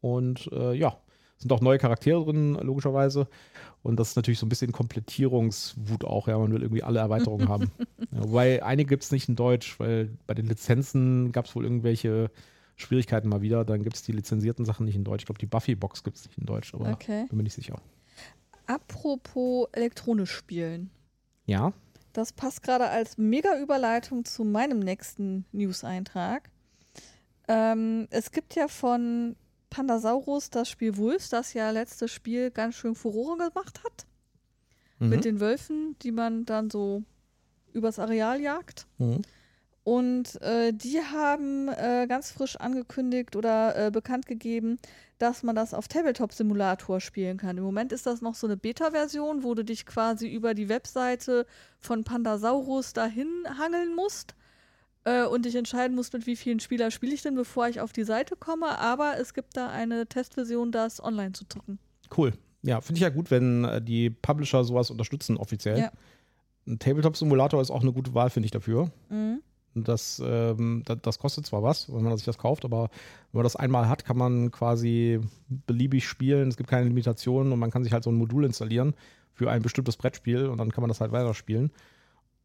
Und 0.00 0.50
äh, 0.52 0.74
ja, 0.74 0.98
sind 1.38 1.52
auch 1.52 1.60
neue 1.60 1.78
Charaktere 1.78 2.24
drin, 2.24 2.54
logischerweise. 2.54 3.28
Und 3.82 3.98
das 3.98 4.10
ist 4.10 4.16
natürlich 4.16 4.38
so 4.38 4.46
ein 4.46 4.50
bisschen 4.50 4.72
Komplettierungswut 4.72 6.04
auch, 6.04 6.28
ja, 6.28 6.36
man 6.36 6.52
will 6.52 6.62
irgendwie 6.62 6.82
alle 6.82 6.98
Erweiterungen 6.98 7.48
haben. 7.48 7.70
Ja, 8.10 8.22
wobei 8.22 8.62
einige 8.62 8.88
gibt 8.88 9.04
es 9.04 9.12
nicht 9.12 9.28
in 9.28 9.36
Deutsch, 9.36 9.78
weil 9.78 10.16
bei 10.26 10.32
den 10.32 10.46
Lizenzen 10.46 11.30
gab 11.30 11.44
es 11.44 11.54
wohl 11.54 11.64
irgendwelche 11.64 12.30
Schwierigkeiten 12.76 13.28
mal 13.28 13.42
wieder. 13.42 13.66
Dann 13.66 13.82
gibt 13.82 13.96
es 13.96 14.02
die 14.02 14.12
lizenzierten 14.12 14.64
Sachen 14.64 14.86
nicht 14.86 14.96
in 14.96 15.04
Deutsch. 15.04 15.22
Ich 15.22 15.26
glaube, 15.26 15.38
die 15.38 15.46
Buffy-Box 15.46 16.04
gibt 16.04 16.16
es 16.16 16.24
nicht 16.24 16.38
in 16.38 16.46
Deutsch, 16.46 16.72
aber 16.74 16.90
okay. 16.90 17.26
bin 17.28 17.36
mir 17.36 17.42
nicht 17.42 17.52
sicher. 17.52 17.82
Apropos 18.68 19.66
elektronisch 19.72 20.30
spielen. 20.30 20.90
Ja. 21.46 21.72
Das 22.12 22.32
passt 22.32 22.62
gerade 22.62 22.88
als 22.88 23.16
mega 23.16 23.58
Überleitung 23.58 24.24
zu 24.24 24.44
meinem 24.44 24.78
nächsten 24.78 25.46
News-Eintrag. 25.52 26.50
Ähm, 27.48 28.06
es 28.10 28.30
gibt 28.30 28.54
ja 28.54 28.68
von 28.68 29.36
Pandasaurus 29.70 30.50
das 30.50 30.68
Spiel 30.68 30.98
Wolves, 30.98 31.30
das 31.30 31.54
ja 31.54 31.70
letztes 31.70 32.10
Spiel 32.10 32.50
ganz 32.50 32.74
schön 32.74 32.94
Furore 32.94 33.48
gemacht 33.48 33.82
hat. 33.84 34.06
Mhm. 34.98 35.08
Mit 35.08 35.24
den 35.24 35.40
Wölfen, 35.40 35.96
die 36.02 36.12
man 36.12 36.44
dann 36.44 36.68
so 36.68 37.02
übers 37.72 37.98
Areal 37.98 38.40
jagt. 38.40 38.86
Mhm. 38.98 39.22
Und 39.88 40.38
äh, 40.42 40.74
die 40.74 41.00
haben 41.00 41.68
äh, 41.68 42.04
ganz 42.06 42.30
frisch 42.30 42.56
angekündigt 42.56 43.36
oder 43.36 43.86
äh, 43.86 43.90
bekannt 43.90 44.26
gegeben, 44.26 44.78
dass 45.16 45.42
man 45.42 45.56
das 45.56 45.72
auf 45.72 45.88
Tabletop-Simulator 45.88 47.00
spielen 47.00 47.38
kann. 47.38 47.56
Im 47.56 47.64
Moment 47.64 47.92
ist 47.92 48.04
das 48.04 48.20
noch 48.20 48.34
so 48.34 48.46
eine 48.46 48.58
Beta-Version, 48.58 49.44
wo 49.44 49.54
du 49.54 49.64
dich 49.64 49.86
quasi 49.86 50.28
über 50.28 50.52
die 50.52 50.68
Webseite 50.68 51.46
von 51.80 52.04
Pandasaurus 52.04 52.92
dahin 52.92 53.28
hangeln 53.58 53.94
musst 53.94 54.34
äh, 55.04 55.24
und 55.24 55.46
dich 55.46 55.54
entscheiden 55.54 55.96
musst, 55.96 56.12
mit 56.12 56.26
wie 56.26 56.36
vielen 56.36 56.60
Spielern 56.60 56.90
spiele 56.90 57.14
ich 57.14 57.22
denn, 57.22 57.34
bevor 57.34 57.66
ich 57.68 57.80
auf 57.80 57.94
die 57.94 58.04
Seite 58.04 58.36
komme. 58.36 58.78
Aber 58.78 59.18
es 59.18 59.32
gibt 59.32 59.56
da 59.56 59.70
eine 59.70 60.06
Testversion, 60.06 60.70
das 60.70 61.02
online 61.02 61.32
zu 61.32 61.46
zocken. 61.48 61.78
Cool. 62.14 62.34
Ja, 62.60 62.82
finde 62.82 62.98
ich 62.98 63.02
ja 63.04 63.08
gut, 63.08 63.30
wenn 63.30 63.64
äh, 63.64 63.80
die 63.80 64.10
Publisher 64.10 64.64
sowas 64.64 64.90
unterstützen 64.90 65.38
offiziell. 65.38 65.78
Ja. 65.78 65.92
Ein 66.66 66.78
Tabletop-Simulator 66.78 67.62
ist 67.62 67.70
auch 67.70 67.80
eine 67.80 67.94
gute 67.94 68.12
Wahl, 68.12 68.28
finde 68.28 68.44
ich, 68.44 68.52
dafür. 68.52 68.90
Mhm. 69.08 69.40
Das, 69.84 70.22
ähm, 70.24 70.82
das, 70.84 70.98
das 71.02 71.18
kostet 71.18 71.46
zwar 71.46 71.62
was, 71.62 71.92
wenn 71.92 72.02
man 72.02 72.16
sich 72.16 72.26
das 72.26 72.38
kauft, 72.38 72.64
aber 72.64 72.90
wenn 73.32 73.38
man 73.38 73.44
das 73.44 73.56
einmal 73.56 73.88
hat, 73.88 74.04
kann 74.04 74.16
man 74.16 74.50
quasi 74.50 75.20
beliebig 75.48 76.06
spielen. 76.06 76.48
Es 76.48 76.56
gibt 76.56 76.70
keine 76.70 76.86
Limitationen 76.86 77.52
und 77.52 77.58
man 77.58 77.70
kann 77.70 77.84
sich 77.84 77.92
halt 77.92 78.04
so 78.04 78.10
ein 78.10 78.16
Modul 78.16 78.44
installieren 78.44 78.94
für 79.34 79.50
ein 79.50 79.62
bestimmtes 79.62 79.96
Brettspiel 79.96 80.46
und 80.46 80.58
dann 80.58 80.72
kann 80.72 80.82
man 80.82 80.88
das 80.88 81.00
halt 81.00 81.12
weiterspielen. 81.12 81.70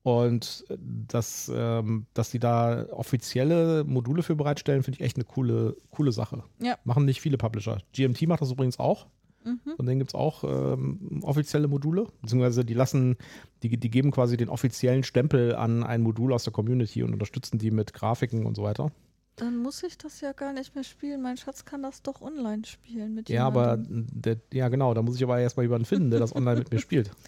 Und 0.04 0.66
das, 1.08 1.50
ähm, 1.54 2.06
dass 2.14 2.30
die 2.30 2.40
da 2.40 2.86
offizielle 2.92 3.86
Module 3.86 4.22
für 4.22 4.36
bereitstellen, 4.36 4.84
finde 4.84 5.00
ich 5.00 5.06
echt 5.06 5.16
eine 5.16 5.24
coole, 5.24 5.78
coole 5.92 6.12
Sache. 6.12 6.44
Ja. 6.60 6.78
Machen 6.84 7.06
nicht 7.06 7.22
viele 7.22 7.38
Publisher. 7.38 7.78
GMT 7.94 8.28
macht 8.28 8.42
das 8.42 8.52
übrigens 8.52 8.80
auch. 8.80 9.08
Mhm. 9.44 9.76
Von 9.76 9.86
denen 9.86 10.00
gibt 10.00 10.12
es 10.12 10.16
auch 10.16 10.44
ähm, 10.44 11.20
offizielle 11.24 11.68
Module, 11.68 12.08
beziehungsweise 12.22 12.64
die 12.66 12.74
lassen, 12.74 13.18
die, 13.62 13.78
die 13.78 13.90
geben 13.90 14.12
quasi 14.12 14.38
den 14.38 14.50
offiziellen 14.50 15.04
Stempel 15.04 15.56
an 15.56 15.84
ein 15.84 16.02
Modul 16.02 16.34
aus 16.34 16.44
der 16.44 16.54
Community 16.54 17.04
und 17.04 17.14
unterstützen 17.14 17.58
die 17.58 17.72
mit 17.72 17.94
Grafiken 17.94 18.46
und 18.46 18.56
so 18.56 18.64
weiter. 18.64 18.92
Dann 19.36 19.58
muss 19.58 19.82
ich 19.82 19.98
das 19.98 20.22
ja 20.22 20.32
gar 20.32 20.54
nicht 20.54 20.76
mehr 20.76 20.84
spielen. 20.84 21.22
Mein 21.22 21.38
Schatz 21.38 21.66
kann 21.66 21.82
das 21.82 22.04
doch 22.04 22.22
online 22.22 22.66
spielen 22.66 23.16
mit 23.16 23.30
Ja, 23.30 23.48
aber 23.48 23.72
jemandem. 23.78 24.08
der, 24.12 24.38
ja 24.54 24.70
genau, 24.70 24.94
da 24.94 25.02
muss 25.02 25.16
ich 25.16 25.24
aber 25.24 25.40
erstmal 25.40 25.66
jemanden 25.66 25.86
finden, 25.86 26.12
der 26.12 26.20
das 26.20 26.36
online 26.36 26.60
mit 26.60 26.72
mir 26.72 26.80
spielt. 26.80 27.12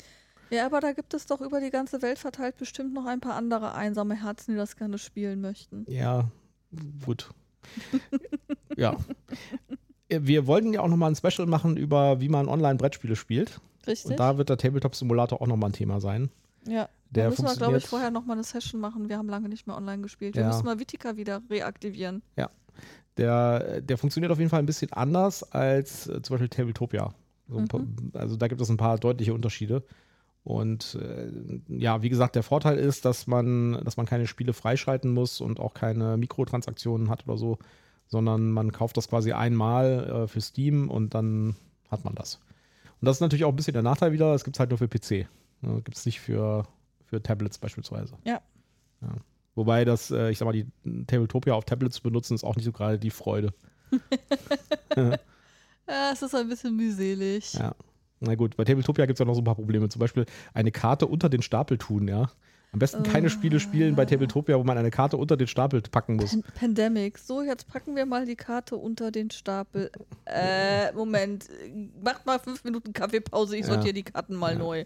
Ja, 0.51 0.67
aber 0.67 0.79
da 0.79 0.93
gibt 0.93 1.15
es 1.15 1.25
doch 1.25 1.41
über 1.41 1.59
die 1.59 1.71
ganze 1.71 2.03
Welt 2.03 2.19
verteilt 2.19 2.57
bestimmt 2.57 2.93
noch 2.93 3.07
ein 3.07 3.19
paar 3.19 3.33
andere 3.33 3.73
einsame 3.73 4.13
Herzen, 4.13 4.51
die 4.51 4.57
das 4.57 4.75
gerne 4.75 4.99
spielen 4.99 5.41
möchten. 5.41 5.85
Ja, 5.89 6.29
gut. 7.03 7.31
ja. 8.77 8.95
Wir 10.09 10.45
wollten 10.47 10.73
ja 10.73 10.81
auch 10.81 10.87
nochmal 10.87 11.11
ein 11.11 11.15
Special 11.15 11.47
machen 11.47 11.77
über, 11.77 12.21
wie 12.21 12.29
man 12.29 12.47
Online-Brettspiele 12.47 13.15
spielt. 13.15 13.59
Richtig? 13.87 14.11
Und 14.11 14.19
da 14.19 14.37
wird 14.37 14.49
der 14.49 14.57
Tabletop-Simulator 14.57 15.41
auch 15.41 15.47
nochmal 15.47 15.69
ein 15.71 15.73
Thema 15.73 15.99
sein. 15.99 16.29
ja. 16.67 16.89
Der 17.11 17.25
da 17.25 17.29
müssen 17.29 17.45
wir, 17.45 17.55
glaube 17.55 17.77
ich, 17.77 17.87
vorher 17.87 18.11
nochmal 18.11 18.35
eine 18.35 18.43
Session 18.43 18.81
machen. 18.81 19.07
Wir 19.07 19.17
haben 19.17 19.29
lange 19.29 19.47
nicht 19.47 19.67
mehr 19.67 19.77
online 19.77 20.01
gespielt. 20.01 20.35
Wir 20.35 20.41
Ja. 20.41 20.47
müssen 20.49 20.65
mal 20.65 20.79
Vitica 20.79 21.15
wieder 21.15 21.41
reaktivieren. 21.49 22.21
Der, 23.17 23.79
der 23.79 23.97
funktioniert 23.97 24.31
auf 24.33 24.39
jeden 24.39 24.49
Fall 24.49 24.59
ein 24.59 24.65
bisschen 24.65 24.91
anders 24.91 25.49
als 25.53 26.07
äh, 26.07 26.21
zum 26.21 26.33
Beispiel 26.33 26.49
Tabletopia. 26.49 27.13
So 27.47 27.59
Mhm. 27.59 27.67
paar, 27.69 27.81
also 28.15 28.35
da 28.35 28.49
gibt 28.49 28.59
es 28.59 28.69
ein 28.69 28.75
paar 28.75 28.97
deutliche 28.97 29.33
Unterschiede. 29.33 29.83
Und 30.43 30.97
äh, 31.01 31.31
ja, 31.69 32.01
wie 32.01 32.09
gesagt, 32.09 32.35
der 32.35 32.43
Vorteil 32.43 32.77
ist, 32.77 33.05
dass 33.05 33.27
man, 33.27 33.81
dass 33.85 33.95
man 33.95 34.05
keine 34.05 34.27
Spiele 34.27 34.51
freischalten 34.51 35.11
muss 35.11 35.39
und 35.39 35.61
auch 35.61 35.73
keine 35.73 36.17
Mikrotransaktionen 36.17 37.09
hat 37.09 37.25
oder 37.27 37.37
so, 37.37 37.57
sondern 38.07 38.51
man 38.51 38.71
kauft 38.71 38.97
das 38.97 39.07
quasi 39.07 39.31
einmal 39.31 40.23
äh, 40.23 40.27
für 40.27 40.41
Steam 40.41 40.89
und 40.89 41.13
dann 41.13 41.55
hat 41.89 42.03
man 42.03 42.15
das. 42.15 42.39
Und 43.01 43.05
das 43.05 43.17
ist 43.17 43.21
natürlich 43.21 43.45
auch 43.45 43.49
ein 43.49 43.55
bisschen 43.55 43.73
der 43.73 43.83
Nachteil 43.83 44.11
wieder, 44.11 44.33
es 44.33 44.43
gibt 44.43 44.55
es 44.55 44.59
halt 44.59 44.69
nur 44.69 44.77
für 44.77 44.87
PC. 44.87 45.27
Ne, 45.61 45.81
gibt 45.83 45.97
es 45.97 46.05
nicht 46.05 46.19
für, 46.19 46.65
für 47.05 47.21
Tablets 47.21 47.57
beispielsweise. 47.57 48.15
Ja. 48.25 48.41
ja. 49.01 49.09
Wobei 49.55 49.85
das, 49.85 50.11
äh, 50.11 50.29
ich 50.29 50.37
sag 50.37 50.45
mal, 50.45 50.51
die 50.51 50.67
Tabletopia 51.07 51.53
auf 51.53 51.65
Tablets 51.65 51.95
zu 51.95 52.03
benutzen, 52.03 52.35
ist 52.35 52.43
auch 52.43 52.55
nicht 52.55 52.65
so 52.65 52.71
gerade 52.71 52.99
die 52.99 53.11
Freude. 53.11 53.53
Ja, 55.87 56.11
es 56.11 56.21
ist 56.21 56.33
ein 56.33 56.49
bisschen 56.49 56.75
mühselig. 56.75 57.53
Ja. 57.53 57.75
Na 58.19 58.35
gut, 58.35 58.57
bei 58.57 58.63
Tabletopia 58.63 59.05
gibt 59.05 59.17
es 59.17 59.19
ja 59.19 59.25
noch 59.25 59.35
so 59.35 59.41
ein 59.41 59.45
paar 59.45 59.55
Probleme. 59.55 59.87
Zum 59.89 59.99
Beispiel 59.99 60.25
eine 60.53 60.71
Karte 60.71 61.07
unter 61.07 61.29
den 61.29 61.41
Stapel 61.41 61.77
tun, 61.77 62.07
ja. 62.07 62.29
Am 62.71 62.79
besten 62.79 63.03
keine. 63.03 63.29
Spiele 63.29 63.59
spielen 63.59 63.95
bei 63.95 64.05
Tabletopia, 64.05 64.57
wo 64.59 64.63
man 64.63 64.77
eine 64.77 64.91
Karte 64.91 65.15
unter 65.17 65.37
den 65.37 65.47
Stapel 65.47 65.81
packen 65.81 66.17
muss. 66.17 66.31
Pan 66.31 66.43
Pandemic. 66.53 67.17
So, 67.17 67.41
jetzt 67.41 67.67
packen 67.67 67.95
wir 67.95 68.05
mal 68.05 68.25
die 68.25 68.35
Karte 68.35 68.75
unter 68.75 69.11
den 69.11 69.31
Stapel. 69.31 69.89
Äh, 70.25 70.91
Moment. 70.93 71.49
Macht 72.03 72.25
mal 72.25 72.37
fünf 72.39 72.63
Minuten 72.65 72.91
Kaffeepause. 72.91 73.55
Ich 73.55 73.65
Ja. 73.65 73.73
sortiere 73.73 73.93
die 73.93 74.03
Karten 74.03 74.35
mal 74.35 74.53
Ja. 74.53 74.59
neu. 74.59 74.83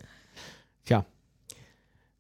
Tja. 0.85 1.05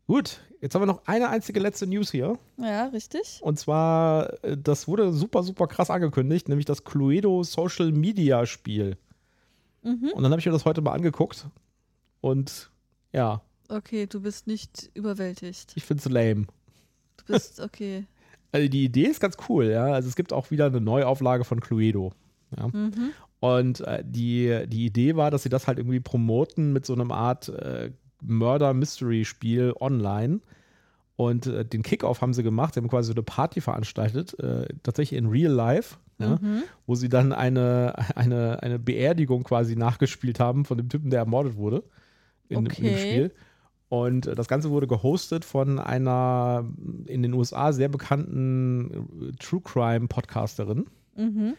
Gut, 0.07 0.39
jetzt 0.59 0.73
haben 0.73 0.81
wir 0.81 0.87
noch 0.87 1.05
eine 1.05 1.29
einzige 1.29 1.59
letzte 1.59 1.85
News 1.85 2.09
hier. 2.11 2.39
Ja, 2.57 2.85
richtig. 2.87 3.39
Und 3.43 3.59
zwar, 3.59 4.43
äh, 4.43 4.57
das 4.57 4.87
wurde 4.87 5.13
super, 5.13 5.43
super 5.43 5.67
krass 5.67 5.91
angekündigt, 5.91 6.49
nämlich 6.49 6.65
das 6.65 6.83
Cluedo 6.83 7.43
Social 7.43 7.91
Media 7.91 8.47
Spiel. 8.47 8.97
Mhm. 9.83 10.09
Und 10.15 10.23
dann 10.23 10.31
habe 10.31 10.39
ich 10.39 10.47
mir 10.47 10.51
das 10.51 10.65
heute 10.65 10.81
mal 10.81 10.93
angeguckt. 10.93 11.45
Und 12.21 12.71
ja, 13.13 13.41
Okay, 13.69 14.07
du 14.07 14.19
bist 14.21 14.47
nicht 14.47 14.89
überwältigt. 14.93 15.71
ich 15.75 15.83
finde 15.85 16.01
es 16.03 16.09
lame. 16.09 16.45
Du 17.17 17.33
bist, 17.33 17.59
okay. 17.61 18.05
Also 18.51 18.67
die 18.67 18.83
Idee 18.85 19.03
ist 19.05 19.19
ganz 19.19 19.37
cool, 19.47 19.65
ja. 19.65 19.85
Also 19.93 20.09
es 20.09 20.15
gibt 20.15 20.33
auch 20.33 20.49
wieder 20.49 20.65
eine 20.65 20.81
Neuauflage 20.81 21.43
von 21.43 21.59
Cluedo. 21.59 22.13
Ja. 22.57 22.67
Mhm. 22.69 23.11
Und 23.39 23.81
äh, 23.81 24.03
die, 24.03 24.63
die 24.67 24.87
Idee 24.87 25.15
war, 25.15 25.29
dass 25.29 25.43
sie 25.43 25.49
das 25.49 25.67
halt 25.67 25.77
irgendwie 25.77 25.99
promoten 25.99 26.73
mit 26.73 26.83
so 26.83 26.93
einem 26.93 27.11
Art 27.11 27.47
äh, 27.49 27.91
Murder-Mystery-Spiel 28.23 29.73
online. 29.79 30.39
Und 31.15 31.47
äh, 31.47 31.65
den 31.65 31.83
Kickoff 31.83 32.21
haben 32.21 32.33
sie 32.33 32.43
gemacht. 32.43 32.73
Sie 32.73 32.79
haben 32.79 32.87
quasi 32.87 33.07
so 33.07 33.13
eine 33.13 33.23
Party 33.23 33.61
veranstaltet, 33.61 34.39
äh, 34.39 34.67
tatsächlich 34.83 35.17
in 35.19 35.27
Real 35.27 35.51
Life, 35.51 35.97
ja, 36.17 36.37
Mhm. 36.41 36.63
wo 36.87 36.95
sie 36.95 37.09
dann 37.09 37.33
eine, 37.33 37.93
eine, 38.15 38.63
eine 38.63 38.79
Beerdigung 38.79 39.43
quasi 39.43 39.75
nachgespielt 39.75 40.39
haben 40.39 40.65
von 40.65 40.77
dem 40.77 40.89
Typen, 40.89 41.09
der 41.09 41.19
ermordet 41.19 41.55
wurde 41.55 41.83
in, 42.47 42.63
dem- 42.63 42.65
in 42.65 42.83
dem 42.83 42.93
Okay. 42.93 42.97
Spiel. 42.97 43.31
Und 43.89 44.27
das 44.27 44.47
Ganze 44.47 44.69
wurde 44.69 44.85
gehostet 44.87 45.43
von 45.45 45.79
einer 45.79 46.63
in 47.07 47.23
den 47.23 47.33
USA 47.33 47.73
sehr 47.73 47.89
bekannten 47.89 49.33
True 49.39 49.61
Crime 49.63 50.07
Podcasterin. 50.07 50.85
Mhm. 51.15 51.55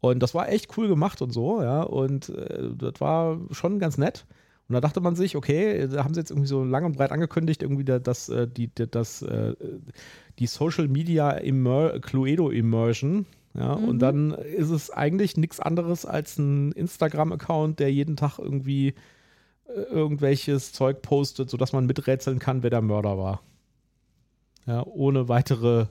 Und 0.00 0.22
das 0.22 0.34
war 0.34 0.48
echt 0.50 0.76
cool 0.78 0.86
gemacht 0.88 1.20
und 1.20 1.32
so, 1.32 1.62
ja. 1.62 1.82
Und 1.82 2.28
äh, 2.28 2.70
das 2.76 3.00
war 3.00 3.40
schon 3.50 3.78
ganz 3.80 3.98
nett. 3.98 4.24
Und 4.68 4.74
da 4.74 4.80
dachte 4.80 5.00
man 5.00 5.16
sich, 5.16 5.36
okay, 5.36 5.88
da 5.88 6.04
haben 6.04 6.14
sie 6.14 6.20
jetzt 6.20 6.30
irgendwie 6.30 6.46
so 6.48 6.62
lang 6.64 6.84
und 6.84 6.96
breit 6.96 7.10
angekündigt, 7.10 7.62
irgendwie 7.62 7.84
da- 7.84 7.98
das, 7.98 8.28
äh, 8.28 8.46
die, 8.46 8.68
die- 8.68 8.90
das, 8.90 9.22
äh, 9.22 9.54
die 10.38 10.46
Social 10.46 10.88
Media 10.88 11.30
Immer 11.32 11.98
Cluedo 12.00 12.50
Immersion. 12.50 13.26
Ja, 13.56 13.76
Mhm. 13.76 13.84
und 13.88 13.98
dann 14.00 14.30
ist 14.32 14.70
es 14.70 14.90
eigentlich 14.90 15.36
nichts 15.36 15.60
anderes 15.60 16.06
als 16.06 16.38
ein 16.38 16.72
Instagram-Account, 16.72 17.78
der 17.78 17.92
jeden 17.92 18.16
Tag 18.16 18.38
irgendwie 18.38 18.94
irgendwelches 19.66 20.72
Zeug 20.72 21.02
postet, 21.02 21.50
sodass 21.50 21.72
man 21.72 21.86
miträtseln 21.86 22.38
kann, 22.38 22.62
wer 22.62 22.70
der 22.70 22.82
Mörder 22.82 23.18
war. 23.18 23.40
Ja, 24.66 24.84
ohne 24.86 25.28
weitere 25.28 25.86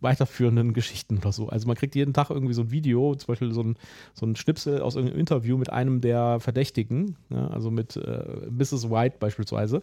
weiterführenden 0.00 0.74
Geschichten 0.74 1.18
oder 1.18 1.32
so. 1.32 1.48
Also 1.48 1.66
man 1.66 1.76
kriegt 1.76 1.94
jeden 1.94 2.12
Tag 2.12 2.30
irgendwie 2.30 2.54
so 2.54 2.62
ein 2.62 2.70
Video, 2.70 3.14
zum 3.14 3.26
Beispiel 3.26 3.52
so 3.52 3.62
ein, 3.62 3.76
so 4.14 4.26
ein 4.26 4.36
Schnipsel 4.36 4.80
aus 4.80 4.94
irgendeinem 4.94 5.20
Interview 5.20 5.56
mit 5.56 5.70
einem 5.70 6.00
der 6.00 6.40
Verdächtigen, 6.40 7.16
ja, 7.30 7.48
also 7.48 7.70
mit 7.70 7.96
äh, 7.96 8.50
Mrs. 8.50 8.90
White 8.90 9.16
beispielsweise. 9.18 9.82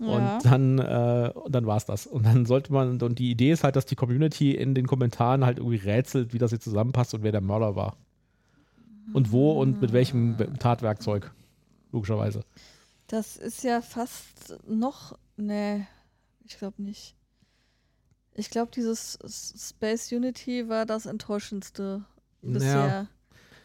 Ja. 0.00 0.06
Und 0.06 0.44
dann, 0.44 0.78
äh, 0.78 1.32
dann 1.48 1.66
war 1.66 1.76
es 1.76 1.86
das. 1.86 2.06
Und 2.06 2.26
dann 2.26 2.46
sollte 2.46 2.72
man, 2.72 3.00
und 3.00 3.18
die 3.18 3.30
Idee 3.30 3.52
ist 3.52 3.64
halt, 3.64 3.76
dass 3.76 3.86
die 3.86 3.96
Community 3.96 4.52
in 4.54 4.74
den 4.74 4.86
Kommentaren 4.86 5.44
halt 5.44 5.58
irgendwie 5.58 5.76
rätselt, 5.76 6.32
wie 6.32 6.38
das 6.38 6.50
jetzt 6.50 6.64
zusammenpasst 6.64 7.14
und 7.14 7.22
wer 7.22 7.32
der 7.32 7.40
Mörder 7.40 7.74
war. 7.76 7.96
Und 9.12 9.32
wo 9.32 9.52
und 9.52 9.80
mit 9.80 9.92
welchem 9.92 10.36
Be- 10.36 10.52
Tatwerkzeug. 10.58 11.32
Logischerweise. 11.92 12.42
Das 13.06 13.36
ist 13.36 13.64
ja 13.64 13.80
fast 13.80 14.56
noch. 14.66 15.18
Nee, 15.36 15.86
ich 16.44 16.58
glaube 16.58 16.82
nicht. 16.82 17.14
Ich 18.34 18.50
glaube, 18.50 18.70
dieses 18.74 19.18
Space 19.68 20.12
Unity 20.12 20.68
war 20.68 20.86
das 20.86 21.06
enttäuschendste 21.06 22.04
bisher. 22.42 23.08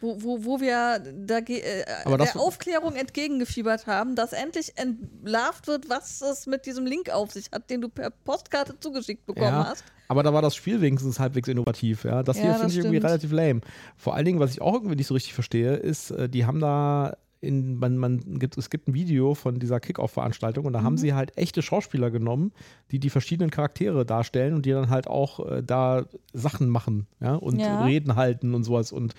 Wo, 0.00 0.20
wo, 0.22 0.44
wo 0.44 0.60
wir 0.60 0.98
dage- 0.98 1.62
äh, 1.62 1.84
der 2.16 2.36
Aufklärung 2.36 2.94
entgegengefiebert 2.94 3.86
haben, 3.86 4.16
dass 4.16 4.32
endlich 4.34 4.76
entlarvt 4.76 5.66
wird, 5.66 5.88
was 5.88 6.20
es 6.20 6.46
mit 6.46 6.66
diesem 6.66 6.84
Link 6.84 7.08
auf 7.10 7.32
sich 7.32 7.46
hat, 7.52 7.70
den 7.70 7.80
du 7.80 7.88
per 7.88 8.10
Postkarte 8.10 8.78
zugeschickt 8.80 9.24
bekommen 9.24 9.46
Ja. 9.46 9.68
hast. 9.68 9.84
Aber 10.08 10.22
da 10.22 10.34
war 10.34 10.42
das 10.42 10.54
Spiel 10.54 10.80
wenigstens 10.82 11.18
halbwegs 11.20 11.48
innovativ. 11.48 12.04
Ja? 12.04 12.22
Das 12.22 12.36
Ja, 12.36 12.42
hier 12.42 12.54
finde 12.56 12.70
ich 12.72 12.76
irgendwie 12.78 12.96
stimmt. 12.96 13.06
relativ 13.10 13.32
lame. 13.32 13.60
Vor 13.96 14.14
allen 14.14 14.26
Dingen, 14.26 14.40
was 14.40 14.50
ich 14.50 14.60
auch 14.60 14.74
irgendwie 14.74 14.96
nicht 14.96 15.06
so 15.06 15.14
richtig 15.14 15.32
verstehe, 15.32 15.74
ist, 15.76 16.10
äh, 16.10 16.28
die 16.28 16.44
haben 16.44 16.60
da 16.60 17.16
in, 17.44 17.78
man, 17.78 17.96
man 17.96 18.38
gibt, 18.38 18.56
es 18.58 18.70
gibt 18.70 18.88
ein 18.88 18.94
Video 18.94 19.34
von 19.34 19.58
dieser 19.58 19.80
Kickoff-Veranstaltung 19.80 20.64
und 20.64 20.72
da 20.72 20.80
mhm. 20.80 20.84
haben 20.84 20.98
sie 20.98 21.14
halt 21.14 21.36
echte 21.36 21.62
Schauspieler 21.62 22.10
genommen, 22.10 22.52
die 22.90 22.98
die 22.98 23.10
verschiedenen 23.10 23.50
Charaktere 23.50 24.04
darstellen 24.04 24.54
und 24.54 24.66
die 24.66 24.70
dann 24.70 24.90
halt 24.90 25.06
auch 25.06 25.46
äh, 25.48 25.62
da 25.62 26.06
Sachen 26.32 26.68
machen 26.68 27.06
ja, 27.20 27.34
und 27.34 27.60
ja. 27.60 27.84
Reden 27.84 28.16
halten 28.16 28.54
und 28.54 28.64
sowas 28.64 28.92
und, 28.92 29.14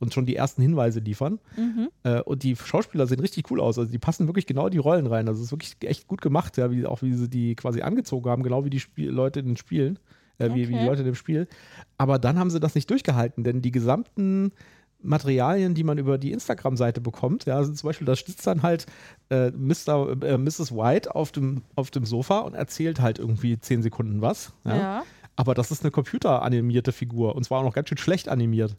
und 0.00 0.12
schon 0.12 0.26
die 0.26 0.36
ersten 0.36 0.62
Hinweise 0.62 1.00
liefern. 1.00 1.38
Mhm. 1.56 1.88
Äh, 2.02 2.20
und 2.22 2.42
die 2.42 2.56
Schauspieler 2.56 3.06
sehen 3.06 3.20
richtig 3.20 3.50
cool 3.50 3.60
aus. 3.60 3.78
Also 3.78 3.90
die 3.90 3.98
passen 3.98 4.26
wirklich 4.26 4.46
genau 4.46 4.68
die 4.68 4.78
Rollen 4.78 5.06
rein. 5.06 5.28
Also 5.28 5.40
es 5.40 5.46
ist 5.46 5.52
wirklich 5.52 5.76
echt 5.88 6.08
gut 6.08 6.20
gemacht, 6.20 6.56
ja, 6.56 6.70
wie, 6.70 6.86
auch 6.86 7.02
wie 7.02 7.14
sie 7.14 7.28
die 7.28 7.54
quasi 7.54 7.82
angezogen 7.82 8.30
haben, 8.30 8.42
genau 8.42 8.64
wie 8.64 8.70
die 8.70 8.80
Spiel 8.80 9.10
Leute 9.10 9.40
in 9.40 9.46
den 9.46 9.56
Spielen, 9.56 9.98
äh, 10.38 10.46
okay. 10.46 10.54
wie, 10.54 10.68
wie 10.68 10.78
die 10.78 10.84
Leute 10.84 11.00
in 11.00 11.06
dem 11.06 11.14
Spiel. 11.14 11.48
Aber 11.96 12.18
dann 12.18 12.38
haben 12.38 12.50
sie 12.50 12.60
das 12.60 12.74
nicht 12.74 12.90
durchgehalten, 12.90 13.44
denn 13.44 13.62
die 13.62 13.72
gesamten 13.72 14.52
Materialien, 15.00 15.74
die 15.74 15.84
man 15.84 15.98
über 15.98 16.18
die 16.18 16.32
Instagram-Seite 16.32 17.00
bekommt. 17.00 17.44
Ja, 17.44 17.56
also 17.56 17.72
zum 17.72 17.88
Beispiel, 17.88 18.06
da 18.06 18.16
sitzt 18.16 18.46
dann 18.46 18.62
halt 18.62 18.86
äh, 19.30 19.50
Mr., 19.50 20.22
äh, 20.22 20.38
Mrs. 20.38 20.72
White 20.72 21.14
auf 21.14 21.32
dem, 21.32 21.62
auf 21.76 21.90
dem 21.90 22.04
Sofa 22.04 22.40
und 22.40 22.54
erzählt 22.54 23.00
halt 23.00 23.18
irgendwie 23.18 23.58
zehn 23.58 23.82
Sekunden 23.82 24.20
was. 24.20 24.52
Ja? 24.64 24.76
ja. 24.76 25.02
Aber 25.36 25.54
das 25.54 25.70
ist 25.70 25.82
eine 25.84 25.92
computeranimierte 25.92 26.92
Figur 26.92 27.36
und 27.36 27.44
zwar 27.44 27.60
auch 27.60 27.64
noch 27.64 27.74
ganz 27.74 27.88
schön 27.88 27.98
schlecht 27.98 28.28
animiert. 28.28 28.76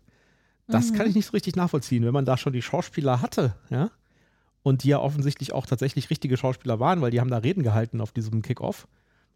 Das 0.67 0.91
mhm. 0.91 0.95
kann 0.95 1.07
ich 1.07 1.15
nicht 1.15 1.25
so 1.25 1.31
richtig 1.31 1.55
nachvollziehen, 1.55 2.05
wenn 2.05 2.13
man 2.13 2.25
da 2.25 2.37
schon 2.37 2.53
die 2.53 2.61
Schauspieler 2.61 3.21
hatte, 3.21 3.55
ja. 3.69 3.89
Und 4.61 4.83
die 4.83 4.89
ja 4.89 4.99
offensichtlich 4.99 5.53
auch 5.53 5.65
tatsächlich 5.65 6.09
richtige 6.09 6.35
Schauspieler 6.35 6.81
waren, 6.81 7.01
weil 7.01 7.11
die 7.11 7.21
haben 7.21 7.29
da 7.29 7.37
Reden 7.37 7.63
gehalten 7.63 8.01
auf 8.01 8.11
diesem 8.11 8.41
Kickoff. 8.41 8.87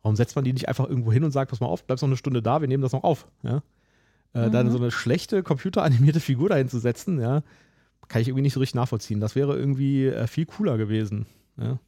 Warum 0.02 0.18
setzt 0.18 0.36
man 0.36 0.44
die 0.44 0.52
nicht 0.52 0.68
einfach 0.68 0.88
irgendwo 0.88 1.14
hin 1.14 1.24
und 1.24 1.32
sagt, 1.32 1.50
pass 1.50 1.62
mal 1.62 1.68
auf, 1.68 1.86
bleibst 1.86 2.04
noch 2.04 2.10
eine 2.10 2.18
Stunde 2.18 2.42
da, 2.42 2.60
wir 2.60 2.68
nehmen 2.68 2.84
das 2.84 2.92
noch 2.92 3.06
auf, 3.06 3.26
ja? 3.42 3.64
Äh, 4.34 4.48
mhm. 4.48 4.52
Dann 4.52 4.72
so 4.72 4.78
eine 4.78 4.92
schlechte 4.92 5.44
computeranimierte 5.44 6.20
Figur 6.20 6.50
dahin 6.50 6.70
zu 6.70 6.80
setzen, 6.80 7.20
ja, 7.20 7.44
kann 8.08 8.22
ich 8.22 8.28
irgendwie 8.28 8.44
nicht 8.44 8.54
so 8.54 8.60
richtig 8.60 8.76
nachvollziehen. 8.76 9.20
Das 9.20 9.36
wäre 9.36 9.58
irgendwie 9.58 10.08
äh, 10.08 10.28
viel 10.28 10.46
cooler 10.46 10.78
gewesen. 10.78 11.26
Ja, 11.58 11.80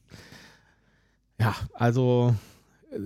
ja 1.39 1.55
also 1.73 2.35
äh, 2.91 2.97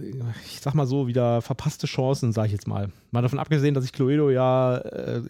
ich 0.46 0.60
sag 0.60 0.74
mal 0.74 0.86
so, 0.86 1.08
wieder 1.08 1.42
verpasste 1.42 1.88
Chancen, 1.88 2.34
sag 2.34 2.48
ich 2.48 2.52
jetzt 2.52 2.68
mal. 2.68 2.90
Mal 3.12 3.22
davon 3.22 3.40
abgesehen, 3.40 3.74
dass 3.74 3.86
ich 3.86 3.94
Cluedo 3.94 4.30
ja 4.30 4.78
äh, 4.78 5.22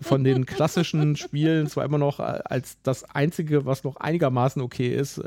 von 0.00 0.24
den 0.24 0.46
klassischen 0.46 1.16
Spielen 1.16 1.66
zwar 1.66 1.84
immer 1.84 1.98
noch 1.98 2.20
äh, 2.20 2.40
als 2.44 2.78
das 2.82 3.04
einzige, 3.04 3.66
was 3.66 3.84
noch 3.84 3.96
einigermaßen 3.96 4.62
okay 4.62 4.94
ist, 4.94 5.22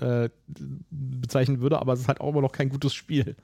bezeichnen 0.89 1.61
würde, 1.61 1.79
aber 1.79 1.93
es 1.93 2.01
ist 2.01 2.07
halt 2.07 2.21
auch 2.21 2.29
immer 2.29 2.41
noch 2.41 2.51
kein 2.51 2.69
gutes 2.69 2.93
Spiel. 2.93 3.35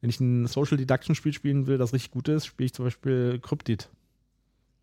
Wenn 0.00 0.10
ich 0.10 0.20
ein 0.20 0.46
Social 0.46 0.76
Deduction 0.76 1.14
Spiel 1.14 1.32
spielen 1.32 1.66
will, 1.66 1.78
das 1.78 1.92
richtig 1.92 2.12
gut 2.12 2.28
ist, 2.28 2.46
spiele 2.46 2.66
ich 2.66 2.74
zum 2.74 2.84
Beispiel 2.84 3.40
Cryptid. 3.40 3.88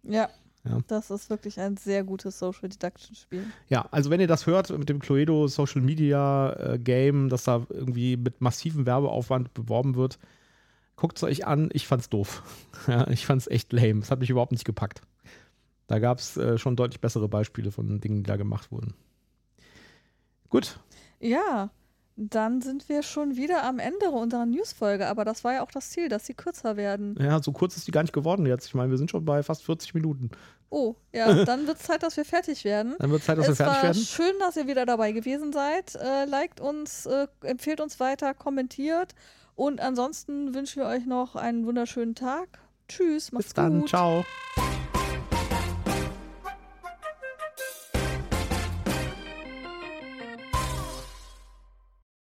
Ja, 0.03 0.29
ja. 0.67 0.79
Das 0.87 1.11
ist 1.11 1.29
wirklich 1.29 1.59
ein 1.59 1.77
sehr 1.77 2.03
gutes 2.03 2.39
Social 2.39 2.69
Deduction 2.69 3.15
Spiel. 3.15 3.45
Ja, 3.69 3.87
also 3.91 4.09
wenn 4.09 4.19
ihr 4.19 4.27
das 4.27 4.47
hört 4.47 4.75
mit 4.75 4.89
dem 4.89 4.99
Cluedo 4.99 5.47
Social 5.47 5.81
Media 5.81 6.53
äh, 6.53 6.79
Game, 6.79 7.29
das 7.29 7.43
da 7.43 7.65
irgendwie 7.69 8.17
mit 8.17 8.41
massivem 8.41 8.85
Werbeaufwand 8.85 9.53
beworben 9.53 9.95
wird, 9.95 10.17
guckt 10.95 11.17
es 11.17 11.23
euch 11.23 11.45
an. 11.45 11.69
Ich 11.71 11.87
fand's 11.87 12.09
doof. 12.09 12.43
ja, 12.87 13.07
ich 13.09 13.25
fand's 13.25 13.47
echt 13.47 13.73
lame. 13.73 13.99
Es 14.01 14.09
hat 14.09 14.19
mich 14.19 14.29
überhaupt 14.29 14.51
nicht 14.51 14.65
gepackt. 14.65 15.01
Da 15.87 15.99
gab 15.99 16.17
es 16.17 16.35
äh, 16.37 16.57
schon 16.57 16.75
deutlich 16.75 16.99
bessere 16.99 17.29
Beispiele 17.29 17.71
von 17.71 18.01
Dingen, 18.01 18.23
die 18.23 18.27
da 18.27 18.35
gemacht 18.35 18.71
wurden. 18.71 18.95
Gut. 20.49 20.79
Ja, 21.19 21.69
dann 22.17 22.61
sind 22.61 22.87
wir 22.87 23.03
schon 23.03 23.35
wieder 23.35 23.63
am 23.63 23.79
Ende 23.79 24.09
unserer 24.09 24.45
Newsfolge, 24.45 25.07
aber 25.07 25.25
das 25.25 25.43
war 25.43 25.53
ja 25.53 25.63
auch 25.63 25.71
das 25.71 25.89
Ziel, 25.89 26.07
dass 26.07 26.25
sie 26.25 26.33
kürzer 26.33 26.77
werden. 26.77 27.17
Ja, 27.19 27.41
so 27.41 27.51
kurz 27.51 27.75
ist 27.75 27.87
die 27.87 27.91
gar 27.91 28.03
nicht 28.03 28.13
geworden 28.13 28.45
jetzt. 28.45 28.67
Ich 28.67 28.73
meine, 28.73 28.89
wir 28.89 28.97
sind 28.97 29.11
schon 29.11 29.25
bei 29.25 29.43
fast 29.43 29.65
40 29.65 29.93
Minuten. 29.93 30.29
Oh, 30.69 30.95
ja, 31.11 31.43
dann 31.45 31.67
wird 31.67 31.77
es 31.77 31.83
Zeit, 31.83 32.03
dass 32.03 32.15
wir 32.15 32.25
fertig 32.25 32.63
werden. 32.63 32.95
Dann 32.99 33.11
wird 33.11 33.19
es 33.19 33.25
Zeit, 33.25 33.37
dass 33.37 33.49
es 33.49 33.59
wir 33.59 33.65
fertig 33.65 33.83
werden. 33.83 34.01
Schön, 34.01 34.33
dass 34.39 34.55
ihr 34.55 34.67
wieder 34.67 34.85
dabei 34.85 35.11
gewesen 35.11 35.51
seid. 35.51 35.95
Äh, 35.95 36.25
liked 36.25 36.61
uns, 36.61 37.05
äh, 37.05 37.27
empfehlt 37.41 37.81
uns 37.81 37.99
weiter, 37.99 38.33
kommentiert 38.33 39.13
und 39.55 39.81
ansonsten 39.81 40.53
wünschen 40.53 40.81
wir 40.81 40.89
euch 40.89 41.05
noch 41.05 41.35
einen 41.35 41.65
wunderschönen 41.65 42.15
Tag. 42.15 42.59
Tschüss, 42.87 43.31
macht's 43.31 43.47
Bis 43.47 43.53
dann, 43.55 43.79
gut. 43.81 43.89
ciao. 43.89 44.25